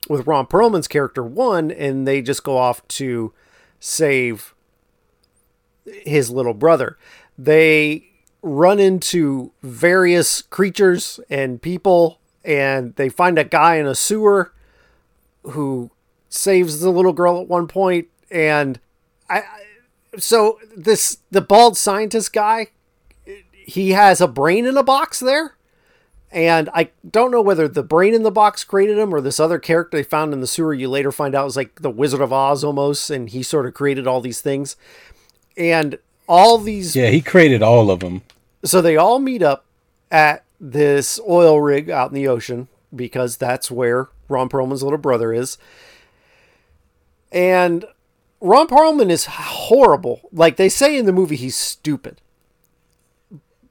with 0.08 0.26
Ron 0.26 0.46
Perlman's 0.46 0.88
character 0.88 1.22
one, 1.22 1.70
and 1.70 2.06
they 2.06 2.22
just 2.22 2.42
go 2.42 2.56
off 2.56 2.86
to 2.88 3.32
save 3.78 4.54
his 5.84 6.30
little 6.30 6.54
brother. 6.54 6.96
They 7.38 8.08
run 8.42 8.80
into 8.80 9.52
various 9.62 10.42
creatures 10.42 11.20
and 11.30 11.62
people, 11.62 12.18
and 12.44 12.94
they 12.96 13.08
find 13.08 13.38
a 13.38 13.44
guy 13.44 13.76
in 13.76 13.86
a 13.86 13.94
sewer 13.94 14.52
who 15.44 15.90
saves 16.28 16.80
the 16.80 16.90
little 16.90 17.12
girl 17.12 17.40
at 17.40 17.48
one 17.48 17.66
point 17.66 18.08
and 18.30 18.80
I 19.28 19.42
so 20.18 20.58
this 20.76 21.18
the 21.30 21.40
bald 21.40 21.76
scientist 21.76 22.32
guy 22.32 22.68
he 23.52 23.90
has 23.90 24.20
a 24.20 24.28
brain 24.28 24.66
in 24.66 24.76
a 24.76 24.82
box 24.82 25.20
there 25.20 25.56
and 26.30 26.70
I 26.74 26.90
don't 27.08 27.30
know 27.30 27.42
whether 27.42 27.68
the 27.68 27.82
brain 27.82 28.14
in 28.14 28.22
the 28.22 28.30
box 28.30 28.64
created 28.64 28.98
him 28.98 29.14
or 29.14 29.20
this 29.20 29.38
other 29.38 29.58
character 29.58 29.98
they 29.98 30.02
found 30.02 30.32
in 30.32 30.40
the 30.40 30.46
sewer 30.46 30.72
you 30.72 30.88
later 30.88 31.12
find 31.12 31.34
out 31.34 31.44
was 31.44 31.56
like 31.56 31.82
the 31.82 31.90
Wizard 31.90 32.22
of 32.22 32.32
Oz 32.32 32.64
almost 32.64 33.10
and 33.10 33.28
he 33.28 33.42
sort 33.42 33.66
of 33.66 33.74
created 33.74 34.06
all 34.06 34.20
these 34.20 34.40
things 34.40 34.76
and 35.56 35.98
all 36.26 36.56
these 36.56 36.96
Yeah, 36.96 37.08
he 37.10 37.20
created 37.20 37.62
all 37.62 37.90
of 37.90 38.00
them. 38.00 38.22
so 38.64 38.80
they 38.80 38.96
all 38.96 39.18
meet 39.18 39.42
up 39.42 39.66
at 40.10 40.44
this 40.62 41.18
oil 41.28 41.60
rig 41.60 41.90
out 41.90 42.10
in 42.10 42.14
the 42.14 42.28
ocean 42.28 42.68
because 42.94 43.36
that's 43.36 43.70
where 43.70 44.08
Ron 44.28 44.48
Perlman's 44.48 44.84
little 44.84 44.98
brother 44.98 45.32
is. 45.32 45.58
And 47.32 47.84
Ron 48.40 48.68
Perlman 48.68 49.10
is 49.10 49.26
horrible. 49.26 50.20
Like 50.32 50.56
they 50.56 50.68
say 50.68 50.96
in 50.96 51.04
the 51.04 51.12
movie, 51.12 51.36
he's 51.36 51.56
stupid. 51.56 52.20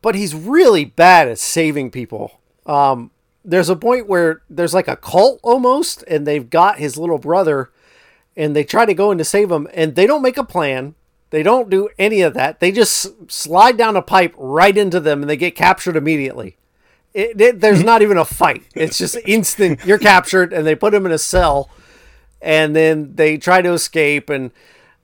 But 0.01 0.15
he's 0.15 0.35
really 0.35 0.83
bad 0.83 1.29
at 1.29 1.39
saving 1.39 1.91
people. 1.91 2.41
Um, 2.65 3.11
there's 3.45 3.69
a 3.69 3.75
point 3.75 4.07
where 4.07 4.41
there's 4.49 4.73
like 4.73 4.87
a 4.87 4.97
cult 4.97 5.39
almost, 5.43 6.03
and 6.07 6.27
they've 6.27 6.49
got 6.49 6.79
his 6.79 6.97
little 6.97 7.19
brother, 7.19 7.71
and 8.35 8.55
they 8.55 8.63
try 8.63 8.85
to 8.85 8.93
go 8.93 9.11
in 9.11 9.17
to 9.19 9.23
save 9.23 9.51
him, 9.51 9.67
and 9.73 9.95
they 9.95 10.07
don't 10.07 10.21
make 10.21 10.37
a 10.37 10.43
plan. 10.43 10.95
They 11.29 11.43
don't 11.43 11.69
do 11.69 11.87
any 11.97 12.21
of 12.21 12.33
that. 12.33 12.59
They 12.59 12.71
just 12.71 13.31
slide 13.31 13.77
down 13.77 13.95
a 13.95 14.01
pipe 14.01 14.33
right 14.37 14.75
into 14.75 14.99
them, 14.99 15.21
and 15.21 15.29
they 15.29 15.37
get 15.37 15.55
captured 15.55 15.95
immediately. 15.95 16.57
It, 17.13 17.39
it, 17.41 17.59
there's 17.59 17.83
not 17.83 18.01
even 18.01 18.17
a 18.17 18.25
fight. 18.25 18.63
It's 18.73 18.97
just 18.97 19.17
instant. 19.25 19.83
You're 19.85 19.97
captured, 19.97 20.53
and 20.53 20.65
they 20.65 20.75
put 20.75 20.93
him 20.93 21.05
in 21.05 21.11
a 21.11 21.17
cell, 21.17 21.69
and 22.41 22.75
then 22.75 23.15
they 23.15 23.37
try 23.37 23.61
to 23.61 23.73
escape. 23.73 24.29
And 24.29 24.51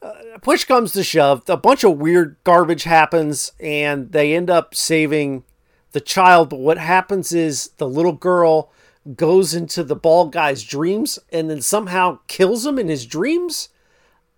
uh, 0.02 0.14
push 0.42 0.64
comes 0.64 0.94
to 0.94 1.04
shove, 1.04 1.44
a 1.48 1.58
bunch 1.58 1.84
of 1.84 1.98
weird 1.98 2.38
garbage 2.44 2.84
happens, 2.84 3.52
and 3.60 4.12
they 4.12 4.34
end 4.34 4.50
up 4.50 4.74
saving 4.74 5.44
the 5.92 6.00
child. 6.00 6.50
But 6.50 6.60
what 6.60 6.78
happens 6.78 7.34
is 7.34 7.72
the 7.78 7.90
little 7.90 8.14
girl 8.14 8.72
goes 9.16 9.54
into 9.54 9.84
the 9.84 9.96
bald 9.96 10.32
guy's 10.32 10.64
dreams, 10.64 11.20
and 11.32 11.50
then 11.50 11.62
somehow 11.62 12.20
kills 12.28 12.66
him 12.66 12.80
in 12.80 12.88
his 12.88 13.06
dreams, 13.06 13.70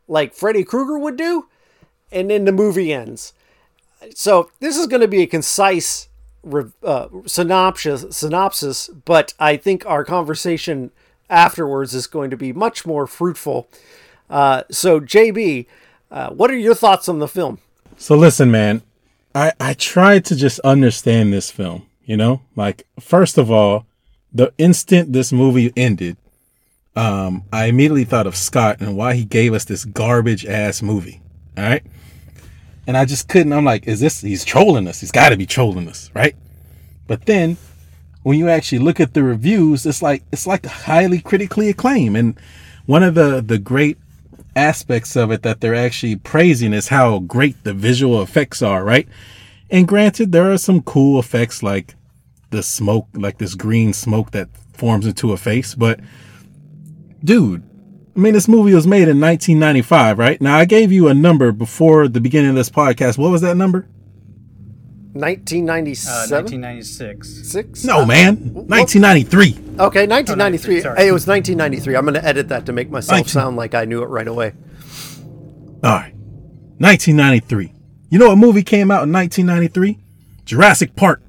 like 0.07 0.34
Freddy 0.34 0.63
Krueger 0.63 0.97
would 0.97 1.17
do. 1.17 1.47
And 2.11 2.32
then 2.32 2.45
the 2.45 2.51
movie 2.51 2.91
ends. 2.91 3.34
So 4.15 4.49
this 4.59 4.76
is 4.76 4.88
going 4.88 5.01
to 5.01 5.07
be 5.07 5.22
a 5.22 5.28
concise 5.28 6.09
uh, 6.83 7.07
synopsis, 7.25 8.05
synopsis, 8.15 8.89
but 9.05 9.33
I 9.39 9.57
think 9.57 9.85
our 9.85 10.03
conversation 10.03 10.91
afterwards 11.29 11.93
is 11.93 12.07
going 12.07 12.29
to 12.29 12.37
be 12.37 12.53
much 12.53 12.85
more 12.85 13.07
fruitful. 13.07 13.69
Uh, 14.29 14.63
so, 14.71 14.99
JB, 14.99 15.65
uh, 16.11 16.29
what 16.29 16.51
are 16.51 16.57
your 16.57 16.75
thoughts 16.75 17.09
on 17.09 17.19
the 17.19 17.27
film? 17.27 17.59
So 17.97 18.15
listen, 18.15 18.49
man, 18.49 18.81
I 19.35 19.51
I 19.59 19.73
tried 19.73 20.25
to 20.25 20.35
just 20.35 20.59
understand 20.61 21.33
this 21.33 21.51
film. 21.51 21.85
You 22.05 22.17
know, 22.17 22.41
like 22.55 22.87
first 22.99 23.37
of 23.37 23.51
all, 23.51 23.85
the 24.33 24.53
instant 24.57 25.13
this 25.13 25.31
movie 25.31 25.71
ended, 25.75 26.17
um, 26.95 27.43
I 27.51 27.65
immediately 27.65 28.05
thought 28.05 28.25
of 28.25 28.35
Scott 28.35 28.77
and 28.79 28.95
why 28.95 29.15
he 29.15 29.25
gave 29.25 29.53
us 29.53 29.65
this 29.65 29.85
garbage 29.85 30.45
ass 30.45 30.81
movie. 30.81 31.21
All 31.57 31.63
right. 31.63 31.83
And 32.89 32.97
I 32.97 33.05
just 33.05 33.27
couldn't. 33.27 33.53
I'm 33.53 33.65
like, 33.65 33.87
is 33.87 33.99
this? 33.99 34.21
He's 34.21 34.43
trolling 34.43 34.87
us. 34.87 34.99
He's 34.99 35.11
got 35.11 35.29
to 35.29 35.37
be 35.37 35.45
trolling 35.45 35.87
us, 35.87 36.09
right? 36.15 36.35
But 37.05 37.27
then, 37.27 37.55
when 38.23 38.39
you 38.39 38.49
actually 38.49 38.79
look 38.79 38.99
at 38.99 39.13
the 39.13 39.21
reviews, 39.21 39.85
it's 39.85 40.01
like 40.01 40.23
it's 40.31 40.47
like 40.47 40.65
highly 40.65 41.21
critically 41.21 41.69
acclaimed. 41.69 42.17
And 42.17 42.39
one 42.87 43.03
of 43.03 43.13
the 43.13 43.41
the 43.41 43.59
great 43.59 43.99
aspects 44.55 45.15
of 45.15 45.29
it 45.29 45.43
that 45.43 45.61
they're 45.61 45.75
actually 45.75 46.15
praising 46.15 46.73
is 46.73 46.87
how 46.87 47.19
great 47.19 47.63
the 47.63 47.75
visual 47.75 48.23
effects 48.23 48.63
are, 48.63 48.83
right? 48.83 49.07
And 49.69 49.87
granted, 49.87 50.31
there 50.31 50.51
are 50.51 50.57
some 50.57 50.81
cool 50.81 51.19
effects 51.19 51.61
like 51.61 51.93
the 52.49 52.63
smoke, 52.63 53.07
like 53.13 53.37
this 53.37 53.53
green 53.53 53.93
smoke 53.93 54.31
that 54.31 54.49
forms 54.73 55.05
into 55.05 55.31
a 55.31 55.37
face. 55.37 55.75
But 55.75 55.99
dude, 57.23 57.68
I 58.20 58.22
mean, 58.22 58.34
this 58.34 58.49
movie 58.49 58.74
was 58.74 58.86
made 58.86 59.07
in 59.07 59.22
1995, 59.22 60.20
right? 60.20 60.41
Now 60.41 60.57
I 60.57 60.65
gave 60.65 60.91
you 60.91 61.07
a 61.07 61.13
number 61.13 61.53
before 61.53 62.09
the 62.09 62.20
beginning 62.20 62.49
of 62.49 62.55
this 62.57 62.70
podcast. 62.70 63.17
What 63.17 63.32
was 63.32 63.39
that 63.43 63.55
number? 63.55 63.88
1997? 65.13 66.13
Uh, 66.13 66.41
1996. 66.41 67.47
Six? 67.49 67.86
No, 67.86 68.05
man, 68.05 68.36
1993. 68.53 69.51
Okay, 69.80 70.05
1993. 70.05 70.82
sorry. 70.82 70.97
Hey, 70.97 71.07
it 71.07 71.13
was 71.13 71.28
1993. 71.28 71.95
I'm 71.95 72.03
going 72.03 72.13
to 72.15 72.26
edit 72.26 72.49
that 72.49 72.65
to 72.65 72.74
make 72.74 72.89
myself 72.89 73.20
19 73.20 73.30
sound 73.30 73.55
like 73.55 73.74
I 73.74 73.86
knew 73.86 74.03
it 74.03 74.07
right 74.07 74.28
away. 74.28 74.51
All 75.82 75.91
right, 75.91 76.13
1993. 76.80 77.72
You 78.09 78.20
know 78.20 78.28
what 78.28 78.38
movie 78.38 78.63
came 78.63 78.91
out 78.91 79.03
in 79.03 79.13
1993? 79.13 79.97
Jurassic 80.43 80.93
Park. 80.97 81.22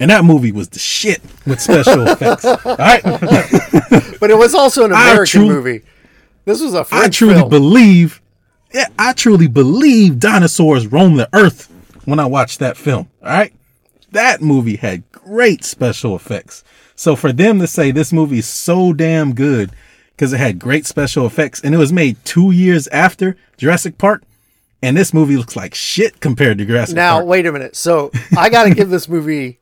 And 0.00 0.10
that 0.10 0.24
movie 0.24 0.52
was 0.52 0.70
the 0.70 0.78
shit 0.78 1.20
with 1.46 1.60
special 1.60 2.06
effects. 2.08 2.46
All 2.46 2.76
right. 2.78 3.02
But 4.20 4.30
it 4.30 4.36
was 4.38 4.52
also 4.54 4.84
an 4.84 4.92
American 4.92 5.42
truly- 5.42 5.48
movie. 5.54 5.82
This 6.48 6.62
was 6.62 6.72
a 6.72 6.82
French 6.82 7.04
I 7.04 7.08
truly 7.10 7.34
film. 7.34 7.50
believe, 7.50 8.22
yeah, 8.72 8.86
I 8.98 9.12
truly 9.12 9.48
believe 9.48 10.18
dinosaurs 10.18 10.86
roam 10.86 11.16
the 11.16 11.28
earth 11.34 11.70
when 12.06 12.18
I 12.18 12.24
watched 12.24 12.58
that 12.60 12.78
film. 12.78 13.10
All 13.22 13.28
right. 13.30 13.52
That 14.12 14.40
movie 14.40 14.76
had 14.76 15.10
great 15.12 15.62
special 15.62 16.16
effects. 16.16 16.64
So 16.96 17.14
for 17.16 17.32
them 17.32 17.58
to 17.60 17.66
say 17.66 17.90
this 17.90 18.14
movie 18.14 18.38
is 18.38 18.48
so 18.48 18.94
damn 18.94 19.34
good 19.34 19.72
because 20.12 20.32
it 20.32 20.38
had 20.38 20.58
great 20.58 20.86
special 20.86 21.26
effects 21.26 21.60
and 21.60 21.74
it 21.74 21.78
was 21.78 21.92
made 21.92 22.16
two 22.24 22.50
years 22.50 22.88
after 22.88 23.36
Jurassic 23.58 23.98
Park, 23.98 24.22
and 24.82 24.96
this 24.96 25.12
movie 25.12 25.36
looks 25.36 25.54
like 25.54 25.74
shit 25.74 26.18
compared 26.20 26.56
to 26.58 26.64
Jurassic 26.64 26.96
Now, 26.96 27.16
Park. 27.16 27.26
wait 27.26 27.44
a 27.46 27.52
minute. 27.52 27.76
So 27.76 28.10
I 28.38 28.48
got 28.48 28.64
to 28.64 28.74
give 28.74 28.88
this 28.88 29.06
movie 29.06 29.60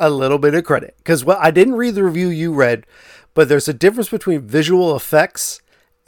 a 0.00 0.10
little 0.10 0.38
bit 0.38 0.54
of 0.54 0.64
credit 0.64 0.96
because 0.98 1.24
what 1.24 1.38
I 1.38 1.52
didn't 1.52 1.74
read 1.76 1.94
the 1.94 2.02
review 2.02 2.28
you 2.30 2.52
read, 2.52 2.84
but 3.32 3.48
there's 3.48 3.68
a 3.68 3.74
difference 3.74 4.08
between 4.08 4.40
visual 4.40 4.96
effects 4.96 5.60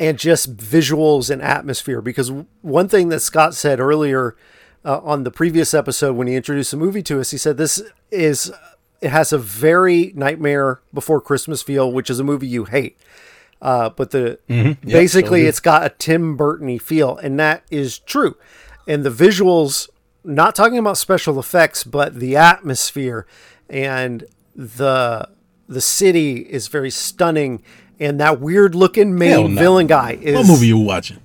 and 0.02 0.18
just 0.18 0.56
visuals 0.56 1.30
and 1.30 1.40
atmosphere. 1.40 2.00
Because 2.00 2.32
one 2.60 2.88
thing 2.88 3.08
that 3.10 3.20
Scott 3.20 3.54
said 3.54 3.78
earlier 3.78 4.36
uh, 4.84 4.98
on 4.98 5.22
the 5.22 5.30
previous 5.30 5.72
episode 5.72 6.16
when 6.16 6.26
he 6.26 6.34
introduced 6.34 6.72
the 6.72 6.76
movie 6.76 7.04
to 7.04 7.20
us, 7.20 7.30
he 7.30 7.38
said 7.38 7.56
this 7.56 7.80
is 8.10 8.50
it 9.00 9.10
has 9.10 9.32
a 9.32 9.38
very 9.38 10.12
Nightmare 10.16 10.80
Before 10.92 11.20
Christmas 11.20 11.62
feel, 11.62 11.90
which 11.92 12.10
is 12.10 12.18
a 12.18 12.24
movie 12.24 12.48
you 12.48 12.64
hate. 12.64 12.98
Uh, 13.60 13.90
but 13.90 14.10
the 14.10 14.40
basically 14.84 15.44
so 15.44 15.48
it's 15.48 15.60
got 15.60 15.86
a 15.86 15.88
Tim 15.90 16.36
Burton 16.36 16.80
feel, 16.80 17.16
and 17.18 17.38
that 17.38 17.62
is 17.70 18.00
true. 18.00 18.36
And 18.88 19.04
the 19.04 19.10
visuals, 19.10 19.88
not 20.24 20.56
talking 20.56 20.78
about 20.78 20.98
special 20.98 21.38
effects, 21.38 21.84
but 21.84 22.16
the 22.16 22.36
atmosphere 22.36 23.24
and 23.70 24.24
the 24.56 25.28
the 25.68 25.80
city 25.80 26.38
is 26.38 26.66
very 26.66 26.90
stunning. 26.90 27.62
And 28.02 28.18
that 28.18 28.40
weird 28.40 28.74
looking 28.74 29.16
main 29.16 29.54
no. 29.54 29.60
villain 29.60 29.86
guy 29.86 30.18
is. 30.20 30.34
What 30.34 30.48
movie 30.48 30.66
you 30.66 30.78
watching? 30.78 31.18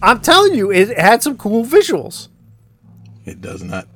I'm 0.00 0.20
telling 0.20 0.54
you, 0.54 0.70
it 0.70 0.96
had 0.96 1.24
some 1.24 1.36
cool 1.36 1.64
visuals. 1.64 2.28
It 3.24 3.40
does 3.40 3.64
not. 3.64 3.88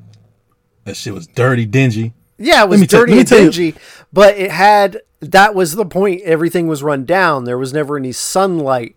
That 0.82 0.96
shit 0.96 1.14
was 1.14 1.28
dirty, 1.28 1.64
dingy. 1.64 2.12
Yeah, 2.36 2.64
it 2.64 2.68
was 2.68 2.84
dirty 2.88 3.12
me 3.12 3.20
and 3.20 3.28
dingy, 3.28 3.74
but 4.12 4.36
it 4.36 4.50
had 4.50 5.00
that 5.20 5.54
was 5.54 5.76
the 5.76 5.86
point. 5.86 6.22
Everything 6.22 6.66
was 6.66 6.82
run 6.82 7.04
down. 7.04 7.44
There 7.44 7.56
was 7.56 7.72
never 7.72 7.96
any 7.96 8.10
sunlight. 8.10 8.96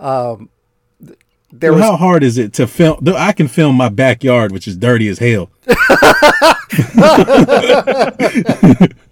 Um, 0.00 0.48
there 1.52 1.70
Dude, 1.70 1.74
was 1.74 1.82
how 1.82 1.96
hard 1.96 2.22
is 2.22 2.38
it 2.38 2.54
to 2.54 2.66
film? 2.66 3.06
I 3.14 3.32
can 3.32 3.46
film 3.46 3.76
my 3.76 3.90
backyard, 3.90 4.52
which 4.52 4.66
is 4.66 4.76
dirty 4.76 5.08
as 5.08 5.18
hell. 5.18 5.50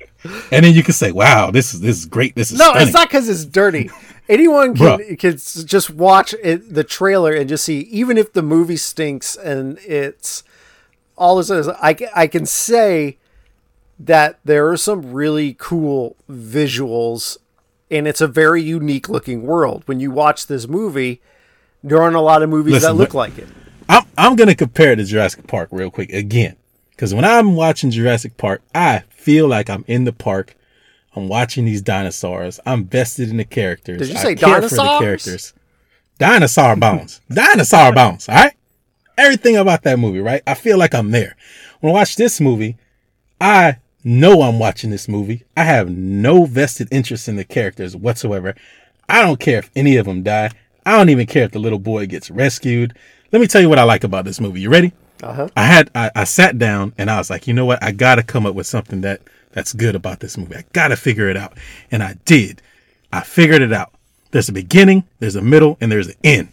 and 0.52 0.64
then 0.64 0.74
you 0.74 0.82
can 0.82 0.94
say, 0.94 1.12
"Wow, 1.12 1.50
this 1.50 1.74
is 1.74 1.80
this 1.80 1.98
is 1.98 2.06
great. 2.06 2.34
This 2.34 2.52
is 2.52 2.58
no, 2.58 2.66
stunning." 2.70 2.82
it's 2.88 2.94
not 2.94 3.08
because 3.08 3.28
it's 3.28 3.44
dirty. 3.44 3.90
Anyone 4.28 4.74
can 4.74 4.98
Bruh. 4.98 5.18
can 5.18 5.32
just 5.66 5.90
watch 5.90 6.34
it, 6.42 6.74
the 6.74 6.84
trailer 6.84 7.32
and 7.32 7.48
just 7.48 7.64
see, 7.64 7.80
even 7.80 8.18
if 8.18 8.32
the 8.32 8.42
movie 8.42 8.76
stinks 8.76 9.36
and 9.36 9.78
it's 9.78 10.42
all 11.16 11.36
this 11.36 11.50
is. 11.50 11.68
I 11.68 11.96
I 12.14 12.26
can 12.26 12.46
say 12.46 13.16
that 13.98 14.38
there 14.44 14.68
are 14.68 14.76
some 14.76 15.12
really 15.12 15.56
cool 15.58 16.16
visuals, 16.30 17.38
and 17.90 18.06
it's 18.06 18.20
a 18.20 18.28
very 18.28 18.62
unique 18.62 19.08
looking 19.08 19.42
world. 19.42 19.82
When 19.86 19.98
you 19.98 20.10
watch 20.10 20.46
this 20.46 20.68
movie, 20.68 21.20
there 21.82 22.00
aren't 22.00 22.16
a 22.16 22.20
lot 22.20 22.42
of 22.42 22.50
movies 22.50 22.74
Listen, 22.74 22.96
that 22.96 23.02
look 23.02 23.14
like 23.14 23.38
it. 23.38 23.48
I'm 23.88 24.04
I'm 24.16 24.36
gonna 24.36 24.54
compare 24.54 24.92
it 24.92 24.96
to 24.96 25.04
Jurassic 25.04 25.46
Park 25.46 25.70
real 25.72 25.90
quick 25.90 26.12
again, 26.12 26.56
because 26.98 27.14
when 27.14 27.24
I'm 27.24 27.54
watching 27.54 27.92
Jurassic 27.92 28.36
Park, 28.36 28.60
I 28.74 29.04
feel 29.08 29.46
like 29.46 29.70
I'm 29.70 29.84
in 29.86 30.02
the 30.02 30.12
park. 30.12 30.56
I'm 31.14 31.28
watching 31.28 31.64
these 31.64 31.80
dinosaurs. 31.80 32.58
I'm 32.66 32.86
vested 32.86 33.30
in 33.30 33.36
the 33.36 33.44
characters. 33.44 34.00
Did 34.00 34.08
you 34.08 34.16
I 34.16 34.22
say 34.22 34.34
care 34.34 34.62
for 34.62 34.68
the 34.68 34.76
dinosaurs? 34.76 34.98
characters. 35.00 35.54
Dinosaur 36.18 36.74
bones. 36.74 37.20
dinosaur 37.32 37.92
bones. 37.92 38.28
All 38.28 38.34
right. 38.34 38.52
Everything 39.16 39.56
about 39.56 39.84
that 39.84 40.00
movie, 40.00 40.18
right? 40.18 40.42
I 40.44 40.54
feel 40.54 40.76
like 40.76 40.92
I'm 40.92 41.12
there. 41.12 41.36
When 41.78 41.92
I 41.92 41.94
watch 41.94 42.16
this 42.16 42.40
movie, 42.40 42.76
I 43.40 43.76
know 44.02 44.42
I'm 44.42 44.58
watching 44.58 44.90
this 44.90 45.06
movie. 45.06 45.44
I 45.56 45.62
have 45.62 45.88
no 45.88 46.46
vested 46.46 46.88
interest 46.90 47.28
in 47.28 47.36
the 47.36 47.44
characters 47.44 47.94
whatsoever. 47.96 48.56
I 49.08 49.22
don't 49.22 49.38
care 49.38 49.60
if 49.60 49.70
any 49.76 49.98
of 49.98 50.06
them 50.06 50.24
die. 50.24 50.50
I 50.84 50.96
don't 50.96 51.10
even 51.10 51.28
care 51.28 51.44
if 51.44 51.52
the 51.52 51.60
little 51.60 51.78
boy 51.78 52.06
gets 52.06 52.28
rescued. 52.28 52.98
Let 53.30 53.40
me 53.40 53.46
tell 53.46 53.60
you 53.60 53.68
what 53.68 53.78
I 53.78 53.84
like 53.84 54.02
about 54.02 54.24
this 54.24 54.40
movie. 54.40 54.62
You 54.62 54.70
ready? 54.70 54.92
Uh-huh. 55.22 55.48
I 55.56 55.64
had 55.64 55.90
I, 55.94 56.10
I 56.14 56.24
sat 56.24 56.58
down 56.58 56.92
and 56.98 57.10
I 57.10 57.18
was 57.18 57.30
like, 57.30 57.46
you 57.46 57.54
know 57.54 57.66
what? 57.66 57.82
I 57.82 57.92
gotta 57.92 58.22
come 58.22 58.46
up 58.46 58.54
with 58.54 58.66
something 58.66 59.00
that 59.02 59.20
that's 59.52 59.72
good 59.72 59.94
about 59.94 60.20
this 60.20 60.36
movie. 60.38 60.56
I 60.56 60.64
gotta 60.72 60.96
figure 60.96 61.28
it 61.28 61.36
out. 61.36 61.56
And 61.90 62.02
I 62.02 62.14
did. 62.24 62.62
I 63.12 63.22
figured 63.22 63.62
it 63.62 63.72
out. 63.72 63.92
There's 64.30 64.48
a 64.48 64.52
beginning, 64.52 65.04
there's 65.20 65.36
a 65.36 65.42
middle, 65.42 65.78
and 65.80 65.90
there's 65.90 66.08
an 66.08 66.14
end. 66.22 66.52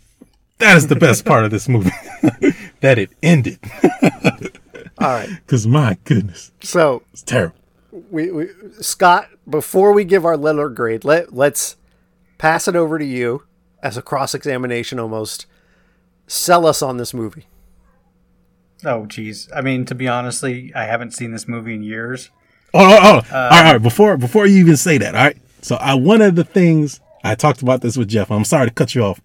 That 0.59 0.77
is 0.77 0.87
the 0.87 0.95
best 0.95 1.25
part 1.25 1.43
of 1.43 1.51
this 1.51 1.67
movie. 1.67 1.91
that 2.79 2.97
it 2.97 3.09
ended. 3.21 3.59
All 4.97 5.09
right, 5.09 5.29
Cause 5.45 5.67
my 5.67 5.97
goodness, 6.05 6.53
so 6.61 7.03
it's 7.11 7.21
terrible. 7.21 7.55
we, 8.09 8.31
we 8.31 8.47
Scott, 8.79 9.27
before 9.47 9.91
we 9.91 10.05
give 10.05 10.23
our 10.23 10.37
letter 10.37 10.69
grade, 10.69 11.03
let 11.03 11.33
let's 11.33 11.75
pass 12.37 12.69
it 12.69 12.77
over 12.77 12.97
to 12.97 13.05
you 13.05 13.43
as 13.83 13.97
a 13.97 14.01
cross 14.01 14.33
examination 14.33 14.97
almost. 14.97 15.47
Sell 16.27 16.65
us 16.65 16.81
on 16.81 16.95
this 16.95 17.13
movie. 17.13 17.45
Oh, 18.85 19.05
geez. 19.05 19.49
I 19.55 19.61
mean, 19.61 19.85
to 19.85 19.95
be 19.95 20.07
honestly, 20.07 20.71
I 20.75 20.85
haven't 20.85 21.11
seen 21.11 21.31
this 21.31 21.47
movie 21.47 21.73
in 21.73 21.83
years. 21.83 22.29
Oh, 22.73 22.79
oh, 22.79 22.99
oh. 23.01 23.05
all 23.13 23.21
right, 23.21 23.65
all 23.65 23.73
right. 23.73 23.81
Before 23.81 24.17
before 24.17 24.45
you 24.45 24.59
even 24.59 24.77
say 24.77 24.97
that, 24.97 25.15
all 25.15 25.23
right. 25.23 25.37
So 25.61 25.75
I 25.77 25.95
one 25.95 26.21
of 26.21 26.35
the 26.35 26.43
things 26.43 26.99
I 27.23 27.35
talked 27.35 27.61
about 27.61 27.81
this 27.81 27.97
with 27.97 28.07
Jeff. 28.07 28.29
I'm 28.29 28.43
sorry 28.43 28.67
to 28.67 28.73
cut 28.73 28.93
you 28.93 29.03
off. 29.03 29.19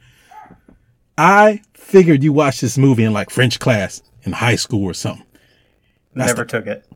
I 1.18 1.60
figured 1.74 2.22
you 2.22 2.32
watched 2.32 2.60
this 2.62 2.78
movie 2.78 3.04
in 3.04 3.12
like 3.12 3.28
French 3.28 3.58
class 3.58 4.02
in 4.22 4.32
high 4.32 4.56
school 4.56 4.84
or 4.84 4.94
something. 4.94 5.26
Never 6.14 6.44
took 6.44 6.66
it. 6.66 6.86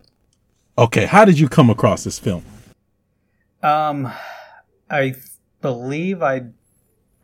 Okay, 0.79 1.07
how 1.07 1.25
did 1.25 1.39
you 1.39 1.49
come 1.49 1.71
across 1.71 2.05
this 2.05 2.19
film? 2.19 2.45
Um, 3.63 4.13
I 4.91 5.15
believe 5.61 6.23
I 6.23 6.47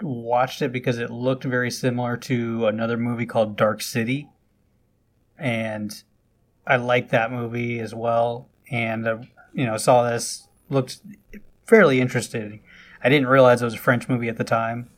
watched 0.03 0.63
it 0.63 0.73
because 0.73 0.99
it 0.99 1.11
looked 1.11 1.45
very 1.45 1.71
similar 1.71 2.17
to 2.17 2.67
another 2.67 2.97
movie 2.97 3.27
called 3.27 3.57
Dark 3.57 3.83
City, 3.83 4.29
and 5.41 6.03
I 6.67 6.77
liked 6.77 7.11
that 7.11 7.33
movie 7.33 7.81
as 7.81 7.95
well. 7.95 8.49
And 8.71 9.07
uh, 9.07 9.19
you 9.53 9.67
know, 9.67 9.77
saw 9.77 10.09
this 10.09 10.49
looked 10.69 11.01
fairly 11.67 12.01
interesting. 12.01 12.61
I 13.03 13.09
didn't 13.09 13.29
realize 13.29 13.63
it 13.63 13.65
was 13.65 13.75
a 13.75 13.79
French 13.79 14.09
movie 14.09 14.29
at 14.29 14.37
the 14.37 14.45
time, 14.45 14.91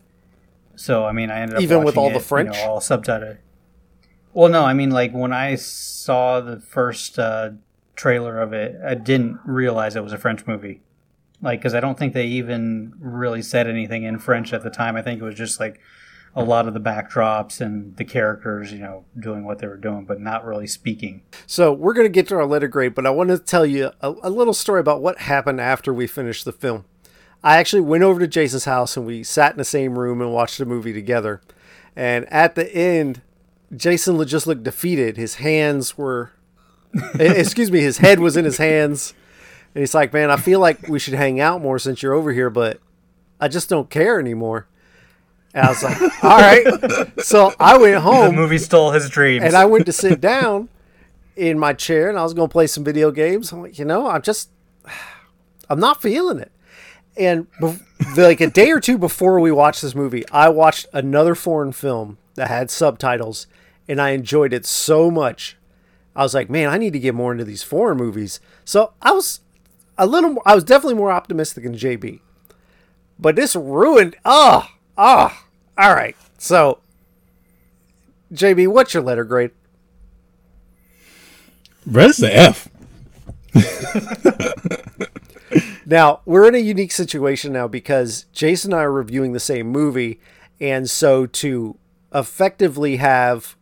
so 0.76 1.04
I 1.04 1.12
mean, 1.12 1.30
I 1.30 1.40
ended 1.40 1.56
up 1.56 1.62
Even 1.62 1.84
with 1.84 1.96
all 1.96 2.10
the 2.10 2.20
French? 2.20 2.56
you 2.56 2.62
know, 2.64 2.72
all 2.72 2.80
subtitled. 2.80 3.38
Well, 4.34 4.50
no, 4.50 4.64
I 4.64 4.72
mean, 4.72 4.90
like 4.90 5.12
when 5.12 5.32
I 5.32 5.54
saw 5.54 6.40
the 6.40 6.58
first 6.58 7.18
uh, 7.18 7.50
trailer 7.94 8.40
of 8.40 8.52
it, 8.52 8.76
I 8.84 8.94
didn't 8.94 9.38
realize 9.44 9.94
it 9.94 10.02
was 10.02 10.12
a 10.12 10.18
French 10.18 10.46
movie 10.46 10.80
like 11.42 11.58
because 11.60 11.74
I 11.74 11.80
don't 11.80 11.98
think 11.98 12.14
they 12.14 12.26
even 12.26 12.94
really 12.98 13.42
said 13.42 13.66
anything 13.66 14.04
in 14.04 14.18
French 14.18 14.52
at 14.52 14.62
the 14.62 14.70
time. 14.70 14.96
I 14.96 15.02
think 15.02 15.20
it 15.20 15.24
was 15.24 15.34
just 15.34 15.60
like 15.60 15.80
a 16.34 16.42
lot 16.42 16.66
of 16.66 16.74
the 16.74 16.80
backdrops 16.80 17.60
and 17.60 17.96
the 17.96 18.04
characters, 18.04 18.72
you 18.72 18.78
know, 18.78 19.04
doing 19.18 19.44
what 19.44 19.58
they 19.58 19.66
were 19.66 19.76
doing, 19.76 20.04
but 20.04 20.20
not 20.20 20.44
really 20.44 20.66
speaking. 20.66 21.22
So 21.46 21.72
we're 21.72 21.92
going 21.92 22.06
to 22.06 22.12
get 22.12 22.26
to 22.28 22.36
our 22.36 22.46
letter 22.46 22.68
grade, 22.68 22.94
but 22.94 23.06
I 23.06 23.10
want 23.10 23.28
to 23.30 23.38
tell 23.38 23.66
you 23.66 23.90
a, 24.00 24.14
a 24.22 24.30
little 24.30 24.54
story 24.54 24.80
about 24.80 25.02
what 25.02 25.18
happened 25.18 25.60
after 25.60 25.92
we 25.92 26.06
finished 26.06 26.44
the 26.44 26.52
film. 26.52 26.86
I 27.44 27.58
actually 27.58 27.82
went 27.82 28.04
over 28.04 28.20
to 28.20 28.26
Jason's 28.26 28.64
house 28.64 28.96
and 28.96 29.04
we 29.04 29.22
sat 29.22 29.52
in 29.52 29.58
the 29.58 29.64
same 29.64 29.98
room 29.98 30.20
and 30.22 30.32
watched 30.32 30.58
the 30.58 30.64
movie 30.64 30.92
together. 30.92 31.42
And 31.94 32.30
at 32.32 32.54
the 32.54 32.72
end, 32.74 33.20
Jason 33.74 34.24
just 34.26 34.46
looked 34.46 34.62
defeated. 34.62 35.16
His 35.16 35.36
hands 35.36 35.98
were, 35.98 36.32
excuse 37.14 37.70
me, 37.70 37.80
his 37.80 37.98
head 37.98 38.20
was 38.20 38.36
in 38.36 38.44
his 38.44 38.58
hands. 38.58 39.12
And 39.74 39.80
he's 39.80 39.94
like, 39.94 40.12
man, 40.12 40.30
I 40.30 40.36
feel 40.36 40.60
like 40.60 40.88
we 40.88 40.98
should 40.98 41.14
hang 41.14 41.40
out 41.40 41.60
more 41.60 41.78
since 41.78 42.02
you're 42.02 42.12
over 42.12 42.32
here, 42.32 42.50
but 42.50 42.80
I 43.40 43.48
just 43.48 43.68
don't 43.68 43.90
care 43.90 44.18
anymore. 44.20 44.66
And 45.54 45.66
I 45.66 45.68
was 45.68 45.82
like, 45.82 46.00
all 46.24 46.38
right. 46.38 47.20
So 47.22 47.54
I 47.60 47.76
went 47.76 48.02
home. 48.02 48.34
The 48.34 48.40
movie 48.40 48.58
stole 48.58 48.90
his 48.92 49.08
dreams. 49.10 49.44
and 49.44 49.54
I 49.54 49.64
went 49.66 49.86
to 49.86 49.92
sit 49.92 50.20
down 50.20 50.68
in 51.36 51.58
my 51.58 51.72
chair 51.72 52.08
and 52.08 52.18
I 52.18 52.22
was 52.22 52.34
going 52.34 52.48
to 52.48 52.52
play 52.52 52.66
some 52.66 52.84
video 52.84 53.10
games. 53.10 53.52
I'm 53.52 53.62
like, 53.62 53.78
you 53.78 53.84
know, 53.84 54.08
I'm 54.08 54.22
just, 54.22 54.50
I'm 55.68 55.80
not 55.80 56.00
feeling 56.02 56.38
it. 56.38 56.52
And 57.16 57.46
like 58.16 58.40
a 58.40 58.46
day 58.46 58.70
or 58.70 58.80
two 58.80 58.96
before 58.96 59.38
we 59.40 59.52
watched 59.52 59.82
this 59.82 59.94
movie, 59.94 60.26
I 60.30 60.48
watched 60.48 60.86
another 60.92 61.34
foreign 61.34 61.72
film 61.72 62.16
that 62.34 62.48
had 62.48 62.70
subtitles 62.70 63.46
and 63.86 64.00
I 64.00 64.10
enjoyed 64.10 64.52
it 64.54 64.64
so 64.64 65.10
much. 65.10 65.58
I 66.16 66.22
was 66.22 66.34
like, 66.34 66.48
man, 66.48 66.68
I 66.68 66.78
need 66.78 66.92
to 66.94 66.98
get 66.98 67.14
more 67.14 67.32
into 67.32 67.44
these 67.44 67.62
foreign 67.62 67.98
movies. 67.98 68.40
So 68.64 68.92
I 69.02 69.12
was 69.12 69.40
a 69.98 70.06
little, 70.06 70.30
more, 70.30 70.42
I 70.46 70.54
was 70.54 70.64
definitely 70.64 70.94
more 70.94 71.12
optimistic 71.12 71.64
than 71.64 71.74
JB. 71.74 72.20
But 73.18 73.36
this 73.36 73.54
ruined, 73.54 74.16
oh, 74.24 74.66
oh, 74.96 75.36
all 75.78 75.94
right. 75.94 76.16
So, 76.38 76.78
JB, 78.32 78.68
what's 78.68 78.94
your 78.94 79.02
letter 79.02 79.24
grade? 79.24 79.50
Bro, 81.86 82.08
this 82.08 82.18
is 82.18 82.24
an 82.24 82.30
F. 82.32 82.68
Now, 85.92 86.20
we're 86.24 86.48
in 86.48 86.54
a 86.54 86.58
unique 86.58 86.90
situation 86.90 87.52
now 87.52 87.68
because 87.68 88.24
Jason 88.32 88.72
and 88.72 88.80
I 88.80 88.84
are 88.84 88.92
reviewing 88.92 89.32
the 89.32 89.40
same 89.40 89.66
movie. 89.66 90.20
And 90.58 90.88
so 90.88 91.26
to 91.26 91.76
effectively 92.14 92.96
have 92.96 93.56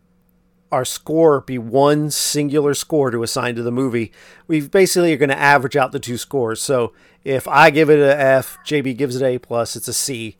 our 0.71 0.85
score 0.85 1.41
be 1.41 1.59
one 1.59 2.11
singular 2.11 2.75
score 2.75 3.11
to 3.11 3.25
assign 3.25 3.57
to 3.57 3.65
the 3.65 3.73
movie, 3.73 4.13
we 4.47 4.61
basically 4.61 5.13
are 5.13 5.17
going 5.17 5.31
to 5.31 5.39
average 5.39 5.75
out 5.75 5.91
the 5.91 5.99
two 5.99 6.17
scores. 6.17 6.63
So 6.63 6.93
if 7.25 7.49
I 7.49 7.71
give 7.71 7.91
it 7.91 7.99
an 7.99 8.17
F, 8.17 8.59
JB 8.65 8.97
gives 8.97 9.17
it 9.17 9.25
A 9.25 9.39
plus, 9.39 9.75
it's 9.75 9.89
a 9.89 9.93
C. 9.93 10.37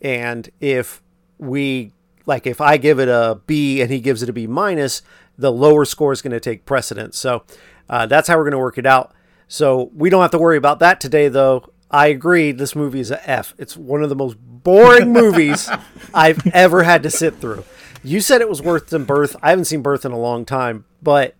And 0.00 0.48
if 0.60 1.02
we 1.38 1.92
like 2.26 2.46
if 2.46 2.60
I 2.60 2.76
give 2.76 3.00
it 3.00 3.08
a 3.08 3.40
B 3.46 3.80
and 3.80 3.90
he 3.90 4.00
gives 4.00 4.22
it 4.22 4.28
a 4.28 4.32
B 4.32 4.46
minus, 4.46 5.02
the 5.36 5.52
lower 5.52 5.84
score 5.84 6.12
is 6.12 6.22
going 6.22 6.32
to 6.32 6.40
take 6.40 6.64
precedence. 6.66 7.18
So 7.18 7.44
uh, 7.88 8.06
that's 8.06 8.28
how 8.28 8.36
we're 8.36 8.44
going 8.44 8.52
to 8.52 8.58
work 8.58 8.78
it 8.78 8.86
out. 8.86 9.12
So 9.48 9.90
we 9.94 10.10
don't 10.10 10.20
have 10.20 10.30
to 10.32 10.38
worry 10.38 10.58
about 10.58 10.78
that 10.80 11.00
today, 11.00 11.28
though. 11.28 11.72
I 11.90 12.08
agree. 12.08 12.52
This 12.52 12.76
movie 12.76 13.00
is 13.00 13.10
a 13.10 13.28
F. 13.28 13.54
It's 13.56 13.76
one 13.76 14.02
of 14.02 14.10
the 14.10 14.16
most 14.16 14.36
boring 14.38 15.12
movies 15.14 15.70
I've 16.12 16.46
ever 16.48 16.82
had 16.82 17.02
to 17.04 17.10
sit 17.10 17.36
through. 17.36 17.64
You 18.04 18.20
said 18.20 18.40
it 18.40 18.48
was 18.48 18.60
worse 18.60 18.82
than 18.84 19.04
Birth. 19.04 19.36
I 19.42 19.50
haven't 19.50 19.64
seen 19.64 19.80
Birth 19.80 20.04
in 20.04 20.12
a 20.12 20.18
long 20.18 20.44
time, 20.44 20.84
but 21.02 21.34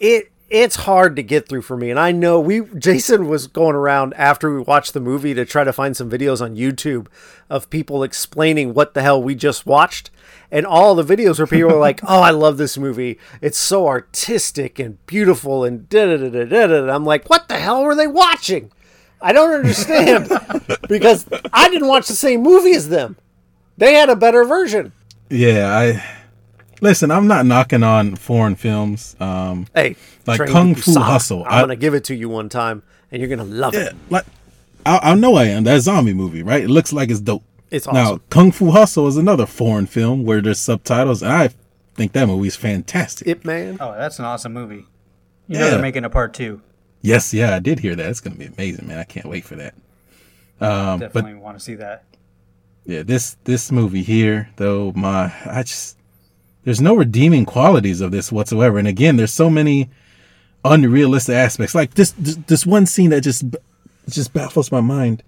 it 0.00 0.32
it's 0.50 0.74
hard 0.74 1.14
to 1.14 1.22
get 1.22 1.48
through 1.48 1.62
for 1.62 1.76
me. 1.76 1.90
And 1.90 1.98
I 1.98 2.10
know 2.10 2.40
we 2.40 2.62
Jason 2.76 3.28
was 3.28 3.46
going 3.46 3.76
around 3.76 4.14
after 4.14 4.52
we 4.52 4.60
watched 4.60 4.92
the 4.92 5.00
movie 5.00 5.32
to 5.32 5.44
try 5.44 5.62
to 5.62 5.72
find 5.72 5.96
some 5.96 6.10
videos 6.10 6.42
on 6.42 6.56
YouTube 6.56 7.06
of 7.48 7.70
people 7.70 8.02
explaining 8.02 8.74
what 8.74 8.92
the 8.94 9.02
hell 9.02 9.22
we 9.22 9.36
just 9.36 9.64
watched. 9.64 10.10
And 10.50 10.66
all 10.66 10.96
the 10.96 11.04
videos 11.04 11.38
where 11.38 11.46
people 11.46 11.72
are 11.72 11.78
like, 11.78 12.00
"Oh, 12.06 12.20
I 12.20 12.30
love 12.30 12.56
this 12.56 12.76
movie. 12.76 13.18
It's 13.40 13.58
so 13.58 13.86
artistic 13.86 14.80
and 14.80 15.04
beautiful 15.06 15.64
and 15.64 15.88
da 15.88 16.16
da 16.16 16.28
da 16.28 16.44
da 16.44 16.66
da." 16.66 16.94
I'm 16.94 17.04
like, 17.04 17.30
"What 17.30 17.48
the 17.48 17.58
hell 17.58 17.84
were 17.84 17.94
they 17.94 18.08
watching?" 18.08 18.72
I 19.22 19.32
don't 19.32 19.52
understand 19.52 20.28
because 20.88 21.26
I 21.52 21.68
didn't 21.68 21.88
watch 21.88 22.08
the 22.08 22.14
same 22.14 22.42
movie 22.42 22.72
as 22.72 22.88
them. 22.88 23.16
They 23.76 23.94
had 23.94 24.08
a 24.08 24.16
better 24.16 24.44
version. 24.44 24.92
Yeah, 25.28 25.70
I 25.72 26.19
listen. 26.80 27.10
I'm 27.10 27.26
not 27.26 27.46
knocking 27.46 27.82
on 27.82 28.16
foreign 28.16 28.54
films. 28.56 29.16
Um, 29.20 29.66
Hey, 29.74 29.96
Like 30.26 30.46
Kung 30.48 30.74
Fu 30.74 30.92
Busan. 30.92 31.02
Hustle. 31.02 31.44
I'm 31.44 31.52
I- 31.52 31.60
gonna 31.62 31.76
give 31.76 31.94
it 31.94 32.04
to 32.04 32.14
you 32.14 32.28
one 32.28 32.48
time, 32.48 32.82
and 33.10 33.20
you're 33.20 33.28
gonna 33.28 33.44
love 33.48 33.74
yeah, 33.74 33.86
it. 33.88 33.94
like 34.10 34.24
I, 34.86 34.98
I 35.02 35.14
know 35.14 35.34
I 35.34 35.44
am. 35.44 35.64
That 35.64 35.80
zombie 35.82 36.14
movie, 36.14 36.42
right? 36.42 36.62
It 36.64 36.70
looks 36.70 36.92
like 36.92 37.10
it's 37.10 37.20
dope. 37.20 37.42
It's 37.70 37.86
awesome. 37.86 37.94
Now. 38.16 38.20
Kung 38.30 38.50
Fu 38.52 38.70
Hustle 38.70 39.06
is 39.06 39.16
another 39.16 39.46
foreign 39.46 39.86
film 39.86 40.24
where 40.24 40.40
there's 40.40 40.58
subtitles, 40.58 41.22
and 41.22 41.32
I 41.32 41.50
think 41.94 42.12
that 42.12 42.26
movie's 42.26 42.56
fantastic. 42.56 43.26
It 43.28 43.44
man. 43.44 43.76
Oh, 43.80 43.92
that's 43.92 44.18
an 44.18 44.24
awesome 44.24 44.52
movie. 44.54 44.86
You 45.46 45.58
know 45.58 45.64
Yeah. 45.64 45.70
they're 45.72 45.82
making 45.82 46.04
a 46.04 46.10
part 46.10 46.32
two. 46.34 46.62
yes, 47.02 47.32
yeah, 47.34 47.54
I 47.54 47.58
did 47.58 47.78
hear 47.80 47.94
that. 47.94 48.06
It's 48.08 48.20
gonna 48.20 48.36
be 48.36 48.46
amazing, 48.46 48.86
man. 48.88 48.98
I 48.98 49.04
can't 49.04 49.26
wait 49.26 49.44
for 49.44 49.56
that. 49.56 49.74
Um, 50.60 50.98
but 51.00 51.12
Definitely 51.12 51.34
want 51.40 51.58
to 51.58 51.64
see 51.64 51.74
that. 51.76 52.04
yeah, 52.84 53.02
this 53.02 53.36
this 53.44 53.70
movie 53.72 54.02
here, 54.02 54.50
though, 54.56 54.92
my 54.94 55.32
I 55.46 55.62
just 55.62 55.96
there's 56.64 56.80
no 56.80 56.94
redeeming 56.94 57.44
qualities 57.44 58.00
of 58.00 58.10
this 58.10 58.30
whatsoever. 58.30 58.78
And 58.78 58.88
again, 58.88 59.16
there's 59.16 59.32
so 59.32 59.48
many 59.50 59.90
unrealistic 60.64 61.34
aspects. 61.34 61.74
Like 61.74 61.94
this 61.94 62.12
this, 62.12 62.36
this 62.46 62.66
one 62.66 62.86
scene 62.86 63.10
that 63.10 63.22
just 63.22 63.44
just 64.08 64.32
baffles 64.32 64.72
my 64.72 64.80
mind, 64.80 65.22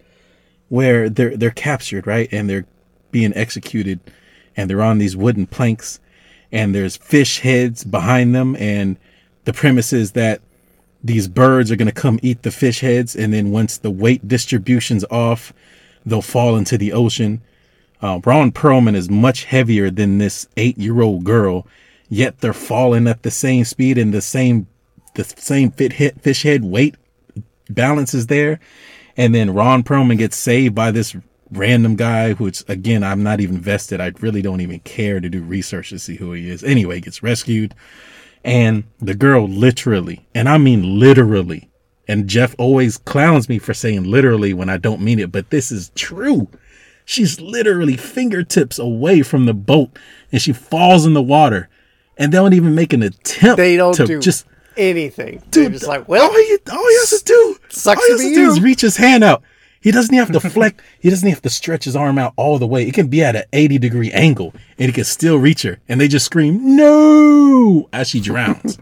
where 0.69 1.09
they're 1.09 1.37
they're 1.37 1.51
captured 1.51 2.07
right 2.07 2.29
and 2.33 2.49
they're 2.49 2.67
being 3.11 3.33
executed, 3.35 4.01
and 4.57 4.69
they're 4.69 4.83
on 4.83 4.99
these 4.99 5.17
wooden 5.17 5.47
planks, 5.47 6.01
and 6.51 6.75
there's 6.75 6.97
fish 6.97 7.41
heads 7.41 7.85
behind 7.85 8.35
them, 8.35 8.57
and 8.57 8.97
the 9.45 9.53
premise 9.53 9.93
is 9.93 10.13
that 10.13 10.41
these 11.05 11.29
birds 11.29 11.71
are 11.71 11.77
going 11.77 11.87
to 11.87 11.93
come 11.93 12.21
eat 12.23 12.43
the 12.43 12.51
fish 12.51 12.81
heads 12.81 13.17
and 13.17 13.33
then 13.33 13.51
once 13.51 13.77
the 13.79 13.91
weight 13.91 14.29
distribution's 14.29 15.05
off 15.11 15.53
they'll 16.07 16.23
fall 16.23 16.57
into 16.57 16.79
the 16.79 16.93
ocean 16.93 17.41
uh, 18.03 18.21
Ron 18.25 18.53
Perlman 18.53 18.95
is 18.95 19.09
much 19.09 19.45
heavier 19.45 19.91
than 19.91 20.19
this 20.19 20.49
eight-year-old 20.57 21.25
girl 21.25 21.67
yet 22.13 22.41
they're 22.41 22.53
falling 22.53 23.09
at 23.09 23.23
the 23.23 23.31
same 23.31 23.65
speed 23.65 23.97
and 23.97 24.13
the 24.13 24.21
same 24.21 24.67
the 25.15 25.25
same 25.25 25.71
fit 25.71 25.95
hit 25.95 26.21
fish 26.21 26.43
head 26.43 26.63
weight 26.63 26.95
balance 27.71 28.13
is 28.13 28.27
there. 28.27 28.61
And 29.17 29.35
then 29.35 29.55
Ron 29.55 29.83
Perlman 29.83 30.19
gets 30.19 30.37
saved 30.37 30.75
by 30.75 30.91
this 30.91 31.17
random 31.51 31.97
guy 31.97 32.33
which 32.33 32.63
again 32.69 33.03
I'm 33.03 33.23
not 33.23 33.41
even 33.41 33.59
vested. 33.59 34.01
I 34.01 34.13
really 34.21 34.43
don't 34.43 34.61
even 34.61 34.81
care 34.81 35.21
to 35.21 35.29
do 35.29 35.43
research 35.43 35.89
to 35.91 35.99
see 35.99 36.17
who 36.17 36.33
he 36.33 36.51
is. 36.51 36.63
Anyway 36.63 37.01
gets 37.01 37.23
rescued. 37.23 37.75
And 38.45 38.85
the 38.99 39.15
girl 39.15 39.49
literally, 39.49 40.27
and 40.35 40.49
I 40.49 40.59
mean 40.59 40.99
literally, 40.99 41.71
and 42.09 42.29
Jeff 42.29 42.55
always 42.59 42.99
clowns 42.99 43.49
me 43.49 43.59
for 43.59 43.73
saying 43.73 44.05
literally 44.05 44.53
when 44.53 44.69
I 44.69 44.77
don't 44.77 45.01
mean 45.01 45.19
it, 45.19 45.33
but 45.33 45.49
this 45.51 45.71
is 45.71 45.93
true. 45.95 46.49
She's 47.05 47.41
literally 47.41 47.97
fingertips 47.97 48.79
away 48.79 49.23
from 49.23 49.47
the 49.47 49.55
boat 49.55 49.99
and 50.31 50.41
she 50.41 50.53
falls 50.53 51.05
in 51.05 51.15
the 51.15 51.23
water 51.23 51.69
and 52.17 52.33
they 52.33 52.37
don't 52.39 52.55
even 52.55 52.75
make 52.75 52.93
an 52.93 53.03
attempt 53.03 53.57
They 53.57 53.77
don't 53.77 53.95
to 53.95 54.07
do 54.07 54.21
just 54.21 54.47
anything. 54.77 55.43
They're 55.51 55.65
dude, 55.65 55.73
just 55.73 55.87
like, 55.87 56.09
well, 56.09 56.25
all 56.25 56.33
he, 56.33 56.59
all 56.71 56.89
he 56.89 56.95
has 56.99 57.11
to 57.21 57.25
do, 57.25 57.57
Sucks 57.69 58.01
all 58.01 58.07
he 58.07 58.13
has 58.13 58.21
be 58.23 58.29
to 58.31 58.35
do 58.35 58.51
is 58.51 58.61
reach 58.61 58.81
his 58.81 58.97
hand 58.97 59.25
out. 59.25 59.43
He 59.81 59.91
doesn't 59.91 60.15
even 60.15 60.33
have 60.33 60.41
to 60.41 60.49
flex. 60.51 60.83
he 61.01 61.11
doesn't 61.11 61.27
even 61.27 61.35
have 61.35 61.43
to 61.43 61.51
stretch 61.51 61.85
his 61.85 61.97
arm 61.97 62.17
out 62.17 62.35
all 62.37 62.59
the 62.59 62.67
way. 62.69 62.87
It 62.87 62.95
can 62.95 63.09
be 63.09 63.23
at 63.25 63.35
an 63.35 63.45
80 63.53 63.79
degree 63.79 64.13
angle 64.13 64.55
and 64.79 64.87
he 64.87 64.93
can 64.93 65.05
still 65.05 65.37
reach 65.39 65.63
her. 65.63 65.81
And 65.89 66.01
they 66.01 66.07
just 66.07 66.27
scream, 66.27 66.77
no, 66.77 67.89
as 67.93 68.09
she 68.09 68.21
drowns. 68.21 68.79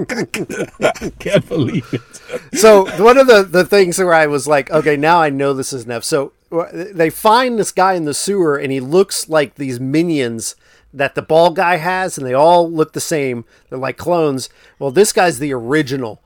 I 0.00 1.12
can't 1.20 1.48
believe 1.48 1.86
it. 1.92 2.58
so 2.58 2.86
one 3.02 3.16
of 3.16 3.28
the, 3.28 3.44
the 3.44 3.64
things 3.64 3.98
where 3.98 4.14
I 4.14 4.26
was 4.26 4.48
like, 4.48 4.70
okay, 4.72 4.96
now 4.96 5.22
I 5.22 5.30
know 5.30 5.54
this 5.54 5.72
is 5.72 5.86
Neff. 5.86 6.02
So 6.02 6.32
they 6.72 7.10
find 7.10 7.58
this 7.58 7.72
guy 7.72 7.94
in 7.94 8.04
the 8.04 8.14
sewer, 8.14 8.56
and 8.56 8.72
he 8.72 8.80
looks 8.80 9.28
like 9.28 9.54
these 9.54 9.78
minions 9.78 10.56
that 10.92 11.14
the 11.14 11.22
ball 11.22 11.50
guy 11.50 11.76
has, 11.76 12.16
and 12.16 12.26
they 12.26 12.34
all 12.34 12.70
look 12.70 12.92
the 12.92 13.00
same. 13.00 13.44
They're 13.68 13.78
like 13.78 13.96
clones. 13.96 14.48
Well, 14.78 14.90
this 14.90 15.12
guy's 15.12 15.38
the 15.38 15.52
original. 15.52 16.22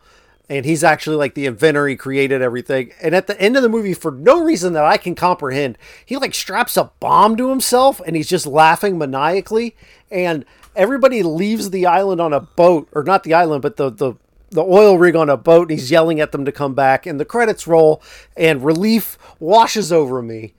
And 0.49 0.66
he's 0.66 0.85
actually 0.85 1.16
like 1.16 1.35
the 1.35 1.47
inventor. 1.47 1.89
He 1.89 1.97
created 1.97 2.43
everything. 2.43 2.93
And 3.01 3.14
at 3.14 3.27
the 3.27 3.41
end 3.41 3.57
of 3.57 3.62
the 3.62 3.70
movie, 3.70 3.95
for 3.95 4.11
no 4.11 4.43
reason 4.43 4.75
that 4.75 4.85
I 4.85 4.99
can 4.99 5.14
comprehend, 5.14 5.79
he 6.05 6.16
like 6.16 6.35
straps 6.35 6.77
a 6.77 6.91
bomb 7.01 7.37
to 7.37 7.49
himself 7.49 8.03
and 8.05 8.14
he's 8.14 8.29
just 8.29 8.47
laughing 8.47 8.99
maniacally. 8.99 9.75
And 10.11 10.45
everybody 10.77 11.23
leaves 11.23 11.70
the 11.70 11.87
island 11.87 12.20
on 12.20 12.35
a 12.35 12.41
boat, 12.41 12.89
or 12.93 13.03
not 13.03 13.23
the 13.23 13.33
island, 13.33 13.62
but 13.62 13.79
the, 13.79 13.89
the 13.91 14.14
the 14.53 14.62
oil 14.62 14.96
rig 14.98 15.16
on 15.16 15.28
a 15.30 15.36
boat 15.36 15.70
and 15.70 15.78
he's 15.78 15.90
yelling 15.90 16.20
at 16.20 16.30
them 16.32 16.44
to 16.44 16.53
come 16.53 16.74
back 16.74 17.07
and 17.07 17.18
the 17.18 17.24
credits 17.24 17.66
roll 17.66 18.03
and 18.36 18.64
relief 18.64 19.18
washes 19.40 19.90
over 19.92 20.22
me 20.22 20.55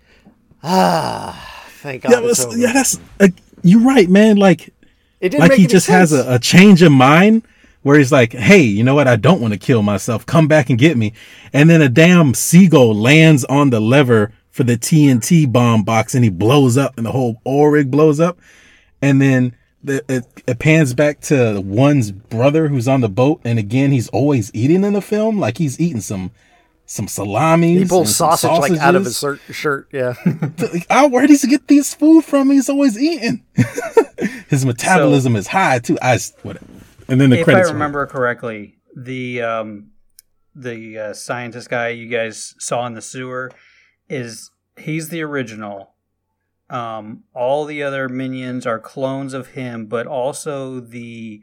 ah 0.64 1.64
thank 1.80 2.04
god 2.04 2.12
Yeah, 2.12 2.20
it's 2.20 2.40
that's, 2.40 2.46
over. 2.46 2.58
yeah, 2.58 2.74
that's, 2.74 3.00
uh, 3.20 3.28
you're 3.64 3.82
right, 3.82 4.10
man. 4.10 4.38
Like, 4.38 4.74
it 5.22 5.30
didn't 5.30 5.40
like 5.42 5.54
he 5.54 5.68
just 5.68 5.88
has 5.88 6.12
a, 6.12 6.36
a 6.36 6.40
change 6.40 6.82
of 6.82 6.92
mind 6.92 7.44
where 7.82 7.98
he's 7.98 8.12
like, 8.12 8.34
"Hey, 8.34 8.62
you 8.62 8.84
know 8.84 8.96
what? 8.96 9.08
I 9.08 9.16
don't 9.16 9.40
want 9.42 9.54
to 9.54 9.60
kill 9.60 9.82
myself. 9.84 10.26
Come 10.26 10.48
back 10.50 10.70
and 10.70 10.78
get 10.78 10.98
me." 10.98 11.14
And 11.54 11.70
then 11.70 11.82
a 11.82 11.88
damn 11.90 12.34
seagull 12.34 12.94
lands 12.94 13.46
on 13.46 13.70
the 13.70 13.80
lever 13.80 14.34
for 14.50 14.64
the 14.64 14.78
TNT 14.78 15.50
bomb 15.52 15.84
box, 15.84 16.14
and 16.14 16.24
he 16.26 16.30
blows 16.30 16.78
up, 16.78 16.98
and 16.98 17.06
the 17.06 17.12
whole 17.12 17.42
oil 17.48 17.68
rig 17.68 17.90
blows 17.92 18.20
up. 18.20 18.38
And 19.02 19.22
then 19.22 19.56
the, 19.84 20.04
it, 20.08 20.26
it 20.48 20.60
pans 20.60 20.94
back 20.94 21.20
to 21.22 21.60
one's 21.62 22.12
brother 22.12 22.68
who's 22.70 22.88
on 22.88 23.02
the 23.02 23.10
boat, 23.10 23.42
and 23.44 23.60
again, 23.60 23.92
he's 23.92 24.08
always 24.10 24.50
eating 24.54 24.84
in 24.84 24.94
the 24.94 25.02
film, 25.02 25.40
like 25.40 25.58
he's 25.58 25.80
eating 25.80 26.02
some 26.02 26.32
some 26.86 27.08
salami. 27.08 27.78
he 27.78 27.86
pulls 27.86 28.16
sausage 28.16 28.50
like 28.60 28.74
out 28.74 28.94
of 28.96 29.06
his 29.06 29.18
shirt, 29.18 29.40
shirt 29.52 29.88
yeah 29.94 30.14
oh, 30.90 31.08
where 31.08 31.26
does 31.26 31.42
he 31.42 31.48
get 31.48 31.68
this 31.68 31.94
food 31.94 32.24
from? 32.26 32.50
He's 32.52 32.70
always 32.70 33.00
eating. 33.00 33.44
His 34.50 34.66
metabolism 34.66 35.36
is 35.36 35.48
high 35.48 35.80
too. 35.80 35.98
I 36.02 36.16
s- 36.16 36.34
whatever. 36.44 36.66
And 37.08 37.20
then 37.20 37.30
the 37.30 37.38
if 37.40 37.42
I 37.42 37.52
credits. 37.52 37.68
roll. 37.68 37.74
remember 37.74 38.06
correctly, 38.06 38.76
the 38.96 39.42
um, 39.42 39.92
the 40.56 41.00
uh, 41.00 41.14
scientist 41.14 41.70
guy 41.70 41.90
you 41.90 42.08
guys 42.08 42.54
saw 42.60 42.86
in 42.86 42.94
the 42.94 43.02
sewer 43.02 43.52
is 44.10 44.52
he's 44.78 45.10
the 45.10 45.22
original. 45.24 45.93
Um, 46.70 47.24
all 47.34 47.66
the 47.66 47.84
other 47.84 48.10
minions 48.10 48.66
are 48.66 48.80
clones 48.80 49.34
of 49.34 49.50
him, 49.50 49.86
but 49.86 50.08
also 50.08 50.80
the 50.80 51.42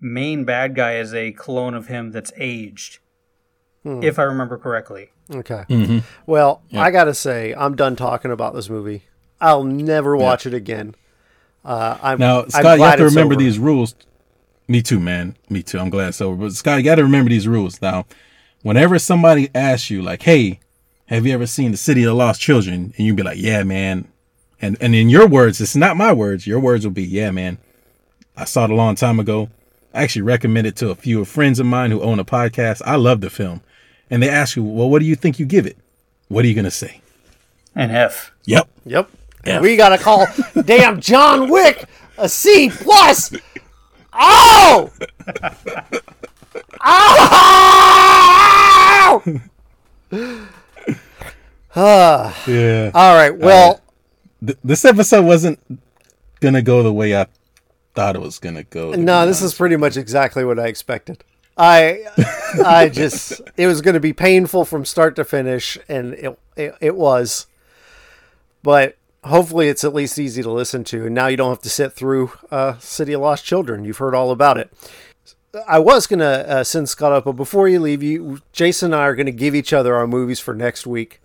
main 0.00 0.44
bad 0.44 0.74
guy 0.74 0.96
is 0.96 1.14
a 1.14 1.32
clone 1.32 1.74
of 1.74 1.86
him 1.88 2.10
that's 2.12 2.32
aged. 2.36 2.98
If 3.84 4.18
I 4.18 4.24
remember 4.24 4.58
correctly. 4.58 5.10
okay 5.32 5.64
Mhm. 5.68 6.02
well 6.26 6.62
i 6.74 6.90
gotta 6.92 7.12
say 7.14 7.52
i'm 7.56 7.74
done 7.76 7.94
talking 7.96 8.30
about 8.30 8.54
this 8.54 8.68
movie 8.70 9.02
i'll 9.40 9.64
never 9.64 10.16
watch 10.16 10.46
it 10.46 10.54
again 10.54 10.94
uh 11.64 11.96
i'm 12.02 12.18
Now, 12.18 12.42
I'm 12.42 12.50
Scott, 12.50 12.78
you 12.78 12.84
have 12.84 12.98
to 12.98 13.04
remember 13.04 13.34
over. 13.34 13.42
these 13.42 13.58
rules. 13.58 13.94
Me 14.68 14.82
too, 14.82 14.98
man. 15.00 15.36
Me 15.48 15.62
too. 15.62 15.78
I'm 15.78 15.90
glad 15.90 16.08
it's 16.08 16.20
over. 16.20 16.36
But 16.36 16.52
Scott, 16.54 16.78
you 16.78 16.84
got 16.84 16.96
to 16.96 17.02
remember 17.04 17.28
these 17.30 17.46
rules. 17.48 17.80
Now, 17.80 18.06
whenever 18.62 18.98
somebody 18.98 19.48
asks 19.54 19.90
you, 19.90 20.02
like, 20.02 20.22
"Hey, 20.22 20.58
have 21.06 21.24
you 21.26 21.32
ever 21.34 21.46
seen 21.46 21.70
the 21.70 21.76
City 21.76 22.02
of 22.04 22.14
Lost 22.16 22.40
Children?" 22.40 22.92
and 22.96 23.06
you'd 23.06 23.14
be 23.16 23.22
like, 23.22 23.38
"Yeah, 23.38 23.62
man," 23.62 24.08
and 24.60 24.76
and 24.80 24.94
in 24.94 25.08
your 25.08 25.26
words, 25.26 25.60
it's 25.60 25.76
not 25.76 25.96
my 25.96 26.12
words. 26.12 26.46
Your 26.46 26.60
words 26.60 26.84
will 26.84 26.92
be, 26.92 27.04
"Yeah, 27.04 27.30
man, 27.30 27.58
I 28.36 28.44
saw 28.44 28.64
it 28.64 28.70
a 28.70 28.74
long 28.74 28.94
time 28.94 29.20
ago. 29.20 29.50
I 29.94 30.02
actually 30.02 30.22
recommend 30.22 30.66
it 30.66 30.76
to 30.76 30.90
a 30.90 30.94
few 30.94 31.20
of 31.20 31.28
friends 31.28 31.58
of 31.58 31.66
mine 31.66 31.90
who 31.90 32.00
own 32.02 32.18
a 32.18 32.24
podcast. 32.24 32.82
I 32.84 32.96
love 32.96 33.20
the 33.20 33.30
film." 33.30 33.60
And 34.10 34.22
they 34.22 34.28
ask 34.28 34.56
you, 34.56 34.64
"Well, 34.64 34.88
what 34.88 35.00
do 35.00 35.06
you 35.06 35.16
think 35.16 35.38
you 35.38 35.46
give 35.46 35.66
it?" 35.66 35.76
What 36.28 36.44
are 36.44 36.48
you 36.48 36.54
gonna 36.54 36.70
say? 36.70 37.00
And 37.74 37.92
F. 37.92 38.32
Yep. 38.46 38.68
yep 38.86 39.08
Yeah. 39.46 39.60
we 39.60 39.76
gotta 39.76 39.98
call 39.98 40.26
damn 40.64 41.00
john 41.00 41.50
wick 41.50 41.84
a 42.18 42.28
c 42.28 42.70
plus 42.70 43.32
oh 44.12 44.90
oh 46.84 49.22
Ah. 51.78 52.34
Yeah. 52.48 52.90
all 52.94 53.14
right 53.14 53.36
well 53.36 53.82
Th- 54.46 54.58
this 54.62 54.84
episode 54.84 55.24
wasn't 55.24 55.58
gonna 56.40 56.62
go 56.62 56.82
the 56.82 56.92
way 56.92 57.16
I 57.18 57.26
thought 57.94 58.16
it 58.16 58.20
was 58.20 58.38
gonna 58.38 58.64
go. 58.64 58.92
to 58.92 58.96
No, 58.96 59.26
this 59.26 59.42
is 59.42 59.54
pretty 59.54 59.76
much 59.76 59.96
exactly 59.96 60.44
what 60.44 60.58
I 60.58 60.66
expected. 60.66 61.24
I 61.56 62.04
I 62.64 62.88
just 62.92 63.40
it 63.56 63.66
was 63.66 63.80
going 63.80 63.94
to 63.94 64.00
be 64.00 64.12
painful 64.12 64.64
from 64.64 64.84
start 64.84 65.16
to 65.16 65.24
finish, 65.24 65.78
and 65.88 66.14
it, 66.14 66.38
it 66.56 66.74
it 66.80 66.96
was. 66.96 67.46
But 68.62 68.96
hopefully, 69.24 69.68
it's 69.68 69.84
at 69.84 69.94
least 69.94 70.18
easy 70.18 70.42
to 70.42 70.50
listen 70.50 70.84
to, 70.84 71.06
and 71.06 71.14
now 71.14 71.28
you 71.28 71.36
don't 71.36 71.50
have 71.50 71.62
to 71.62 71.70
sit 71.70 71.92
through 71.92 72.32
uh, 72.50 72.78
City 72.78 73.12
of 73.12 73.22
Lost 73.22 73.44
Children. 73.44 73.84
You've 73.84 73.98
heard 73.98 74.14
all 74.14 74.30
about 74.30 74.58
it. 74.58 74.70
I 75.66 75.78
was 75.78 76.06
gonna 76.06 76.24
uh, 76.46 76.64
send 76.64 76.88
Scott 76.90 77.12
up, 77.12 77.24
but 77.24 77.32
before 77.32 77.68
you 77.68 77.80
leave, 77.80 78.02
you 78.02 78.40
Jason 78.52 78.92
and 78.92 79.00
I 79.00 79.04
are 79.06 79.14
gonna 79.16 79.30
give 79.30 79.54
each 79.54 79.72
other 79.72 79.94
our 79.94 80.06
movies 80.06 80.40
for 80.40 80.52
next 80.52 80.86
week, 80.86 81.20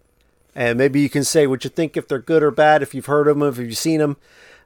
and 0.56 0.78
maybe 0.78 1.02
you 1.02 1.10
can 1.10 1.24
say 1.24 1.48
what 1.48 1.64
you 1.64 1.70
think 1.70 1.96
if 1.96 2.08
they're 2.08 2.20
good 2.20 2.44
or 2.44 2.52
bad, 2.52 2.82
if 2.82 2.94
you've 2.94 3.06
heard 3.06 3.28
of 3.28 3.40
them, 3.40 3.48
if 3.48 3.58
you've 3.58 3.78
seen 3.78 4.00
them. 4.00 4.18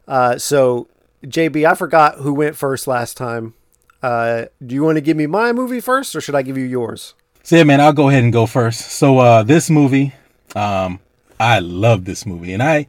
Uh, 0.07 0.37
so, 0.37 0.87
JB, 1.23 1.69
I 1.69 1.75
forgot 1.75 2.15
who 2.15 2.33
went 2.33 2.55
first 2.55 2.87
last 2.87 3.17
time. 3.17 3.53
Uh, 4.01 4.45
do 4.65 4.75
you 4.75 4.83
want 4.83 4.97
to 4.97 5.01
give 5.01 5.17
me 5.17 5.25
my 5.25 5.51
movie 5.51 5.79
first, 5.79 6.15
or 6.15 6.21
should 6.21 6.35
I 6.35 6.41
give 6.41 6.57
you 6.57 6.65
yours? 6.65 7.15
So 7.43 7.55
yeah, 7.55 7.63
man, 7.63 7.81
I'll 7.81 7.93
go 7.93 8.09
ahead 8.09 8.23
and 8.23 8.33
go 8.33 8.45
first. 8.45 8.81
So 8.91 9.19
uh, 9.19 9.43
this 9.43 9.69
movie, 9.69 10.13
um, 10.55 10.99
I 11.39 11.59
love 11.59 12.05
this 12.05 12.25
movie, 12.25 12.53
and 12.53 12.61
I, 12.61 12.87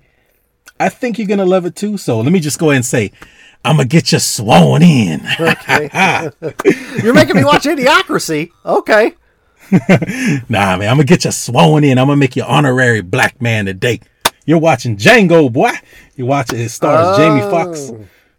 I 0.78 0.88
think 0.88 1.18
you're 1.18 1.26
gonna 1.26 1.46
love 1.46 1.66
it 1.66 1.76
too. 1.76 1.96
So 1.96 2.20
let 2.20 2.32
me 2.32 2.40
just 2.40 2.58
go 2.58 2.70
ahead 2.70 2.76
and 2.76 2.84
say, 2.84 3.12
I'm 3.64 3.76
gonna 3.76 3.88
get 3.88 4.12
you 4.12 4.18
sworn 4.18 4.82
in. 4.82 5.20
Okay. 5.40 5.90
You're 7.02 7.14
making 7.14 7.36
me 7.36 7.44
watch 7.44 7.64
Idiocracy. 7.64 8.50
Okay. 8.64 9.14
nah, 10.48 10.76
man, 10.76 10.88
I'm 10.88 10.96
gonna 10.96 11.04
get 11.04 11.24
you 11.24 11.32
sworn 11.32 11.84
in. 11.84 11.98
I'm 11.98 12.06
gonna 12.06 12.16
make 12.16 12.36
you 12.36 12.44
honorary 12.44 13.00
black 13.00 13.40
man 13.40 13.66
today. 13.66 14.00
You're 14.44 14.58
watching 14.58 14.96
Django, 14.96 15.52
boy. 15.52 15.72
You're 16.14 16.28
watching. 16.28 16.60
It 16.60 16.68
stars 16.68 17.16
Jamie 17.16 17.42
oh. 17.42 17.50
Foxx, 17.50 17.92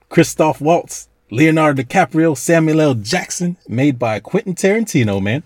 Christoph 0.10 0.62
Waltz, 0.62 1.10
Leonardo 1.30 1.84
DiCaprio, 1.84 2.38
Samuel 2.38 2.82
L. 2.82 2.94
Jackson, 2.94 3.58
made 3.68 4.00
by 4.00 4.20
Quentin 4.20 4.56
Tarantino, 4.56 5.22
man. 5.22 5.44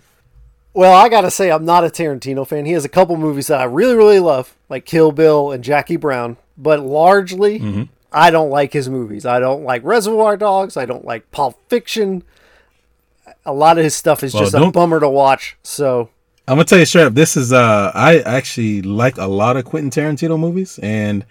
Well, 0.73 0.93
I 0.93 1.09
gotta 1.09 1.32
say, 1.32 1.51
I'm 1.51 1.65
not 1.65 1.84
a 1.84 1.88
Tarantino 1.88 2.47
fan. 2.47 2.65
He 2.65 2.71
has 2.73 2.86
a 2.86 2.89
couple 2.89 3.17
movies 3.17 3.47
that 3.47 3.59
I 3.59 3.65
really, 3.65 3.95
really 3.95 4.19
love, 4.19 4.55
like 4.69 4.86
Kill 4.86 5.11
Bill 5.11 5.51
and 5.51 5.63
Jackie 5.63 5.97
Brown. 5.97 6.38
But 6.57 6.79
largely, 6.79 7.59
mm-hmm. 7.59 7.84
I 8.11 8.29
don't 8.29 8.49
like 8.49 8.71
his 8.71 8.88
movies. 8.88 9.25
I 9.25 9.39
don't 9.39 9.63
like 9.63 9.84
Reservoir 9.84 10.38
Dogs. 10.38 10.77
I 10.77 10.86
don't 10.86 11.05
like 11.05 11.29
Pulp 11.32 11.57
Fiction. 11.67 12.23
A 13.46 13.54
lot 13.54 13.78
of 13.78 13.84
his 13.84 13.96
stuff 13.96 14.24
is 14.24 14.34
Well, 14.34 14.44
just 14.44 14.54
a 14.56 14.70
bummer 14.72 15.00
to 15.00 15.10
watch. 15.10 15.58
So, 15.64 16.10
I'm 16.48 16.56
gonna 16.56 16.66
tell 16.66 16.80
you 16.80 16.86
straight 16.86 17.06
up. 17.06 17.14
This 17.14 17.36
is 17.38 17.52
uh, 17.54 17.92
I 17.94 18.20
actually 18.20 18.82
like 18.82 19.18
a 19.18 19.26
lot 19.28 19.58
of 19.58 19.66
Quentin 19.66 19.89
Tarantino 19.89 20.39
movies, 20.39 20.80
and 20.84 21.26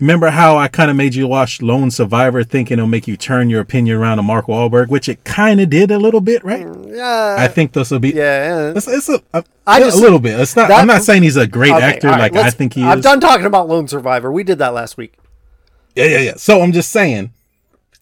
remember 0.00 0.30
how 0.30 0.56
I 0.56 0.68
kind 0.68 0.90
of 0.90 0.96
made 0.96 1.14
you 1.14 1.26
watch 1.28 1.62
Lone 1.62 1.90
Survivor, 1.90 2.42
thinking 2.42 2.78
it'll 2.78 2.88
make 2.88 3.06
you 3.06 3.16
turn 3.16 3.48
your 3.48 3.60
opinion 3.60 3.96
around 3.96 4.16
to 4.16 4.22
Mark 4.22 4.46
Wahlberg, 4.46 4.88
which 4.88 5.08
it 5.08 5.22
kind 5.24 5.60
of 5.60 5.70
did 5.70 5.90
a 5.90 5.98
little 5.98 6.20
bit, 6.20 6.42
right? 6.44 6.66
yeah, 6.88 7.36
I 7.38 7.46
think 7.48 7.72
this 7.72 7.90
will 7.90 7.98
be 8.00 8.10
yeah. 8.10 8.72
It's, 8.74 8.88
it's 8.88 9.08
a, 9.08 9.20
a, 9.32 9.44
I 9.66 9.78
a 9.78 9.84
just- 9.84 10.00
little 10.00 10.18
bit. 10.18 10.38
It's 10.40 10.56
not. 10.56 10.68
that- 10.68 10.80
I'm 10.80 10.86
not 10.86 11.02
saying 11.02 11.22
he's 11.22 11.36
a 11.36 11.46
great 11.46 11.72
Okay, 11.72 11.82
actor 11.84 12.08
right, 12.08 12.32
like 12.32 12.34
I 12.44 12.50
think 12.50 12.72
he 12.74 12.82
I'm 12.82 13.00
done 13.00 13.20
talking 13.20 13.46
about 13.46 13.68
Lone 13.68 13.86
Survivor. 13.88 14.32
We 14.32 14.42
did 14.42 14.58
that 14.58 14.74
last 14.74 14.96
week. 14.96 15.14
Yeah, 15.94 16.06
yeah, 16.06 16.18
yeah. 16.18 16.34
So 16.36 16.60
I'm 16.60 16.72
just 16.72 16.90
saying, 16.90 17.32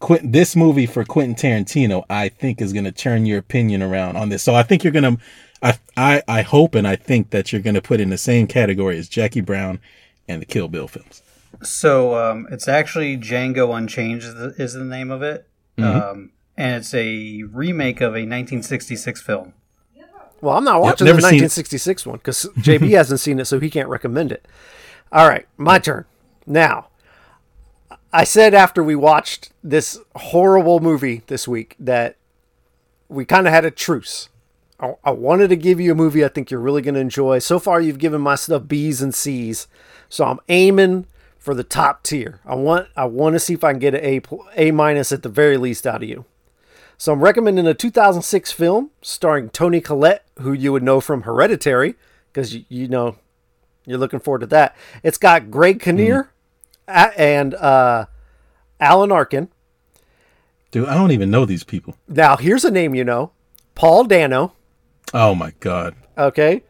Quentin, 0.05 0.33
this 0.33 0.55
movie 0.55 0.85
for 0.85 1.03
Quentin 1.03 1.35
Tarantino, 1.35 2.05
I 2.11 2.29
think 2.29 2.61
is 2.61 2.75
going 2.75 2.85
to 2.85 2.93
turn 2.93 3.25
your 3.25 3.39
opinion 3.39 3.83
around 3.83 4.17
on 4.19 4.29
this. 4.29 4.43
So 4.43 4.55
I 4.55 4.63
think 4.63 4.85
you're 4.85 4.93
going 4.93 5.17
to, 5.17 5.23
I, 5.63 5.79
I, 5.97 6.23
I 6.29 6.43
hope 6.43 6.75
and 6.75 6.87
I 6.87 6.95
think 6.95 7.31
that 7.31 7.53
you're 7.53 7.63
going 7.63 7.75
to 7.75 7.81
put 7.81 8.01
in 8.01 8.11
the 8.11 8.19
same 8.19 8.47
category 8.47 8.99
as 8.99 9.09
Jackie 9.09 9.41
Brown 9.41 9.81
and 10.29 10.43
the 10.43 10.47
Kill 10.47 10.69
Bill 10.69 10.89
films. 10.89 11.23
So 11.63 12.17
um, 12.17 12.47
it's 12.51 12.69
actually 12.69 13.17
Django 13.17 13.75
Unchained 13.75 14.23
is 14.23 14.35
the, 14.35 14.55
is 14.59 14.75
the 14.75 14.85
name 14.85 15.11
of 15.11 15.23
it, 15.23 15.49
um, 15.79 16.33
and 16.55 16.77
it's 16.77 16.93
a 16.93 17.45
remake 17.45 18.03
of 18.03 18.13
a 18.13 18.29
1966 18.29 19.23
film. 19.23 19.55
Well, 20.43 20.59
I'm 20.59 20.65
not 20.65 20.83
watching 20.83 21.07
never 21.07 21.23
the 21.23 21.29
1966 21.29 22.05
one 22.05 22.19
because 22.19 22.45
JB 22.59 22.91
hasn't 22.91 23.21
seen 23.21 23.41
it, 23.41 23.47
so 23.47 23.59
he 23.59 23.71
can't 23.71 23.89
recommend 23.89 24.33
it. 24.33 24.47
All 25.11 25.27
right, 25.27 25.47
my 25.57 25.79
turn. 25.79 26.05
Now, 26.47 26.89
I 28.15 28.23
said 28.23 28.55
after 28.55 28.81
we 28.81 28.95
watched 28.95 29.51
this 29.65 29.99
horrible 30.15 30.79
movie 30.79 31.23
this 31.27 31.49
week 31.49 31.75
that 31.81 32.15
we 33.09 33.25
kind 33.25 33.49
of 33.49 33.53
had 33.53 33.65
a 33.65 33.73
truce. 33.73 34.29
I, 34.79 34.95
I 35.03 35.11
wanted 35.11 35.49
to 35.49 35.57
give 35.57 35.81
you 35.81 35.91
a 35.91 35.97
movie 35.97 36.25
I 36.25 36.29
think 36.29 36.49
you're 36.49 36.61
really 36.61 36.81
going 36.81 36.95
to 36.95 37.01
enjoy. 37.01 37.41
So 37.41 37.59
far, 37.59 37.81
you've 37.81 37.99
given 37.99 38.21
my 38.21 38.37
stuff 38.37 38.69
B's 38.69 39.03
and 39.03 39.12
C's, 39.12 39.67
so 40.09 40.27
I'm 40.27 40.39
aiming 40.49 41.07
for 41.39 41.55
the 41.55 41.65
top 41.65 42.05
tier. 42.05 42.39
I 42.47 42.55
want 42.55 42.87
I 42.97 43.05
want 43.07 43.33
to 43.33 43.41
see 43.41 43.55
if 43.55 43.65
I 43.65 43.73
can 43.73 43.81
get 43.81 43.97
an 43.97 44.05
A 44.05 44.21
A 44.69 44.71
minus 44.71 45.11
at 45.11 45.25
the 45.25 45.29
very 45.29 45.57
least 45.57 45.85
out 45.85 46.05
of 46.05 46.09
you. 46.09 46.25
So 46.97 47.12
I'm 47.12 47.21
recommending 47.21 47.67
a 47.67 47.75
2006 47.75 48.53
film 48.53 48.93
starring 49.03 49.51
Toni 49.51 49.81
Collette, 49.81 50.25
who 50.39 50.53
you 50.53 50.71
would 50.71 50.85
know 50.85 51.01
from 51.01 51.23
Hereditary, 51.23 51.97
because 52.33 52.55
you, 52.55 52.65
you 52.69 52.87
know 52.87 53.17
you're 53.85 53.99
looking 53.99 54.21
forward 54.21 54.43
to 54.43 54.47
that. 54.47 54.77
It's 55.03 55.19
got 55.19 55.51
Greg 55.51 55.81
Kinnear 55.81 56.21
a- 56.21 56.29
and 56.89 57.55
uh, 57.55 58.07
Alan 58.80 59.12
Arkin. 59.12 59.49
Dude, 60.70 60.89
I 60.89 60.95
don't 60.95 61.12
even 61.12 61.30
know 61.30 61.45
these 61.45 61.64
people. 61.64 61.97
Now 62.09 62.37
here's 62.37 62.64
a 62.64 62.70
name 62.70 62.95
you 62.95 63.05
know, 63.05 63.32
Paul 63.74 64.05
Dano. 64.05 64.53
Oh 65.12 65.35
my 65.35 65.53
God. 65.61 65.95
Okay, 66.16 66.62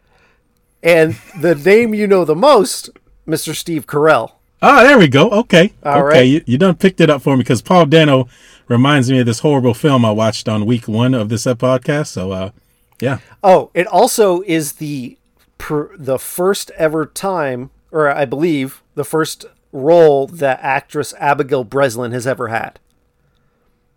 and 0.83 1.17
the 1.39 1.55
name 1.55 1.95
you 1.95 2.07
know 2.07 2.25
the 2.25 2.35
most, 2.35 2.91
Mr. 3.27 3.55
Steve 3.55 3.87
Carell. 3.87 4.33
Ah, 4.67 4.83
there 4.83 4.99
we 4.99 5.09
go. 5.09 5.29
Okay. 5.31 5.73
All 5.83 5.99
okay. 5.99 6.03
right. 6.03 6.23
You, 6.23 6.43
you 6.47 6.57
done 6.59 6.77
picked 6.77 7.01
it 7.01 7.11
up 7.11 7.21
for 7.21 7.37
me 7.37 7.43
because 7.43 7.61
Paul 7.61 7.85
Dano 7.85 8.29
reminds 8.67 9.11
me 9.11 9.21
of 9.21 9.27
this 9.27 9.41
horrible 9.41 9.75
film 9.75 10.05
I 10.07 10.11
watched 10.11 10.49
on 10.49 10.65
week 10.65 10.89
one 10.89 11.13
of 11.13 11.29
this 11.29 11.47
uh, 11.47 11.55
podcast. 11.55 12.07
So, 12.07 12.33
uh, 12.33 12.51
yeah. 12.99 13.19
Oh, 13.43 13.71
it 13.75 13.87
also 13.87 14.41
is 14.43 14.75
the 14.75 15.19
per, 15.59 15.95
the 15.99 16.19
first 16.19 16.71
ever 16.79 17.05
time, 17.05 17.71
or 17.93 18.09
I 18.09 18.25
believe 18.25 18.83
the 18.95 19.05
first 19.05 19.45
role 19.75 20.27
that 20.29 20.61
actress 20.63 21.13
Abigail 21.19 21.65
Breslin 21.65 22.13
has 22.13 22.27
ever 22.27 22.49
had. 22.49 22.79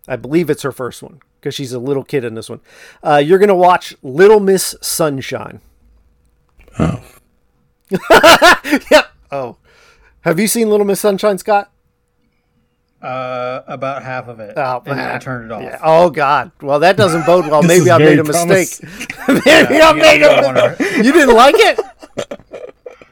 I 0.06 0.16
believe 0.16 0.50
it's 0.50 0.62
her 0.62 0.72
first 0.72 1.02
one 1.02 1.20
because 1.40 1.54
she's 1.54 1.72
a 1.72 1.78
little 1.78 2.02
kid 2.04 2.24
in 2.24 2.34
this 2.34 2.50
one. 2.50 2.60
Uh, 3.02 3.22
you're 3.24 3.38
gonna 3.38 3.54
watch 3.54 3.94
Little 4.02 4.40
Miss 4.40 4.74
Sunshine. 4.82 5.60
Oh. 6.78 7.02
Yep. 8.90 9.06
Oh, 9.32 9.56
have 10.22 10.38
you 10.38 10.46
seen 10.46 10.68
Little 10.68 10.84
Miss 10.84 11.00
Sunshine, 11.00 11.38
Scott? 11.38 11.70
Uh, 13.00 13.62
about 13.68 14.02
half 14.02 14.26
of 14.28 14.40
it, 14.40 14.54
Oh, 14.56 14.82
and. 14.84 15.00
I 15.00 15.18
turned 15.18 15.46
it 15.46 15.52
off. 15.52 15.62
Yeah. 15.62 15.78
Oh 15.82 16.10
God. 16.10 16.50
Well, 16.60 16.80
that 16.80 16.96
doesn't 16.96 17.24
bode 17.26 17.46
well. 17.46 17.62
Maybe 17.66 17.90
I 17.90 17.98
made 17.98 18.18
a 18.18 18.24
mistake. 18.24 18.68
promising. 19.10 19.42
Maybe 19.46 19.80
I 19.80 19.90
You- 19.92 20.00
made 20.00 20.22
a 20.22 20.76
You 21.04 21.12
didn't 21.12 21.34
like 21.36 21.54
it? 21.56 21.80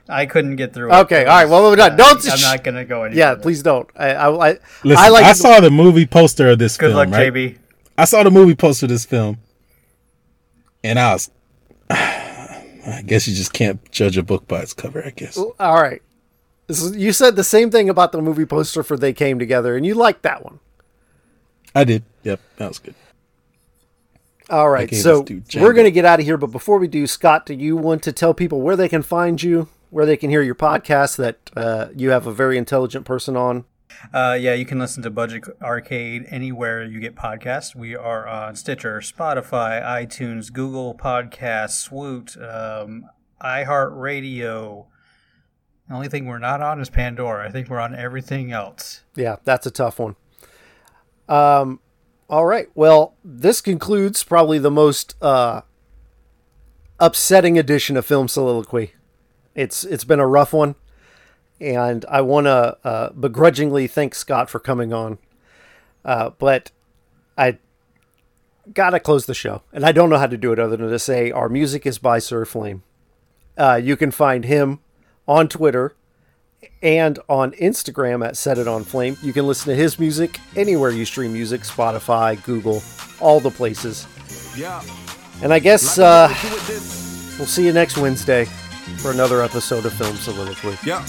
I 0.09 0.27
couldn't 0.27 0.57
get 0.57 0.73
through 0.73 0.93
it. 0.93 0.97
Okay. 1.03 1.25
All 1.25 1.37
right. 1.37 1.49
Well, 1.49 1.63
we're 1.69 1.77
done. 1.77 1.97
Don't. 1.97 2.25
I'm 2.31 2.41
not 2.41 2.63
gonna 2.63 2.85
go 2.85 3.03
any 3.05 3.17
Yeah, 3.17 3.33
further. 3.33 3.43
please 3.43 3.63
don't. 3.63 3.89
I 3.97 4.11
I, 4.11 4.29
I, 4.51 4.59
Listen, 4.85 5.05
I 5.05 5.09
I, 5.17 5.33
saw 5.33 5.61
the 5.61 5.71
movie 5.71 6.07
poster 6.07 6.49
of 6.51 6.59
this 6.59 6.77
film. 6.77 6.93
Good 6.93 6.97
film. 6.97 7.11
luck, 7.11 7.19
right? 7.19 7.33
JB. 7.33 7.59
I 7.99 8.05
saw 8.05 8.23
the 8.23 8.31
movie 8.31 8.55
poster 8.55 8.87
of 8.87 8.91
this 8.91 9.05
film, 9.05 9.39
and 10.85 10.99
I 10.99 11.13
was. 11.13 11.31
I 11.91 13.03
guess 13.05 13.27
you 13.27 13.35
just 13.35 13.53
can't 13.53 13.91
judge 13.91 14.17
a 14.17 14.23
book 14.23 14.47
by 14.47 14.61
its 14.61 14.73
cover. 14.73 15.03
I 15.05 15.11
guess. 15.11 15.37
all 15.37 15.83
right. 15.83 16.03
This 16.69 16.83
is, 16.83 16.97
you 16.97 17.13
said 17.13 17.37
the 17.37 17.45
same 17.45 17.71
thing 17.71 17.89
about 17.89 18.13
the 18.13 18.21
movie 18.21 18.45
poster 18.47 18.83
for 18.83 18.97
They 18.97 19.13
Came 19.13 19.39
Together, 19.39 19.77
and 19.77 19.85
you 19.87 19.95
liked 19.95 20.23
that 20.23 20.45
one. 20.45 20.59
I 21.75 21.85
did. 21.85 22.05
Yep, 22.25 22.41
that 22.57 22.69
was 22.69 22.79
good. 22.79 22.95
All 24.51 24.69
right. 24.71 24.93
So 24.95 25.25
we're 25.57 25.73
going 25.73 25.85
to 25.85 25.91
get 25.91 26.05
out 26.05 26.19
of 26.21 26.25
here, 26.27 26.37
but 26.37 26.49
before 26.53 26.79
we 26.79 26.89
do, 26.89 27.07
Scott, 27.07 27.47
do 27.47 27.55
you 27.55 27.77
want 27.77 28.03
to 28.05 28.13
tell 28.13 28.35
people 28.35 28.61
where 28.61 28.77
they 28.77 28.89
can 28.89 29.03
find 29.03 29.41
you, 29.43 29.69
where 29.91 30.07
they 30.07 30.17
can 30.17 30.31
hear 30.31 30.43
your 30.43 30.55
podcast 30.55 31.17
that 31.17 31.51
uh, 31.57 31.89
you 31.95 32.11
have 32.11 32.27
a 32.27 32.33
very 32.33 32.59
intelligent 32.59 33.05
person 33.05 33.37
on? 33.37 33.65
Uh, 34.13 34.37
yeah, 34.39 34.53
you 34.53 34.67
can 34.67 34.79
listen 34.79 35.03
to 35.03 35.11
Budget 35.11 35.45
Arcade 35.63 36.27
anywhere 36.29 36.85
you 36.85 37.01
get 37.01 37.15
podcasts. 37.15 37.75
We 37.75 37.97
are 37.97 38.27
on 38.27 38.57
Stitcher, 38.57 39.01
Spotify, 39.01 39.83
iTunes, 39.83 40.53
Google 40.53 40.95
Podcasts, 40.95 41.89
Swoot, 41.89 42.37
um, 42.37 43.07
iHeartRadio. 43.43 44.87
The 45.89 45.95
only 45.95 46.09
thing 46.09 46.27
we're 46.27 46.39
not 46.39 46.61
on 46.61 46.81
is 46.81 46.91
Pandora. 46.91 47.47
I 47.47 47.51
think 47.51 47.69
we're 47.69 47.81
on 47.81 47.95
everything 47.95 48.53
else. 48.53 49.03
Yeah, 49.15 49.37
that's 49.45 49.67
a 49.67 49.71
tough 49.71 49.99
one. 49.99 50.17
Um, 51.29 51.81
all 52.29 52.45
right. 52.45 52.69
Well, 52.75 53.15
this 53.25 53.61
concludes 53.61 54.25
probably 54.25 54.59
the 54.59 54.71
most 54.71 55.15
uh, 55.23 55.63
upsetting 56.99 57.59
edition 57.59 57.97
of 57.97 58.05
Film 58.05 58.29
Soliloquy. 58.29 58.95
It's 59.57 59.85
it's 59.85 60.05
been 60.05 60.21
a 60.21 60.27
rough 60.27 60.53
one, 60.53 60.77
and 61.61 62.05
I 62.09 62.21
want 62.21 62.45
to 62.45 62.77
uh, 62.85 63.11
begrudgingly 63.13 63.87
thank 63.89 64.15
Scott 64.15 64.51
for 64.51 64.61
coming 64.61 64.93
on. 64.93 65.19
Uh, 66.05 66.31
but 66.39 66.71
I 67.39 67.59
gotta 68.73 69.01
close 69.01 69.25
the 69.25 69.35
show, 69.35 69.63
and 69.73 69.85
I 69.85 69.93
don't 69.93 70.11
know 70.11 70.19
how 70.19 70.27
to 70.27 70.37
do 70.37 70.53
it 70.53 70.59
other 70.59 70.77
than 70.77 70.91
to 70.91 70.99
say 70.99 71.31
our 71.31 71.49
music 71.49 71.87
is 71.87 71.99
by 71.99 72.19
Sir 72.19 72.45
Flame. 72.45 72.83
Uh, 73.57 73.81
you 73.83 73.97
can 73.97 74.11
find 74.11 74.45
him 74.45 74.81
on 75.27 75.49
Twitter 75.49 75.97
and 76.83 77.19
on 77.27 77.53
Instagram 77.53 78.27
at 78.27 78.37
Set 78.37 78.59
It 78.59 78.69
On 78.69 78.85
Flame. 78.85 79.17
You 79.23 79.33
can 79.33 79.47
listen 79.47 79.71
to 79.71 79.75
his 79.75 79.99
music 79.99 80.39
anywhere 80.55 80.91
you 80.91 81.07
stream 81.07 81.33
music 81.33 81.63
Spotify, 81.63 82.43
Google, 82.45 82.83
all 83.21 83.41
the 83.41 83.51
places. 83.51 84.07
Yeah. 84.55 84.83
And 85.43 85.53
I 85.53 85.59
guess 85.61 85.99
uh, 85.99 86.29
we'll 87.39 87.47
see 87.47 87.65
you 87.65 87.73
next 87.73 87.97
Wednesday 87.97 88.47
for 88.99 89.11
another 89.11 89.43
episode 89.43 89.85
of 89.87 89.93
Film 89.93 90.17
Soliloquy. 90.17 90.77
Yeah. 90.85 91.05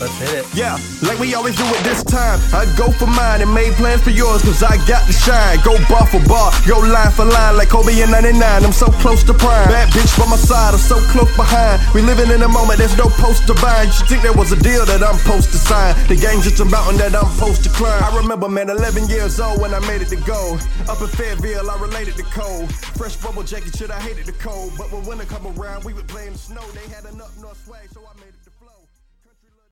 Let's 0.00 0.16
hit 0.16 0.32
it. 0.32 0.46
Yeah, 0.56 0.80
like 1.04 1.20
we 1.20 1.34
always 1.36 1.54
do 1.60 1.64
it 1.68 1.84
this 1.84 2.02
time. 2.02 2.40
I 2.56 2.64
go 2.72 2.88
for 2.88 3.04
mine 3.04 3.44
and 3.44 3.52
made 3.52 3.76
plans 3.76 4.00
for 4.00 4.08
yours, 4.08 4.40
cause 4.40 4.62
I 4.62 4.80
got 4.88 5.04
to 5.04 5.12
shine. 5.12 5.60
Go 5.60 5.76
bar 5.92 6.08
for 6.08 6.24
bar, 6.24 6.48
go 6.64 6.80
line 6.80 7.12
for 7.12 7.28
line, 7.28 7.60
like 7.60 7.68
Kobe 7.68 7.92
in 7.92 8.10
99. 8.10 8.40
I'm 8.64 8.72
so 8.72 8.88
close 9.04 9.22
to 9.24 9.34
prime. 9.34 9.68
Bad 9.68 9.92
bitch 9.92 10.08
by 10.16 10.24
my 10.24 10.40
side, 10.40 10.72
I'm 10.72 10.80
so 10.80 10.96
close 11.12 11.28
behind. 11.36 11.84
We 11.92 12.00
living 12.00 12.32
in 12.32 12.40
a 12.40 12.48
moment, 12.48 12.78
there's 12.78 12.96
no 12.96 13.12
post 13.20 13.46
to 13.48 13.54
bind. 13.60 13.92
You 14.00 14.06
think 14.08 14.22
there 14.22 14.32
was 14.32 14.52
a 14.52 14.56
deal 14.56 14.86
that 14.86 15.04
I'm 15.04 15.20
supposed 15.20 15.52
to 15.52 15.58
sign? 15.58 15.92
The 16.08 16.16
game's 16.16 16.48
just 16.48 16.60
a 16.60 16.64
mountain 16.64 16.96
that 16.96 17.14
I'm 17.14 17.28
supposed 17.36 17.62
to 17.64 17.70
climb. 17.76 18.02
I 18.02 18.16
remember, 18.16 18.48
man, 18.48 18.70
11 18.70 19.08
years 19.08 19.38
old 19.38 19.60
when 19.60 19.74
I 19.74 19.80
made 19.84 20.00
it 20.00 20.08
to 20.16 20.20
go. 20.24 20.56
Up 20.88 21.00
in 21.02 21.08
Fayetteville, 21.08 21.70
I 21.70 21.76
related 21.76 22.16
to 22.16 22.24
cold. 22.32 22.72
Fresh 22.96 23.16
bubble 23.16 23.42
jacket, 23.42 23.76
shit, 23.76 23.90
I 23.90 24.00
hated 24.00 24.24
the 24.24 24.32
cold. 24.40 24.72
But 24.78 24.90
when 24.92 25.04
winter 25.04 25.26
come 25.26 25.44
around, 25.60 25.84
we 25.84 25.92
would 25.92 26.08
play 26.08 26.26
in 26.26 26.32
the 26.32 26.38
snow. 26.38 26.64
They 26.72 26.88
had 26.88 27.04
enough 27.04 27.36
north 27.36 27.60
swag, 27.66 27.84
so. 27.92 27.99